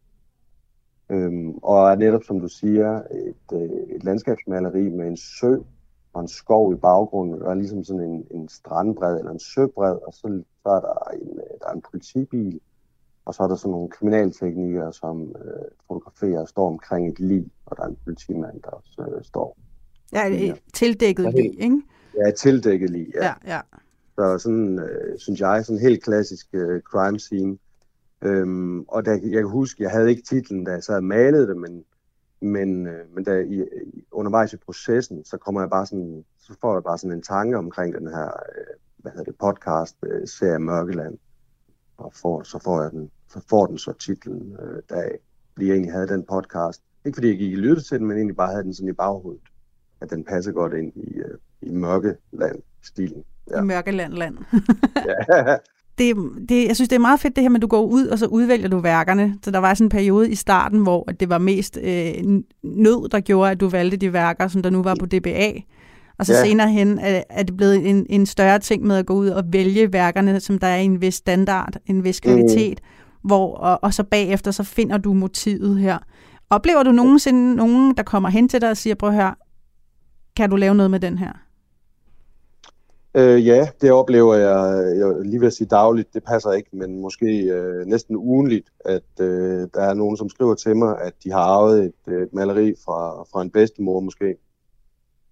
Øhm, 1.09 1.51
og 1.51 1.91
er 1.91 1.95
netop, 1.95 2.23
som 2.23 2.39
du 2.39 2.47
siger, 2.47 3.01
et, 3.11 3.57
øh, 3.57 3.95
et 3.95 4.03
landskabsmaleri 4.03 4.89
med 4.89 5.07
en 5.07 5.17
sø 5.17 5.55
og 6.13 6.21
en 6.21 6.27
skov 6.27 6.73
i 6.73 6.75
baggrunden. 6.75 7.41
Der 7.41 7.49
er 7.49 7.55
ligesom 7.55 7.83
sådan 7.83 8.01
en, 8.01 8.27
en 8.31 8.49
strandbred 8.49 9.19
eller 9.19 9.31
en 9.31 9.39
søbred, 9.39 9.97
og 10.07 10.13
så, 10.13 10.43
så 10.63 10.69
er 10.69 10.79
der 10.79 11.17
en, 11.21 11.29
øh, 11.37 11.59
der 11.61 11.67
er 11.67 11.73
en 11.73 11.83
politibil, 11.91 12.59
og 13.25 13.33
så 13.33 13.43
er 13.43 13.47
der 13.47 13.55
sådan 13.55 13.71
nogle 13.71 13.89
kriminalteknikere, 13.89 14.93
som 14.93 15.35
øh, 15.45 15.65
fotograferer 15.87 16.39
og 16.39 16.47
står 16.47 16.67
omkring 16.67 17.09
et 17.09 17.19
lig, 17.19 17.51
og 17.65 17.77
der 17.77 17.83
er 17.83 17.87
en 17.87 17.97
politimand, 18.03 18.61
der 18.61 18.69
også 18.69 19.15
øh, 19.15 19.23
står. 19.23 19.57
Ja, 20.13 20.27
et 20.27 20.61
tildækket 20.73 21.33
lig, 21.33 21.61
ikke? 21.61 21.81
Ja, 22.17 22.27
et 22.29 22.35
tildækket 22.35 22.89
lig, 22.89 23.07
ja. 23.15 23.25
Ja, 23.25 23.33
ja. 23.45 23.61
Så 24.15 24.37
sådan, 24.37 24.79
øh, 24.79 25.19
synes 25.19 25.39
jeg, 25.39 25.65
sådan 25.65 25.77
en 25.77 25.87
helt 25.87 26.03
klassisk 26.03 26.47
øh, 26.53 26.81
crime 26.81 27.19
scene. 27.19 27.57
Øhm, 28.21 28.81
og 28.81 29.05
da, 29.05 29.11
jeg 29.11 29.41
kan 29.41 29.49
huske, 29.49 29.83
jeg 29.83 29.91
havde 29.91 30.09
ikke 30.09 30.23
titlen, 30.23 30.63
da 30.63 30.71
jeg 30.71 30.83
sad 30.83 30.95
og 30.95 31.03
malede 31.03 31.47
det, 31.47 31.57
men, 31.57 31.83
men, 32.41 32.87
øh, 32.87 33.15
men 33.15 33.23
da 33.23 33.39
i, 33.39 33.61
i, 33.61 34.05
undervejs 34.11 34.53
i 34.53 34.57
processen, 34.57 35.25
så 35.25 35.37
kommer 35.37 35.61
jeg 35.61 35.69
bare 35.69 35.85
sådan, 35.85 36.25
så 36.39 36.53
får 36.61 36.73
jeg 36.73 36.83
bare 36.83 36.97
sådan 36.97 37.17
en 37.17 37.21
tanke 37.21 37.57
omkring 37.57 37.95
den 37.95 38.07
her, 38.07 38.25
øh, 38.25 38.75
hvad 38.97 39.11
hedder 39.11 39.25
det, 39.25 39.37
podcast 39.39 39.95
øh, 40.03 40.27
serie 40.27 40.59
Mørkeland. 40.59 41.17
Og 41.97 42.13
får, 42.21 42.43
så 42.43 42.59
får 42.63 42.81
jeg 42.81 42.91
den, 42.91 43.09
så 43.29 43.41
får 43.49 43.65
den 43.65 43.77
så 43.77 43.93
titlen, 43.93 44.57
øh, 44.59 44.81
da 44.89 44.95
jeg, 44.95 45.11
fordi 45.53 45.67
jeg 45.67 45.73
egentlig 45.73 45.93
havde 45.93 46.07
den 46.07 46.23
podcast. 46.23 46.81
Ikke 47.05 47.15
fordi 47.15 47.27
jeg 47.27 47.37
gik 47.37 47.51
i 47.51 47.55
lytte 47.55 47.83
til 47.83 47.99
den, 47.99 48.07
men 48.07 48.17
egentlig 48.17 48.35
bare 48.35 48.51
havde 48.51 48.63
den 48.63 48.73
sådan 48.73 48.89
i 48.89 48.93
baghovedet. 48.93 49.41
At 50.01 50.09
den 50.09 50.23
passer 50.23 50.51
godt 50.51 50.73
ind 50.73 50.93
i, 50.95 51.17
øh, 51.17 51.37
i 51.61 51.69
Mørkeland-stilen. 51.69 53.23
Ja. 53.51 53.61
I 53.61 53.63
Mørkeland 53.63 54.13
land. 54.13 54.37
Ja. 54.95 55.57
det, 55.97 56.15
det, 56.49 56.67
jeg 56.67 56.75
synes, 56.75 56.89
det 56.89 56.95
er 56.95 56.99
meget 56.99 57.19
fedt 57.19 57.35
det 57.35 57.41
her 57.41 57.49
med, 57.49 57.57
at 57.57 57.61
du 57.61 57.67
går 57.67 57.85
ud, 57.85 58.07
og 58.07 58.19
så 58.19 58.25
udvælger 58.25 58.67
du 58.67 58.79
værkerne. 58.79 59.39
Så 59.43 59.51
der 59.51 59.59
var 59.59 59.73
sådan 59.73 59.85
en 59.85 59.89
periode 59.89 60.29
i 60.29 60.35
starten, 60.35 60.79
hvor 60.79 61.03
det 61.03 61.29
var 61.29 61.37
mest 61.37 61.77
øh, 61.83 62.13
nød, 62.63 63.09
der 63.09 63.19
gjorde, 63.19 63.51
at 63.51 63.59
du 63.59 63.69
valgte 63.69 63.97
de 63.97 64.13
værker, 64.13 64.47
som 64.47 64.61
der 64.61 64.69
nu 64.69 64.83
var 64.83 64.95
på 64.99 65.05
DBA. 65.05 65.51
Og 66.17 66.25
så 66.25 66.33
ja. 66.33 66.43
Senere 66.43 66.69
hen 66.69 66.99
er, 66.99 67.23
er 67.29 67.43
det 67.43 67.57
blevet 67.57 67.89
en, 67.89 68.05
en 68.09 68.25
større 68.25 68.59
ting 68.59 68.83
med 68.83 68.97
at 68.97 69.05
gå 69.05 69.13
ud 69.13 69.27
og 69.27 69.43
vælge 69.47 69.93
værkerne, 69.93 70.39
som 70.39 70.59
der 70.59 70.67
er 70.67 70.77
i 70.77 70.85
en 70.85 71.01
vis 71.01 71.15
standard, 71.15 71.73
en 71.85 72.03
vis 72.03 72.19
kvalitet, 72.19 72.81
mm. 72.83 73.27
hvor, 73.27 73.55
og, 73.55 73.79
og 73.81 73.93
så 73.93 74.03
bagefter 74.03 74.51
så 74.51 74.63
finder 74.63 74.97
du 74.97 75.13
motivet 75.13 75.79
her. 75.79 75.97
Oplever 76.49 76.83
du 76.83 76.91
nogensinde 76.91 77.55
nogen, 77.55 77.97
der 77.97 78.03
kommer 78.03 78.29
hen 78.29 78.49
til 78.49 78.61
dig 78.61 78.69
og 78.69 78.77
siger, 78.77 78.95
prøv 78.95 79.09
at 79.09 79.15
høre, 79.15 79.35
kan 80.35 80.49
du 80.49 80.55
lave 80.55 80.75
noget 80.75 80.91
med 80.91 80.99
den 80.99 81.17
her? 81.17 81.31
Øh, 83.17 83.47
ja, 83.47 83.67
det 83.81 83.91
oplever 83.91 84.35
jeg, 84.35 84.97
jeg 84.97 85.25
lige 85.25 85.39
vil 85.39 85.51
sige 85.51 85.67
dagligt, 85.67 86.13
det 86.13 86.23
passer 86.23 86.51
ikke, 86.51 86.69
men 86.73 87.01
måske 87.01 87.25
øh, 87.25 87.85
næsten 87.85 88.15
ugenligt, 88.15 88.69
at 88.85 89.03
øh, 89.19 89.67
der 89.73 89.81
er 89.81 89.93
nogen, 89.93 90.17
som 90.17 90.29
skriver 90.29 90.55
til 90.55 90.75
mig, 90.75 91.01
at 91.01 91.13
de 91.23 91.31
har 91.31 91.39
arvet 91.39 91.83
et, 91.83 92.13
et 92.13 92.33
maleri 92.33 92.73
fra, 92.85 93.23
fra 93.23 93.41
en 93.41 93.49
bedstemor 93.49 93.99
måske. 93.99 94.35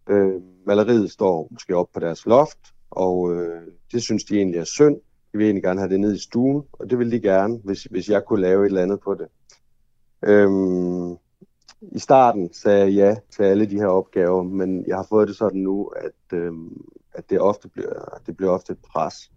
Øh, 0.09 0.41
maleriet 0.65 1.11
står 1.11 1.47
måske 1.51 1.75
op 1.75 1.87
på 1.93 1.99
deres 1.99 2.25
loft, 2.25 2.59
og 2.91 3.33
øh, 3.35 3.61
det 3.91 4.03
synes 4.03 4.23
de 4.23 4.37
egentlig 4.37 4.59
er 4.59 4.63
synd. 4.63 4.95
De 5.31 5.37
vil 5.37 5.45
egentlig 5.45 5.63
gerne 5.63 5.79
have 5.79 5.89
det 5.89 5.99
ned 5.99 6.15
i 6.15 6.23
stuen, 6.23 6.63
og 6.71 6.89
det 6.89 6.99
vil 6.99 7.11
de 7.11 7.19
gerne, 7.19 7.59
hvis, 7.63 7.83
hvis 7.83 8.09
jeg 8.09 8.25
kunne 8.25 8.41
lave 8.41 8.61
et 8.61 8.65
eller 8.65 8.81
andet 8.81 8.99
på 8.99 9.13
det. 9.13 9.27
Øhm, 10.25 11.11
I 11.81 11.99
starten 11.99 12.53
sagde 12.53 12.79
jeg 12.79 12.93
ja 12.93 13.15
til 13.35 13.43
alle 13.43 13.65
de 13.65 13.75
her 13.75 13.87
opgaver, 13.87 14.43
men 14.43 14.85
jeg 14.87 14.95
har 14.95 15.05
fået 15.09 15.27
det 15.27 15.35
sådan 15.35 15.61
nu, 15.61 15.85
at, 15.85 16.37
øhm, 16.37 16.85
at 17.13 17.29
det 17.29 17.39
ofte 17.39 17.69
bliver, 17.69 18.19
det 18.25 18.37
bliver 18.37 18.51
ofte 18.51 18.73
et 18.73 18.79
pres. 18.79 19.31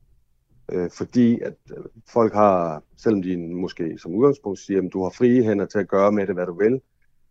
Øh, 0.72 0.90
fordi 0.90 1.40
at 1.40 1.54
øh, 1.76 1.84
folk 2.08 2.34
har, 2.34 2.82
selvom 2.96 3.22
de 3.22 3.36
måske 3.36 3.98
som 3.98 4.14
udgangspunkt 4.14 4.58
siger, 4.58 4.82
at 4.82 4.92
du 4.92 5.02
har 5.02 5.10
frie 5.10 5.44
hænder 5.44 5.66
til 5.66 5.78
at 5.78 5.88
gøre 5.88 6.12
med 6.12 6.26
det, 6.26 6.34
hvad 6.34 6.46
du 6.46 6.58
vil, 6.58 6.80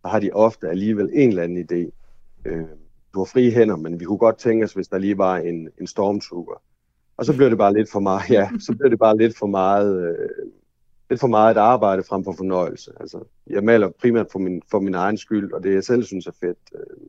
så 0.02 0.08
har 0.08 0.20
de 0.20 0.30
ofte 0.32 0.68
alligevel 0.68 1.10
en 1.12 1.28
eller 1.28 1.42
anden 1.42 1.66
idé. 1.70 1.90
Øh, 2.44 2.66
du 3.16 3.20
har 3.20 3.24
frie 3.32 3.50
hænder, 3.50 3.76
men 3.76 4.00
vi 4.00 4.04
kunne 4.04 4.18
godt 4.18 4.38
tænke 4.38 4.64
os, 4.64 4.72
hvis 4.72 4.88
der 4.88 4.98
lige 4.98 5.18
var 5.18 5.36
en, 5.36 5.68
en 5.80 5.86
stormtrooper. 5.86 6.62
Og 7.16 7.24
så 7.24 7.36
blev 7.36 7.50
det 7.50 7.58
bare 7.58 7.72
lidt 7.72 7.90
for 7.90 8.00
meget, 8.00 8.30
ja, 8.30 8.50
så 8.66 8.76
blev 8.78 8.90
det 8.90 8.98
bare 8.98 9.16
lidt 9.16 9.38
for 9.38 9.46
meget, 9.46 10.08
øh, 10.08 10.28
lidt 11.10 11.20
for 11.20 11.26
meget 11.26 11.56
et 11.56 11.60
arbejde 11.60 12.02
frem 12.02 12.24
for 12.24 12.32
fornøjelse. 12.32 12.92
Altså, 13.00 13.18
jeg 13.46 13.64
maler 13.64 13.90
primært 14.00 14.26
for 14.32 14.38
min, 14.38 14.62
for 14.70 14.80
min 14.80 14.94
egen 14.94 15.18
skyld, 15.18 15.52
og 15.52 15.62
det 15.62 15.74
jeg 15.74 15.84
selv 15.84 16.04
synes 16.04 16.26
er 16.26 16.32
fedt. 16.40 16.58
Øh, 16.74 17.06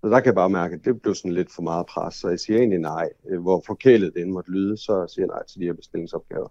så 0.00 0.08
der 0.10 0.20
kan 0.20 0.26
jeg 0.26 0.34
bare 0.34 0.50
mærke, 0.50 0.74
at 0.74 0.84
det 0.84 1.02
blev 1.02 1.14
sådan 1.14 1.32
lidt 1.32 1.52
for 1.52 1.62
meget 1.62 1.86
pres, 1.86 2.14
så 2.14 2.28
jeg 2.28 2.40
siger 2.40 2.58
egentlig 2.58 2.78
nej. 2.78 3.08
Hvor 3.40 3.62
forkælet 3.66 4.14
det 4.14 4.22
end 4.22 4.30
måtte 4.30 4.50
lyde, 4.50 4.76
så 4.76 5.06
siger 5.14 5.26
jeg 5.26 5.34
nej 5.34 5.46
til 5.46 5.60
de 5.60 5.66
her 5.66 5.72
bestillingsopgaver. 5.72 6.48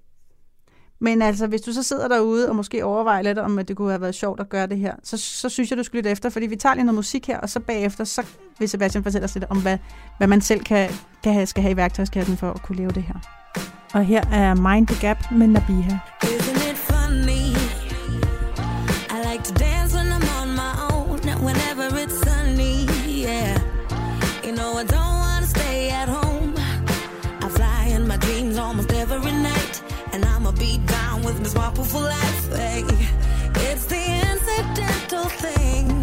Men 1.01 1.21
altså, 1.21 1.47
hvis 1.47 1.61
du 1.61 1.73
så 1.73 1.83
sidder 1.83 2.07
derude 2.07 2.49
og 2.49 2.55
måske 2.55 2.85
overvejer 2.85 3.21
lidt 3.21 3.37
om, 3.37 3.59
at 3.59 3.67
det 3.67 3.77
kunne 3.77 3.89
have 3.89 4.01
været 4.01 4.15
sjovt 4.15 4.39
at 4.39 4.49
gøre 4.49 4.67
det 4.67 4.77
her, 4.77 4.93
så, 5.03 5.17
så 5.17 5.49
synes 5.49 5.69
jeg, 5.69 5.77
du 5.77 5.83
skulle 5.83 5.99
lytte 5.99 6.09
efter, 6.09 6.29
fordi 6.29 6.45
vi 6.45 6.55
tager 6.55 6.75
lige 6.75 6.85
noget 6.85 6.95
musik 6.95 7.27
her, 7.27 7.39
og 7.39 7.49
så 7.49 7.59
bagefter, 7.59 8.03
så 8.03 8.25
vil 8.59 8.69
Sebastian 8.69 9.03
fortælle 9.03 9.25
os 9.25 9.35
lidt 9.35 9.45
om, 9.49 9.61
hvad, 9.61 9.77
hvad 10.17 10.27
man 10.27 10.41
selv 10.41 10.63
kan, 10.63 10.89
kan 11.23 11.33
have, 11.33 11.45
skal 11.45 11.63
have 11.63 11.71
i 11.71 11.77
værktøjskassen 11.77 12.37
for 12.37 12.51
at 12.51 12.61
kunne 12.61 12.77
leve 12.77 12.91
det 12.91 13.03
her. 13.03 13.15
Og 13.93 14.05
her 14.05 14.25
er 14.31 14.55
Mind 14.55 14.87
the 14.87 15.07
Gap 15.07 15.31
med 15.31 15.47
Nabiha. 15.47 15.97
Isn't 16.23 16.38
a 31.29 31.45
smart, 31.45 31.75
for 31.75 32.01
life. 32.01 32.55
Hey. 32.55 32.83
It's 33.67 33.85
the 33.85 34.03
incidental 34.31 35.25
things 35.25 35.98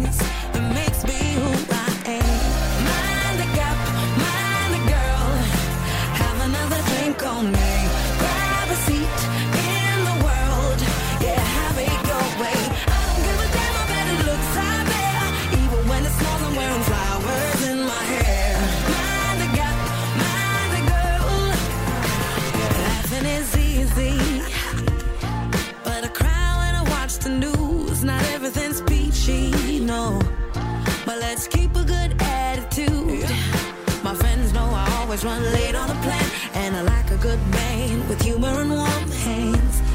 always 35.17 35.25
run 35.25 35.53
late 35.53 35.75
on 35.75 35.89
a 35.89 36.01
plan. 36.01 36.31
And 36.53 36.75
I 36.75 36.81
like 36.81 37.11
a 37.11 37.17
good 37.17 37.39
band 37.51 38.07
with 38.09 38.21
humor 38.21 38.61
and 38.61 38.69
warm 38.69 39.11
hands. 39.11 39.86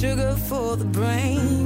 Sugar 0.00 0.36
for 0.36 0.76
the 0.76 0.84
brain. 0.84 1.65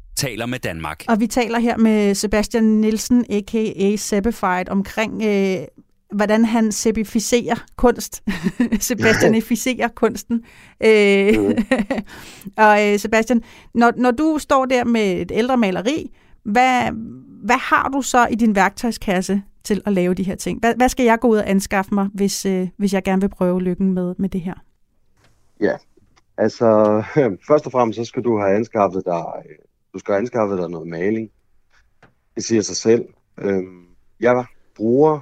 taler 0.21 0.45
med 0.45 0.59
Danmark. 0.59 1.03
Og 1.09 1.19
vi 1.19 1.27
taler 1.27 1.59
her 1.59 1.77
med 1.77 2.15
Sebastian 2.15 2.63
Nielsen, 2.63 3.25
a.k.a. 3.29 3.95
Sebbified, 3.95 4.69
omkring, 4.69 5.23
øh, 5.23 5.57
hvordan 6.15 6.45
han 6.45 6.71
sebificerer 6.71 7.55
kunst. 7.75 8.23
Sebastianificerer 8.89 9.87
kunsten. 9.87 10.43
Øh, 10.83 11.63
og 12.65 12.87
øh, 12.87 12.99
Sebastian, 12.99 13.41
når, 13.73 13.91
når 13.97 14.11
du 14.11 14.37
står 14.39 14.65
der 14.65 14.83
med 14.83 15.21
et 15.21 15.31
ældre 15.35 15.57
maleri, 15.57 16.11
hvad, 16.43 16.91
hvad 17.43 17.57
har 17.59 17.89
du 17.93 18.01
så 18.01 18.27
i 18.31 18.35
din 18.35 18.55
værktøjskasse 18.55 19.41
til 19.63 19.81
at 19.85 19.93
lave 19.93 20.13
de 20.13 20.23
her 20.23 20.35
ting? 20.35 20.59
Hvad, 20.59 20.75
hvad 20.75 20.89
skal 20.89 21.05
jeg 21.05 21.19
gå 21.19 21.27
ud 21.27 21.37
og 21.37 21.49
anskaffe 21.49 21.95
mig, 21.95 22.07
hvis, 22.13 22.45
øh, 22.45 22.67
hvis 22.77 22.93
jeg 22.93 23.03
gerne 23.03 23.21
vil 23.21 23.29
prøve 23.29 23.61
lykken 23.61 23.93
med, 23.93 24.15
med 24.17 24.29
det 24.29 24.41
her? 24.41 24.53
Ja, 25.59 25.73
altså 26.37 26.65
først 27.47 27.65
og 27.65 27.71
fremmest 27.71 27.97
så 27.97 28.05
skal 28.05 28.23
du 28.23 28.39
have 28.39 28.55
anskaffet 28.55 29.05
dig, 29.05 29.23
øh, 29.49 29.70
du 29.93 29.99
skal 29.99 30.11
have 30.13 30.19
anskaffet 30.19 30.57
dig 30.57 30.69
noget 30.69 30.87
maling. 30.87 31.31
Det 32.35 32.43
siger 32.43 32.61
sig 32.61 32.75
selv. 32.75 33.05
Øhm, 33.37 33.85
jeg 34.19 34.45
bruger, 34.75 35.19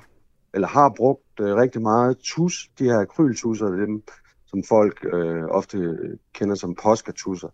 eller 0.53 0.67
har 0.67 0.93
brugt 0.97 1.39
øh, 1.39 1.55
rigtig 1.55 1.81
meget 1.81 2.17
tus, 2.17 2.69
de 2.79 2.83
her 2.83 2.99
akryltusser, 2.99 3.67
dem 3.67 4.03
som 4.45 4.63
folk 4.63 5.05
øh, 5.13 5.43
ofte 5.43 5.97
kender 6.33 6.55
som 6.55 6.75
Posca-tusser. 6.75 7.49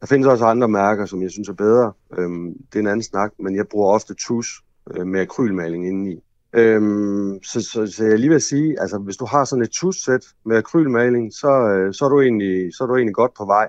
Der 0.00 0.06
findes 0.06 0.26
også 0.26 0.44
andre 0.44 0.68
mærker, 0.68 1.06
som 1.06 1.22
jeg 1.22 1.30
synes 1.30 1.48
er 1.48 1.52
bedre. 1.52 1.92
Øhm, 2.18 2.54
det 2.72 2.74
er 2.74 2.80
en 2.80 2.86
anden 2.86 3.02
snak, 3.02 3.32
men 3.38 3.56
jeg 3.56 3.68
bruger 3.68 3.94
ofte 3.94 4.14
tus 4.14 4.62
øh, 4.90 5.06
med 5.06 5.20
akrylmaling 5.20 5.86
indeni. 5.86 6.22
Øhm, 6.52 7.42
så, 7.42 7.60
så, 7.60 7.86
så 7.86 8.04
jeg 8.04 8.18
lige 8.18 8.30
vil 8.30 8.40
sige, 8.40 8.80
altså 8.80 8.98
hvis 8.98 9.16
du 9.16 9.24
har 9.24 9.44
sådan 9.44 9.62
et 9.62 9.70
tussæt 9.70 10.26
med 10.44 10.56
akrylmaling, 10.56 11.32
så, 11.32 11.48
øh, 11.48 11.94
så, 11.94 12.04
er 12.04 12.08
du 12.08 12.20
egentlig, 12.20 12.74
så 12.74 12.84
er 12.84 12.88
du 12.88 12.96
egentlig 12.96 13.14
godt 13.14 13.34
på 13.38 13.44
vej. 13.44 13.68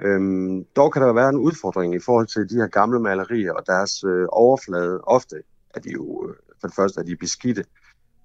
Øhm, 0.00 0.64
dog 0.64 0.92
kan 0.92 1.02
der 1.02 1.12
være 1.12 1.28
en 1.28 1.36
udfordring 1.36 1.94
i 1.94 1.98
forhold 1.98 2.26
til 2.26 2.50
de 2.50 2.60
her 2.60 2.66
gamle 2.66 3.00
malerier 3.00 3.52
og 3.52 3.66
deres 3.66 4.04
øh, 4.04 4.26
overflade. 4.28 5.00
Ofte 5.00 5.36
er 5.74 5.80
de 5.80 5.90
jo, 5.90 6.28
øh, 6.28 6.34
for 6.60 6.68
det 6.68 6.76
første 6.76 7.00
er 7.00 7.04
de 7.04 7.16
beskidte, 7.16 7.64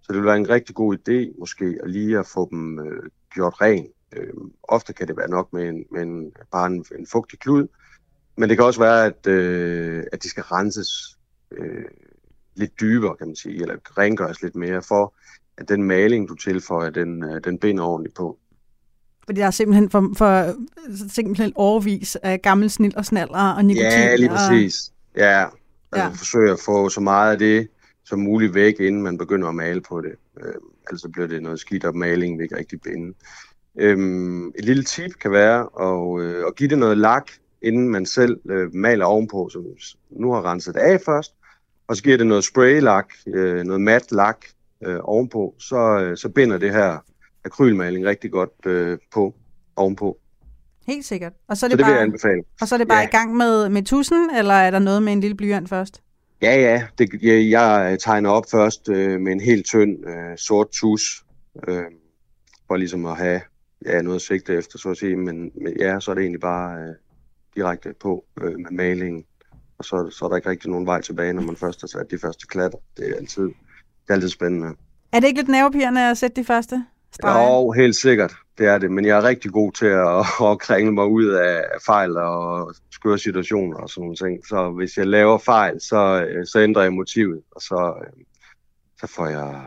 så 0.02 0.14
det 0.14 0.16
vil 0.16 0.26
være 0.26 0.38
en 0.38 0.50
rigtig 0.50 0.76
god 0.76 0.98
idé 0.98 1.40
måske 1.40 1.80
at 1.84 1.90
lige 1.90 2.20
at 2.20 2.28
få 2.28 2.50
dem 2.52 2.80
øh, 2.80 3.10
gjort 3.34 3.62
ren. 3.62 3.88
Øh, 4.16 4.34
ofte 4.64 4.94
kan 4.94 5.08
det 5.08 5.18
være 5.18 5.30
nok 5.30 5.54
med, 5.54 5.70
en, 5.70 5.86
med 5.92 6.02
en, 6.02 6.32
bare 6.52 6.68
en, 6.68 6.86
en 7.00 7.08
fugtig 7.08 7.40
klud, 7.40 7.68
men 8.38 8.50
det 8.50 8.58
kan 8.58 8.66
også 8.66 8.80
være, 8.80 9.06
at, 9.06 9.28
øh, 9.28 10.04
at 10.12 10.24
de 10.24 10.30
skal 10.30 10.44
renses 10.44 11.18
øh, 11.52 11.86
lidt 12.56 12.80
dybere, 12.80 13.16
kan 13.16 13.28
man 13.28 13.36
sige, 13.36 13.62
eller 13.62 13.76
rengøres 13.98 14.42
lidt 14.42 14.56
mere, 14.56 14.82
for 14.82 15.14
at 15.58 15.70
den 15.70 15.84
maling, 15.84 16.28
du 16.28 16.36
tilføjer, 16.36 16.90
den, 16.90 17.24
øh, 17.24 17.42
den 17.44 17.60
binder 17.60 17.84
ordentligt 17.84 18.16
på. 18.16 18.40
Fordi 19.30 19.40
der 19.42 19.48
er 19.48 19.52
simpelthen 19.52 19.90
for, 19.90 20.12
for 20.18 20.56
simpelthen 21.14 21.52
overvis 21.56 22.16
af 22.16 22.42
gammel 22.42 22.70
snil 22.70 22.94
og 22.98 23.06
snaller 23.06 23.54
og 23.58 23.66
nikotin. 23.66 23.90
Ja, 23.92 24.16
lige 24.16 24.32
og- 24.32 24.38
præcis. 24.38 24.92
Ja, 25.18 25.44
altså 25.44 25.52
Ja. 25.96 26.08
forsøge 26.08 26.52
at 26.52 26.60
få 26.66 26.90
så 26.90 27.02
meget 27.02 27.32
af 27.32 27.40
det 27.40 27.68
som 28.06 28.20
muligt 28.20 28.54
væk, 28.54 28.80
inden 28.80 29.02
man 29.02 29.18
begynder 29.18 29.48
at 29.48 29.56
male 29.56 29.82
på 29.90 30.02
det. 30.02 30.12
Øh, 30.42 30.54
ellers 30.90 31.02
så 31.02 31.10
bliver 31.10 31.28
det 31.28 31.44
noget 31.44 31.60
skidt 31.60 31.86
op 31.86 31.96
maling, 31.96 32.38
vil 32.38 32.44
ikke 32.44 32.58
rigtig 32.58 32.82
binde. 32.82 33.14
Øhm, 33.80 34.48
et 34.48 34.66
lille 34.66 34.84
tip 34.84 35.12
kan 35.22 35.32
være 35.32 35.68
at, 35.82 36.22
øh, 36.24 36.44
at 36.48 36.56
give 36.56 36.70
det 36.70 36.78
noget 36.78 36.98
lak, 36.98 37.28
inden 37.62 37.90
man 37.90 38.06
selv 38.06 38.38
øh, 38.50 38.74
maler 38.76 39.06
ovenpå, 39.06 39.50
som 39.52 39.64
nu 40.12 40.32
har 40.34 40.46
renset 40.52 40.76
af 40.76 41.02
først. 41.06 41.32
Og 41.88 41.96
så 41.96 42.04
giver 42.04 42.18
det 42.18 42.28
noget 42.28 42.44
spraylak, 42.44 43.14
øh, 43.28 43.64
noget 43.64 43.82
mat 43.82 44.12
lak 44.12 44.46
øh, 44.86 44.98
ovenpå, 45.04 45.56
så, 45.60 46.00
øh, 46.04 46.18
så 46.18 46.30
binder 46.30 46.58
det 46.58 46.72
her 46.72 46.98
akrylmaling 47.46 48.06
rigtig 48.06 48.32
godt 48.32 48.66
øh, 48.66 48.98
på 49.14 49.36
ovenpå. 49.76 50.18
Helt 50.88 51.06
sikkert. 51.06 51.34
Og 51.48 51.58
så 51.58 51.66
er 51.66 51.70
Så 51.70 51.78
det, 51.78 51.80
det 51.80 51.86
vil 51.86 51.92
jeg 51.92 51.98
bare, 51.98 52.04
anbefale. 52.04 52.42
og 52.62 52.68
så 52.68 52.76
er 52.76 52.78
det 52.78 52.88
bare 52.88 53.00
Ja. 53.00 53.08
i 53.08 53.12
gang 53.12 53.36
med, 53.38 53.70
med 53.70 53.84
tusen, 53.84 54.30
eller 54.38 54.54
er 54.54 54.72
der 54.72 54.80
noget 54.80 55.04
med 55.04 55.14
en 55.14 55.20
lille 55.22 55.36
blyant 55.38 55.70
først? 55.70 56.02
Ja, 56.42 56.56
ja. 56.56 56.84
Det, 56.98 57.10
jeg, 57.22 57.50
jeg 57.50 57.98
tegner 58.00 58.30
op 58.30 58.44
først 58.52 58.90
øh, 58.90 59.22
med 59.22 59.32
en 59.32 59.40
helt 59.40 59.66
tynd 59.66 60.08
øh, 60.10 60.38
sort 60.38 60.68
tus, 60.72 61.26
øh, 61.68 61.84
for 62.68 62.76
ligesom 62.78 63.06
at 63.06 63.18
have 63.18 63.42
ja, 63.86 64.02
noget 64.02 64.16
at 64.16 64.22
sigte 64.22 64.54
efter, 64.54 64.78
så 64.78 64.90
at 64.90 64.98
sige. 64.98 65.16
Men, 65.16 65.52
men 65.62 65.74
ja, 65.80 66.00
så 66.00 66.12
er 66.12 66.16
det 66.16 66.22
egentlig 66.22 66.42
bare, 66.42 66.80
øh, 66.82 66.96
direkte 67.56 67.94
på 68.02 68.26
øh, 68.42 68.52
med 68.60 68.72
malingen. 68.72 69.24
Og 69.78 69.86
så, 69.86 70.10
så 70.20 70.26
er 70.26 70.30
der 70.30 70.36
ikke 70.36 70.50
rigtig 70.50 70.70
nogen 70.70 70.86
vej 70.86 71.02
tilbage, 71.02 71.34
når 71.34 71.42
man 71.42 71.56
først 71.56 71.82
har 71.82 71.88
sat 71.88 72.12
de 72.12 72.18
første 72.18 72.48
klatter. 72.48 72.78
Det 72.98 73.10
er 73.10 73.16
altid, 73.16 73.44
det 73.44 73.54
er 74.10 74.14
altid 74.14 74.30
spændende. 74.30 74.68
Er 75.12 75.20
det 75.20 75.28
ikke 75.28 75.40
lidt 75.40 75.50
nervepirrende 75.50 76.10
at 76.10 76.18
sætte 76.18 76.42
de 76.42 76.46
første 76.46 76.86
streger? 77.14 77.56
Jo, 77.56 77.72
helt 77.72 77.96
sikkert. 77.96 78.34
Det 78.58 78.68
er 78.68 78.78
det. 78.78 78.92
Men 78.92 79.06
jeg 79.06 79.18
er 79.18 79.24
rigtig 79.24 79.52
god 79.52 79.72
til 79.72 79.86
at, 79.86 80.26
at 80.52 80.60
kringle 80.60 80.94
mig 80.94 81.06
ud 81.06 81.26
af 81.26 81.64
fejl 81.86 82.18
og 82.18 82.74
skøre 82.92 83.18
situationer 83.18 83.78
og 83.78 83.90
sådan 83.90 84.02
nogle 84.02 84.16
ting. 84.16 84.48
Så 84.48 84.72
hvis 84.72 84.98
jeg 84.98 85.08
laver 85.08 85.38
fejl, 85.38 85.82
så, 85.82 86.26
øh, 86.30 86.46
så 86.46 86.60
ændrer 86.60 86.82
jeg 86.84 86.94
motivet, 86.94 87.42
og 87.56 87.62
så, 87.62 87.94
øh, 88.02 88.24
så 89.00 89.08
får 89.16 89.28
jeg, 89.28 89.62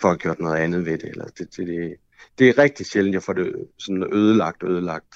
får 0.00 0.08
jeg 0.08 0.18
gjort 0.18 0.40
noget 0.40 0.56
andet 0.56 0.86
ved 0.86 0.98
det. 0.98 1.08
Eller 1.08 1.24
det, 1.24 1.38
det, 1.56 1.66
det, 1.68 1.94
det 2.38 2.48
er 2.48 2.58
rigtig 2.58 2.86
sjældent, 2.86 3.14
jeg 3.14 3.22
får 3.22 3.32
det 3.32 3.52
sådan 3.78 4.04
ødelagt 4.12 4.62
ødelagt. 4.62 5.06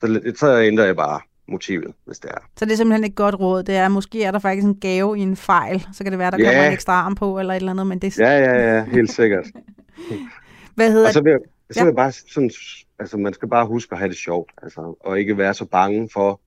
Så, 0.00 0.32
så 0.36 0.60
ændrer 0.60 0.84
jeg 0.84 0.96
bare 0.96 1.20
motivet, 1.48 1.94
hvis 2.06 2.18
det 2.18 2.30
er. 2.30 2.38
Så 2.56 2.64
det 2.64 2.72
er 2.72 2.76
simpelthen 2.76 3.04
et 3.04 3.14
godt 3.14 3.34
råd. 3.40 3.62
Det 3.62 3.76
er, 3.76 3.88
måske 3.88 4.24
er 4.24 4.30
der 4.30 4.38
faktisk 4.38 4.64
en 4.66 4.80
gave 4.80 5.18
i 5.18 5.20
en 5.20 5.36
fejl. 5.36 5.86
Så 5.92 6.04
kan 6.04 6.12
det 6.12 6.18
være, 6.18 6.30
der 6.30 6.36
Ja. 6.38 6.44
kommer 6.44 6.66
en 6.66 6.72
ekstra 6.72 6.92
arm 6.92 7.14
på, 7.14 7.38
eller 7.38 7.54
et 7.54 7.56
eller 7.56 7.70
andet. 7.70 7.86
Men 7.86 7.98
det, 7.98 8.18
Ja, 8.18 8.38
ja, 8.38 8.74
ja, 8.76 8.84
helt 8.84 9.10
sikkert. 9.12 9.46
Hvad 10.80 10.92
hedder 10.92 11.06
Og 11.06 11.12
så 11.12 11.20
vil, 11.22 11.30
jeg- 11.30 11.40
så 11.70 11.80
Ja. 11.80 11.84
vil 11.84 11.88
jeg 11.88 11.96
bare 11.96 12.12
sådan, 12.12 12.50
altså 12.98 13.16
man 13.16 13.32
skal 13.32 13.48
bare 13.48 13.66
huske 13.66 13.92
at 13.92 13.98
have 13.98 14.08
det 14.08 14.16
sjovt, 14.16 14.52
altså, 14.62 14.96
og 15.00 15.18
ikke 15.20 15.38
være 15.38 15.54
så 15.54 15.64
bange 15.64 16.08
for 16.12 16.40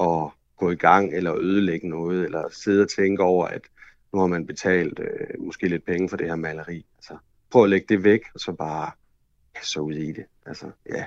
at 0.00 0.30
gå 0.58 0.70
i 0.70 0.74
gang 0.74 1.14
eller 1.14 1.34
ødelægge 1.36 1.88
noget, 1.88 2.24
eller 2.24 2.42
sidde 2.52 2.82
og 2.82 2.88
tænke 2.96 3.22
over, 3.22 3.46
at 3.46 3.60
nu 4.12 4.18
har 4.20 4.26
man 4.26 4.46
betalt 4.46 4.98
øh, 5.00 5.44
måske 5.46 5.68
lidt 5.68 5.86
penge 5.86 6.08
for 6.08 6.16
det 6.16 6.26
her 6.26 6.36
maleri. 6.36 6.86
Altså, 6.98 7.14
prøv 7.50 7.64
at 7.64 7.70
lægge 7.70 7.86
det 7.88 8.04
væk, 8.04 8.20
og 8.34 8.40
så 8.40 8.52
bare 8.52 8.90
kaste 9.54 9.70
sig 9.72 9.82
ud 9.82 9.92
i 9.94 10.12
det. 10.12 10.24
Altså, 10.46 10.66
ja. 10.94 11.04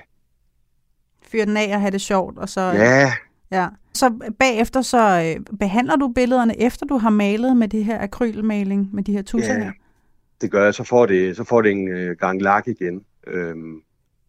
fyre 1.22 1.46
den 1.46 1.56
af 1.56 1.74
og 1.74 1.80
have 1.80 1.90
det 1.90 2.00
sjovt. 2.00 2.38
Og 2.38 2.48
så, 2.48 2.60
Ja, 2.60 3.12
ja. 3.50 3.68
Så 3.94 4.30
bagefter 4.38 4.82
så 4.82 5.34
øh, 5.38 5.56
behandler 5.58 5.96
du 5.96 6.08
billederne, 6.08 6.60
efter 6.60 6.86
du 6.86 6.96
har 6.98 7.10
malet 7.10 7.56
med 7.56 7.68
det 7.68 7.84
her 7.84 7.98
akrylmaling, 8.00 8.94
med 8.94 9.02
de 9.02 9.12
her 9.12 9.22
tusser 9.22 9.52
Ja. 9.54 9.64
her. 9.64 9.72
Det 10.40 10.50
gør 10.50 10.64
jeg. 10.64 10.74
Så 10.74 10.84
får 10.84 11.06
det, 11.06 11.36
så 11.36 11.44
får 11.44 11.62
det 11.62 11.72
en 11.72 11.88
øh, 11.88 12.16
gang 12.16 12.42
lak 12.42 12.68
igen, 12.68 13.04
øhm, 13.26 13.80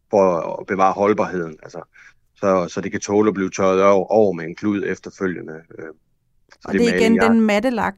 for 0.10 0.58
at 0.60 0.66
bevare 0.68 0.93
holdbarheden. 0.93 1.58
Altså, 1.64 1.82
så, 2.36 2.68
så 2.68 2.82
det 2.82 2.91
kan 2.91 3.01
tåle 3.01 3.28
at 3.28 3.34
blive 3.34 3.49
tørret 3.49 3.84
over, 3.84 4.05
over 4.08 4.34
med 4.34 4.45
en 4.45 4.55
klud 4.55 4.84
efterfølgende. 4.86 5.53
Øh, 5.53 5.86
så 6.51 6.60
Og 6.68 6.74
det 6.74 6.89
er 6.89 6.95
igen 6.95 7.16
jeg- 7.16 7.30
den 7.30 7.41
matte 7.41 7.70
lak. 7.70 7.95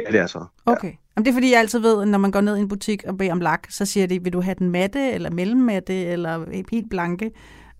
Ja, 0.00 0.12
det 0.12 0.20
er 0.20 0.26
så. 0.26 0.44
Okay. 0.66 0.92
Jamen, 1.16 1.24
det 1.24 1.28
er 1.28 1.34
fordi, 1.34 1.50
jeg 1.50 1.58
altid 1.60 1.78
ved, 1.78 2.02
at 2.02 2.08
når 2.08 2.18
man 2.18 2.30
går 2.30 2.40
ned 2.40 2.56
i 2.56 2.60
en 2.60 2.68
butik 2.68 3.04
og 3.04 3.18
beder 3.18 3.32
om 3.32 3.40
lak, 3.40 3.66
så 3.70 3.86
siger 3.86 4.06
de, 4.06 4.22
vil 4.24 4.32
du 4.32 4.40
have 4.40 4.54
den 4.58 4.70
matte, 4.70 5.10
eller 5.12 5.30
mellemmatte, 5.30 5.94
eller 6.04 6.44
helt 6.70 6.90
blanke? 6.90 7.30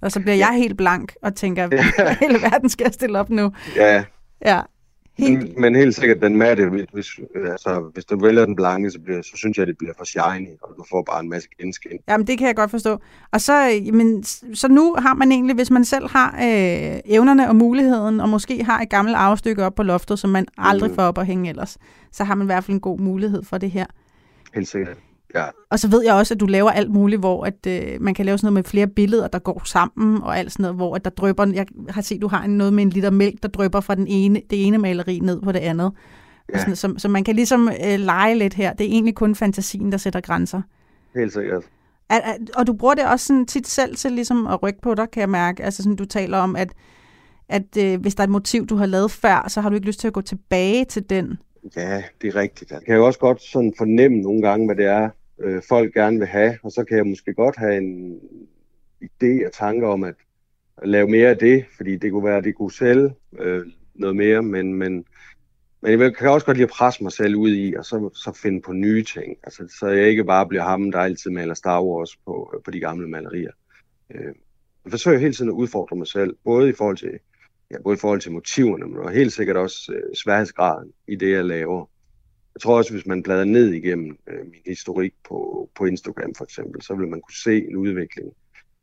Og 0.00 0.12
så 0.12 0.20
bliver 0.20 0.34
jeg 0.36 0.54
helt 0.56 0.76
blank 0.76 1.14
og 1.22 1.34
tænker, 1.34 1.66
hvad 1.66 2.14
hele 2.20 2.42
verden 2.42 2.68
skal 2.68 2.84
jeg 2.84 2.92
stille 2.94 3.18
op 3.18 3.30
nu? 3.30 3.52
Ja, 3.76 4.04
Ja, 4.44 4.60
helt. 5.18 5.58
men 5.58 5.74
helt 5.76 5.94
sikkert 5.94 6.22
den 6.22 6.36
matte, 6.36 6.68
hvis, 6.92 7.06
altså, 7.34 7.90
hvis 7.94 8.04
du 8.04 8.20
vælger 8.20 8.44
den 8.46 8.56
blanke, 8.56 8.90
så, 8.90 8.98
bliver, 9.00 9.22
så 9.22 9.32
synes 9.34 9.58
jeg, 9.58 9.66
det 9.66 9.78
bliver 9.78 9.92
for 9.98 10.04
shiny, 10.04 10.48
og 10.62 10.74
du 10.78 10.84
får 10.90 11.02
bare 11.02 11.20
en 11.20 11.28
masse 11.30 11.48
genskin. 11.60 11.98
Jamen, 12.08 12.26
det 12.26 12.38
kan 12.38 12.46
jeg 12.46 12.56
godt 12.56 12.70
forstå. 12.70 12.98
Og 13.32 13.40
så, 13.40 13.80
s- 14.24 14.44
så 14.54 14.68
nu 14.68 14.94
har 14.98 15.14
man 15.14 15.32
egentlig, 15.32 15.54
hvis 15.56 15.70
man 15.70 15.84
selv 15.84 16.08
har 16.10 16.34
øh, 16.36 17.00
evnerne 17.04 17.48
og 17.48 17.56
muligheden, 17.56 18.20
og 18.20 18.28
måske 18.28 18.64
har 18.64 18.80
et 18.80 18.90
gammelt 18.90 19.16
arvestykke 19.16 19.64
op 19.64 19.74
på 19.74 19.82
loftet, 19.82 20.18
som 20.18 20.30
man 20.30 20.46
aldrig 20.58 20.90
Mm. 20.90 20.94
får 20.96 21.02
op 21.02 21.18
at 21.18 21.26
hænge 21.26 21.48
ellers, 21.50 21.78
så 22.12 22.24
har 22.24 22.34
man 22.34 22.44
i 22.44 22.48
hvert 22.48 22.64
fald 22.64 22.74
en 22.74 22.80
god 22.80 22.98
mulighed 22.98 23.42
for 23.44 23.58
det 23.58 23.70
her. 23.70 23.86
Helt 24.54 24.68
sikkert. 24.68 24.96
Ja, 25.34 25.44
Og 25.70 25.78
så 25.78 25.88
ved 25.88 26.04
jeg 26.04 26.14
også, 26.14 26.34
at 26.34 26.40
du 26.40 26.46
laver 26.46 26.70
alt 26.70 26.90
muligt, 26.90 27.20
hvor 27.20 27.44
at, 27.44 27.66
øh, 27.66 28.00
man 28.02 28.14
kan 28.14 28.26
lave 28.26 28.38
sådan 28.38 28.46
noget 28.46 28.54
med 28.54 28.64
flere 28.64 28.86
billeder, 28.86 29.28
der 29.28 29.38
går 29.38 29.62
sammen, 29.64 30.22
og 30.22 30.38
alt 30.38 30.52
sådan 30.52 30.62
noget, 30.62 30.76
hvor 30.76 30.94
at 30.94 31.04
der 31.04 31.10
drypper, 31.10 31.46
jeg 31.54 31.66
har 31.88 32.02
set, 32.02 32.22
du 32.22 32.28
har 32.28 32.44
en- 32.44 32.50
noget 32.58 32.72
med 32.72 32.82
en 32.82 32.90
liter 32.90 33.10
mælk, 33.10 33.42
der 33.42 33.48
drypper 33.48 33.80
fra 33.80 33.94
den 33.94 34.06
ene, 34.06 34.42
det 34.50 34.66
ene 34.66 34.78
maleri 34.78 35.18
ned 35.18 35.40
på 35.40 35.52
det 35.52 35.58
andet. 35.58 35.92
Ja. 36.54 36.58
Sådan, 36.58 36.76
så, 36.76 36.94
så 36.98 37.08
man 37.08 37.24
kan 37.24 37.34
ligesom 37.36 37.68
øh, 37.68 37.98
lege 37.98 38.34
lidt 38.34 38.54
her. 38.54 38.72
Det 38.72 38.86
er 38.86 38.90
egentlig 38.90 39.14
kun 39.14 39.34
fantasien, 39.34 39.92
der 39.92 39.98
sætter 39.98 40.20
grænser. 40.20 40.62
helt 41.14 41.32
sikkert. 41.32 41.62
Er, 42.10 42.16
er, 42.16 42.34
og 42.56 42.66
du 42.66 42.72
bruger 42.72 42.94
det 42.94 43.04
også 43.06 43.26
sådan 43.26 43.46
tit 43.46 43.68
selv 43.68 43.96
til 43.96 44.12
ligesom 44.12 44.46
at 44.46 44.62
rykke 44.62 44.80
på 44.82 44.94
dig, 44.94 45.06
kan 45.12 45.20
jeg 45.20 45.28
mærke. 45.30 45.64
Altså 45.64 45.82
sådan, 45.82 45.96
du 45.96 46.04
taler 46.04 46.38
om, 46.38 46.56
at, 46.56 46.72
at 47.48 47.76
øh, 47.78 48.00
hvis 48.00 48.14
der 48.14 48.20
er 48.22 48.24
et 48.26 48.30
motiv, 48.30 48.66
du 48.66 48.76
har 48.76 48.86
lavet 48.86 49.10
før, 49.10 49.44
så 49.48 49.60
har 49.60 49.68
du 49.68 49.74
ikke 49.74 49.86
lyst 49.86 50.00
til 50.00 50.06
at 50.08 50.12
gå 50.14 50.20
tilbage 50.20 50.84
til 50.84 51.10
den. 51.10 51.38
Ja, 51.76 52.02
det 52.22 52.28
er 52.28 52.36
rigtigt. 52.36 52.70
Jeg 52.70 52.80
kan 52.86 52.94
jo 52.96 53.06
også 53.06 53.18
godt 53.18 53.42
sådan 53.42 53.74
fornemme 53.78 54.18
nogle 54.20 54.42
gange, 54.42 54.66
hvad 54.66 54.76
det 54.76 54.84
er, 54.86 55.08
øh, 55.40 55.62
folk 55.68 55.94
gerne 55.94 56.18
vil 56.18 56.26
have, 56.26 56.58
og 56.62 56.72
så 56.72 56.84
kan 56.84 56.96
jeg 56.96 57.06
måske 57.06 57.34
godt 57.34 57.56
have 57.56 57.76
en 57.76 58.20
idé 59.02 59.46
og 59.46 59.52
tanker 59.52 59.88
om 59.88 60.04
at 60.04 60.14
lave 60.82 61.08
mere 61.08 61.28
af 61.28 61.38
det, 61.38 61.64
fordi 61.76 61.96
det 61.96 62.12
kunne 62.12 62.24
være, 62.24 62.36
at 62.36 62.44
det 62.44 62.54
kunne 62.54 62.72
sælge 62.72 63.14
øh, 63.38 63.66
noget 63.94 64.16
mere, 64.16 64.42
men, 64.42 64.74
men, 64.74 65.04
men 65.82 66.00
jeg 66.00 66.16
kan 66.16 66.30
også 66.30 66.46
godt 66.46 66.56
lide 66.56 66.64
at 66.64 66.70
presse 66.70 67.02
mig 67.02 67.12
selv 67.12 67.36
ud 67.36 67.54
i, 67.54 67.74
og 67.74 67.84
så, 67.84 68.10
så 68.14 68.32
finde 68.42 68.60
på 68.60 68.72
nye 68.72 69.04
ting. 69.04 69.36
Altså, 69.42 69.76
så 69.78 69.88
jeg 69.88 70.08
ikke 70.08 70.24
bare 70.24 70.46
bliver 70.46 70.62
ham, 70.62 70.92
der 70.92 70.98
altid 70.98 71.30
maler 71.30 71.54
Star 71.54 71.82
Wars 71.82 72.16
på, 72.16 72.52
øh, 72.54 72.62
på 72.62 72.70
de 72.70 72.80
gamle 72.80 73.08
malerier. 73.08 73.52
Øh, 74.14 74.34
jeg 74.84 74.90
forsøger 74.90 75.18
hele 75.18 75.34
tiden 75.34 75.50
at 75.50 75.54
udfordre 75.54 75.96
mig 75.96 76.06
selv, 76.06 76.36
både 76.44 76.68
i 76.68 76.72
forhold 76.72 76.96
til, 76.96 77.18
ja, 77.70 77.76
både 77.84 77.96
i 77.96 78.00
forhold 78.00 78.20
til 78.20 78.32
motiverne, 78.32 78.86
men 78.86 78.98
og 78.98 79.10
helt 79.10 79.32
sikkert 79.32 79.56
også 79.56 79.92
øh, 79.92 80.14
sværhedsgraden 80.16 80.92
i 81.08 81.16
det, 81.16 81.32
jeg 81.32 81.44
laver. 81.44 81.86
Jeg 82.58 82.62
tror 82.62 82.76
også, 82.76 82.92
hvis 82.92 83.06
man 83.06 83.22
bladrer 83.22 83.44
ned 83.44 83.72
igennem 83.72 84.18
øh, 84.26 84.40
min 84.44 84.62
historik 84.66 85.12
på, 85.28 85.70
på 85.74 85.84
Instagram 85.84 86.34
for 86.34 86.44
eksempel, 86.44 86.82
så 86.82 86.94
vil 86.94 87.08
man 87.08 87.20
kunne 87.20 87.34
se 87.34 87.68
en 87.68 87.76
udvikling 87.76 88.32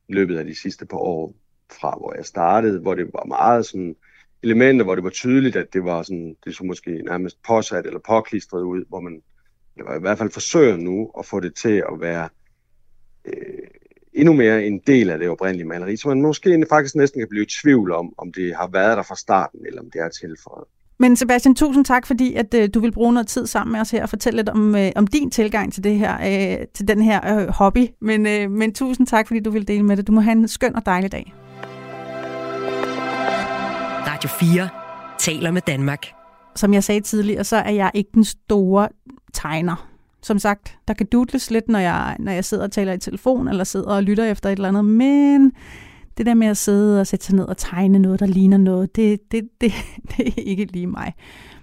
i 0.07 0.13
løbet 0.13 0.37
af 0.37 0.45
de 0.45 0.55
sidste 0.55 0.85
par 0.85 0.97
år 0.97 1.35
fra, 1.71 1.97
hvor 1.97 2.13
jeg 2.15 2.25
startede, 2.25 2.79
hvor 2.79 2.95
det 2.95 3.09
var 3.13 3.25
meget 3.25 3.65
sådan 3.65 3.95
elementer, 4.43 4.85
hvor 4.85 4.95
det 4.95 5.03
var 5.03 5.09
tydeligt, 5.09 5.55
at 5.55 5.73
det 5.73 5.83
var 5.83 6.03
sådan, 6.03 6.35
det 6.45 6.55
så 6.55 6.63
måske 6.63 6.91
nærmest 6.91 7.43
påsat 7.43 7.85
eller 7.85 7.99
påklistret 7.99 8.61
ud, 8.61 8.85
hvor 8.89 8.99
man 8.99 9.21
det 9.77 9.85
var 9.85 9.95
i 9.95 9.99
hvert 9.99 10.17
fald 10.17 10.31
forsøger 10.31 10.77
nu 10.77 11.11
at 11.19 11.25
få 11.25 11.39
det 11.39 11.55
til 11.55 11.83
at 11.91 12.01
være 12.01 12.29
øh, 13.25 13.67
endnu 14.13 14.33
mere 14.33 14.65
en 14.65 14.79
del 14.79 15.09
af 15.09 15.19
det 15.19 15.29
oprindelige 15.29 15.67
maleri, 15.67 15.97
så 15.97 16.07
man 16.07 16.21
måske 16.21 16.65
faktisk 16.69 16.95
næsten 16.95 17.21
kan 17.21 17.29
blive 17.29 17.43
i 17.43 17.49
tvivl 17.61 17.91
om, 17.91 18.13
om 18.17 18.33
det 18.33 18.55
har 18.55 18.67
været 18.67 18.97
der 18.97 19.03
fra 19.03 19.15
starten, 19.15 19.65
eller 19.65 19.81
om 19.81 19.91
det 19.91 20.01
er 20.01 20.09
tilføjet. 20.09 20.67
Men 20.99 21.15
Sebastian, 21.15 21.55
tusind 21.55 21.85
tak, 21.85 22.07
fordi 22.07 22.33
at 22.33 22.53
øh, 22.53 22.69
du 22.73 22.79
vil 22.79 22.91
bruge 22.91 23.13
noget 23.13 23.27
tid 23.27 23.47
sammen 23.47 23.71
med 23.71 23.81
os 23.81 23.91
her 23.91 24.03
og 24.03 24.09
fortælle 24.09 24.37
lidt 24.37 24.49
om, 24.49 24.75
øh, 24.75 24.91
om 24.95 25.07
din 25.07 25.31
tilgang 25.31 25.73
til 25.73 25.83
det 25.83 25.97
her, 25.97 26.13
øh, 26.13 26.67
til 26.73 26.87
den 26.87 27.01
her 27.01 27.39
øh, 27.39 27.47
hobby. 27.47 27.87
Men, 28.01 28.27
øh, 28.27 28.51
men 28.51 28.73
tusind 28.73 29.07
tak, 29.07 29.27
fordi 29.27 29.39
du 29.39 29.51
vil 29.51 29.67
dele 29.67 29.83
med 29.83 29.97
det. 29.97 30.07
Du 30.07 30.11
må 30.11 30.21
have 30.21 30.31
en 30.31 30.47
skøn 30.47 30.75
og 30.75 30.85
dejlig 30.85 31.11
dag. 31.11 31.33
Radio 34.07 34.29
4 34.29 34.69
taler 35.19 35.51
med 35.51 35.61
Danmark. 35.61 36.05
Som 36.55 36.73
jeg 36.73 36.83
sagde 36.83 37.01
tidligere, 37.01 37.43
så 37.43 37.55
er 37.55 37.71
jeg 37.71 37.91
ikke 37.93 38.09
den 38.13 38.23
store 38.23 38.89
tegner. 39.33 39.87
Som 40.21 40.39
sagt, 40.39 40.77
der 40.87 40.93
kan 40.93 41.07
dudles 41.11 41.51
lidt, 41.51 41.67
når 41.67 41.79
jeg, 41.79 42.15
når 42.19 42.31
jeg 42.31 42.45
sidder 42.45 42.63
og 42.63 42.71
taler 42.71 42.93
i 42.93 42.97
telefon, 42.97 43.47
eller 43.47 43.63
sidder 43.63 43.89
og 43.89 44.03
lytter 44.03 44.25
efter 44.25 44.49
et 44.49 44.55
eller 44.55 44.69
andet, 44.69 44.85
men 44.85 45.51
det 46.17 46.25
der 46.25 46.33
med 46.33 46.47
at 46.47 46.57
sidde 46.57 47.01
og 47.01 47.07
sætte 47.07 47.25
sig 47.25 47.35
ned 47.35 47.45
og 47.45 47.57
tegne 47.57 47.99
noget, 47.99 48.19
der 48.19 48.25
ligner 48.25 48.57
noget, 48.57 48.95
det, 48.95 49.31
det, 49.31 49.49
det, 49.61 49.73
det 50.17 50.27
er 50.27 50.41
ikke 50.41 50.65
lige 50.65 50.87
mig. 50.87 51.13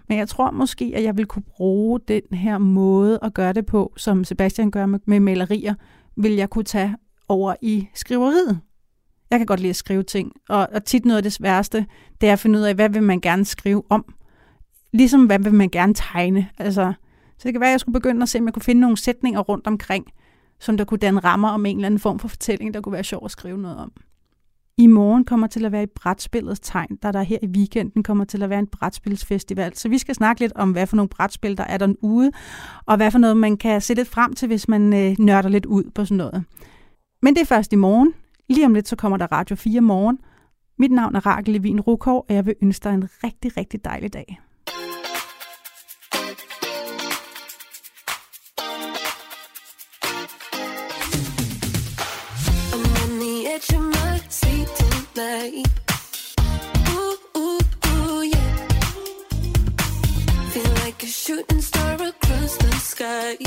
Men 0.09 0.19
jeg 0.19 0.29
tror 0.29 0.51
måske, 0.51 0.93
at 0.95 1.03
jeg 1.03 1.17
vil 1.17 1.27
kunne 1.27 1.43
bruge 1.43 2.01
den 2.09 2.23
her 2.33 2.59
måde 2.59 3.19
at 3.23 3.35
gøre 3.35 3.53
det 3.53 3.67
på, 3.67 3.93
som 3.97 4.25
Sebastian 4.25 4.71
gør 4.71 4.87
med, 4.87 4.99
med 5.07 5.21
malerier, 5.21 5.75
vil 6.17 6.33
jeg 6.33 6.51
kunne 6.51 6.65
tage 6.65 6.97
over 7.29 7.55
i 7.63 7.89
skriveriet. 7.95 8.61
Jeg 9.31 9.39
kan 9.39 9.47
godt 9.47 9.61
lide 9.61 9.71
at 9.71 9.77
skrive 9.77 10.03
ting, 10.03 10.33
og, 10.49 10.69
og 10.73 10.85
tit 10.85 11.05
noget 11.05 11.17
af 11.17 11.23
det 11.23 11.33
sværeste, 11.33 11.87
det 12.21 12.29
er 12.29 12.33
at 12.33 12.39
finde 12.39 12.59
ud 12.59 12.65
af, 12.65 12.75
hvad 12.75 12.89
vil 12.89 13.03
man 13.03 13.21
gerne 13.21 13.45
skrive 13.45 13.83
om. 13.89 14.15
Ligesom, 14.93 15.27
hvad 15.27 15.39
vil 15.39 15.55
man 15.55 15.69
gerne 15.69 15.95
tegne. 15.95 16.49
Altså, 16.59 16.93
så 17.39 17.49
det 17.49 17.55
kan 17.55 17.61
være, 17.61 17.71
at 17.71 17.73
jeg 17.73 17.81
skulle 17.81 18.01
begynde 18.01 18.23
at 18.23 18.29
se, 18.29 18.39
om 18.39 18.45
jeg 18.45 18.55
kunne 18.55 18.63
finde 18.63 18.81
nogle 18.81 18.97
sætninger 18.97 19.41
rundt 19.41 19.67
omkring, 19.67 20.07
som 20.61 20.77
der 20.77 20.85
kunne 20.85 20.99
danne 20.99 21.21
rammer 21.21 21.49
om 21.49 21.67
en 21.67 21.77
eller 21.77 21.87
anden 21.87 22.01
form 22.01 22.19
for 22.19 22.29
fortælling, 22.29 22.75
der 22.75 22.81
kunne 22.81 22.93
være 22.93 23.05
sjov 23.05 23.25
at 23.25 23.31
skrive 23.31 23.59
noget 23.59 23.79
om. 23.79 23.93
I 24.79 24.87
morgen 24.87 25.25
kommer 25.25 25.47
til 25.47 25.65
at 25.65 25.73
være 25.73 25.83
i 25.83 25.93
brætspillets 25.95 26.61
tegn, 26.61 26.97
da 27.03 27.13
der 27.13 27.23
her 27.23 27.39
i 27.43 27.47
weekenden 27.47 28.03
kommer 28.03 28.25
til 28.25 28.43
at 28.43 28.51
være 28.51 28.59
en 28.59 28.67
brætspilsfestival. 28.67 29.77
Så 29.77 29.89
vi 29.89 29.99
skal 29.99 30.15
snakke 30.15 30.41
lidt 30.41 30.53
om, 30.57 30.73
hvad 30.73 30.87
for 30.87 30.97
nogle 30.97 31.09
brætspil, 31.09 31.59
der 31.59 31.65
er 31.65 31.79
derude, 31.79 32.31
og 32.87 32.97
hvad 32.97 33.11
for 33.11 33.19
noget, 33.19 33.37
man 33.37 33.57
kan 33.57 33.81
se 33.81 33.95
lidt 33.95 34.09
frem 34.09 34.33
til, 34.33 34.49
hvis 34.49 34.69
man 34.69 34.93
øh, 34.93 35.17
nørder 35.19 35.49
lidt 35.49 35.67
ud 35.67 35.85
på 35.95 36.05
sådan 36.05 36.17
noget. 36.17 36.45
Men 37.23 37.35
det 37.35 37.41
er 37.41 37.47
først 37.47 37.73
i 37.73 37.77
morgen. 37.77 38.15
Lige 38.49 38.67
om 38.67 38.75
lidt, 38.75 38.89
så 38.89 38.97
kommer 38.97 39.19
der 39.19 39.33
Radio 39.33 39.57
4 39.57 39.81
morgen. 39.81 40.19
Mit 40.79 40.93
navn 40.93 41.15
er 41.15 41.27
Rakel 41.27 41.53
Levin 41.53 41.81
Rukov, 41.81 42.25
og 42.29 42.35
jeg 42.35 42.47
vil 42.47 42.55
ønske 42.63 42.85
dig 42.85 42.95
en 42.95 43.09
rigtig, 43.25 43.57
rigtig 43.57 43.85
dejlig 43.85 44.13
dag. 44.13 44.41
Tonight. 55.43 55.67
Ooh, 56.91 57.17
ooh, 57.37 57.61
ooh, 57.87 58.23
yeah. 58.23 58.69
Feel 60.51 60.73
like 60.85 61.03
a 61.03 61.07
shooting 61.07 61.61
star 61.61 61.95
across 61.95 62.57
the 62.57 62.73
sky. 62.73 63.39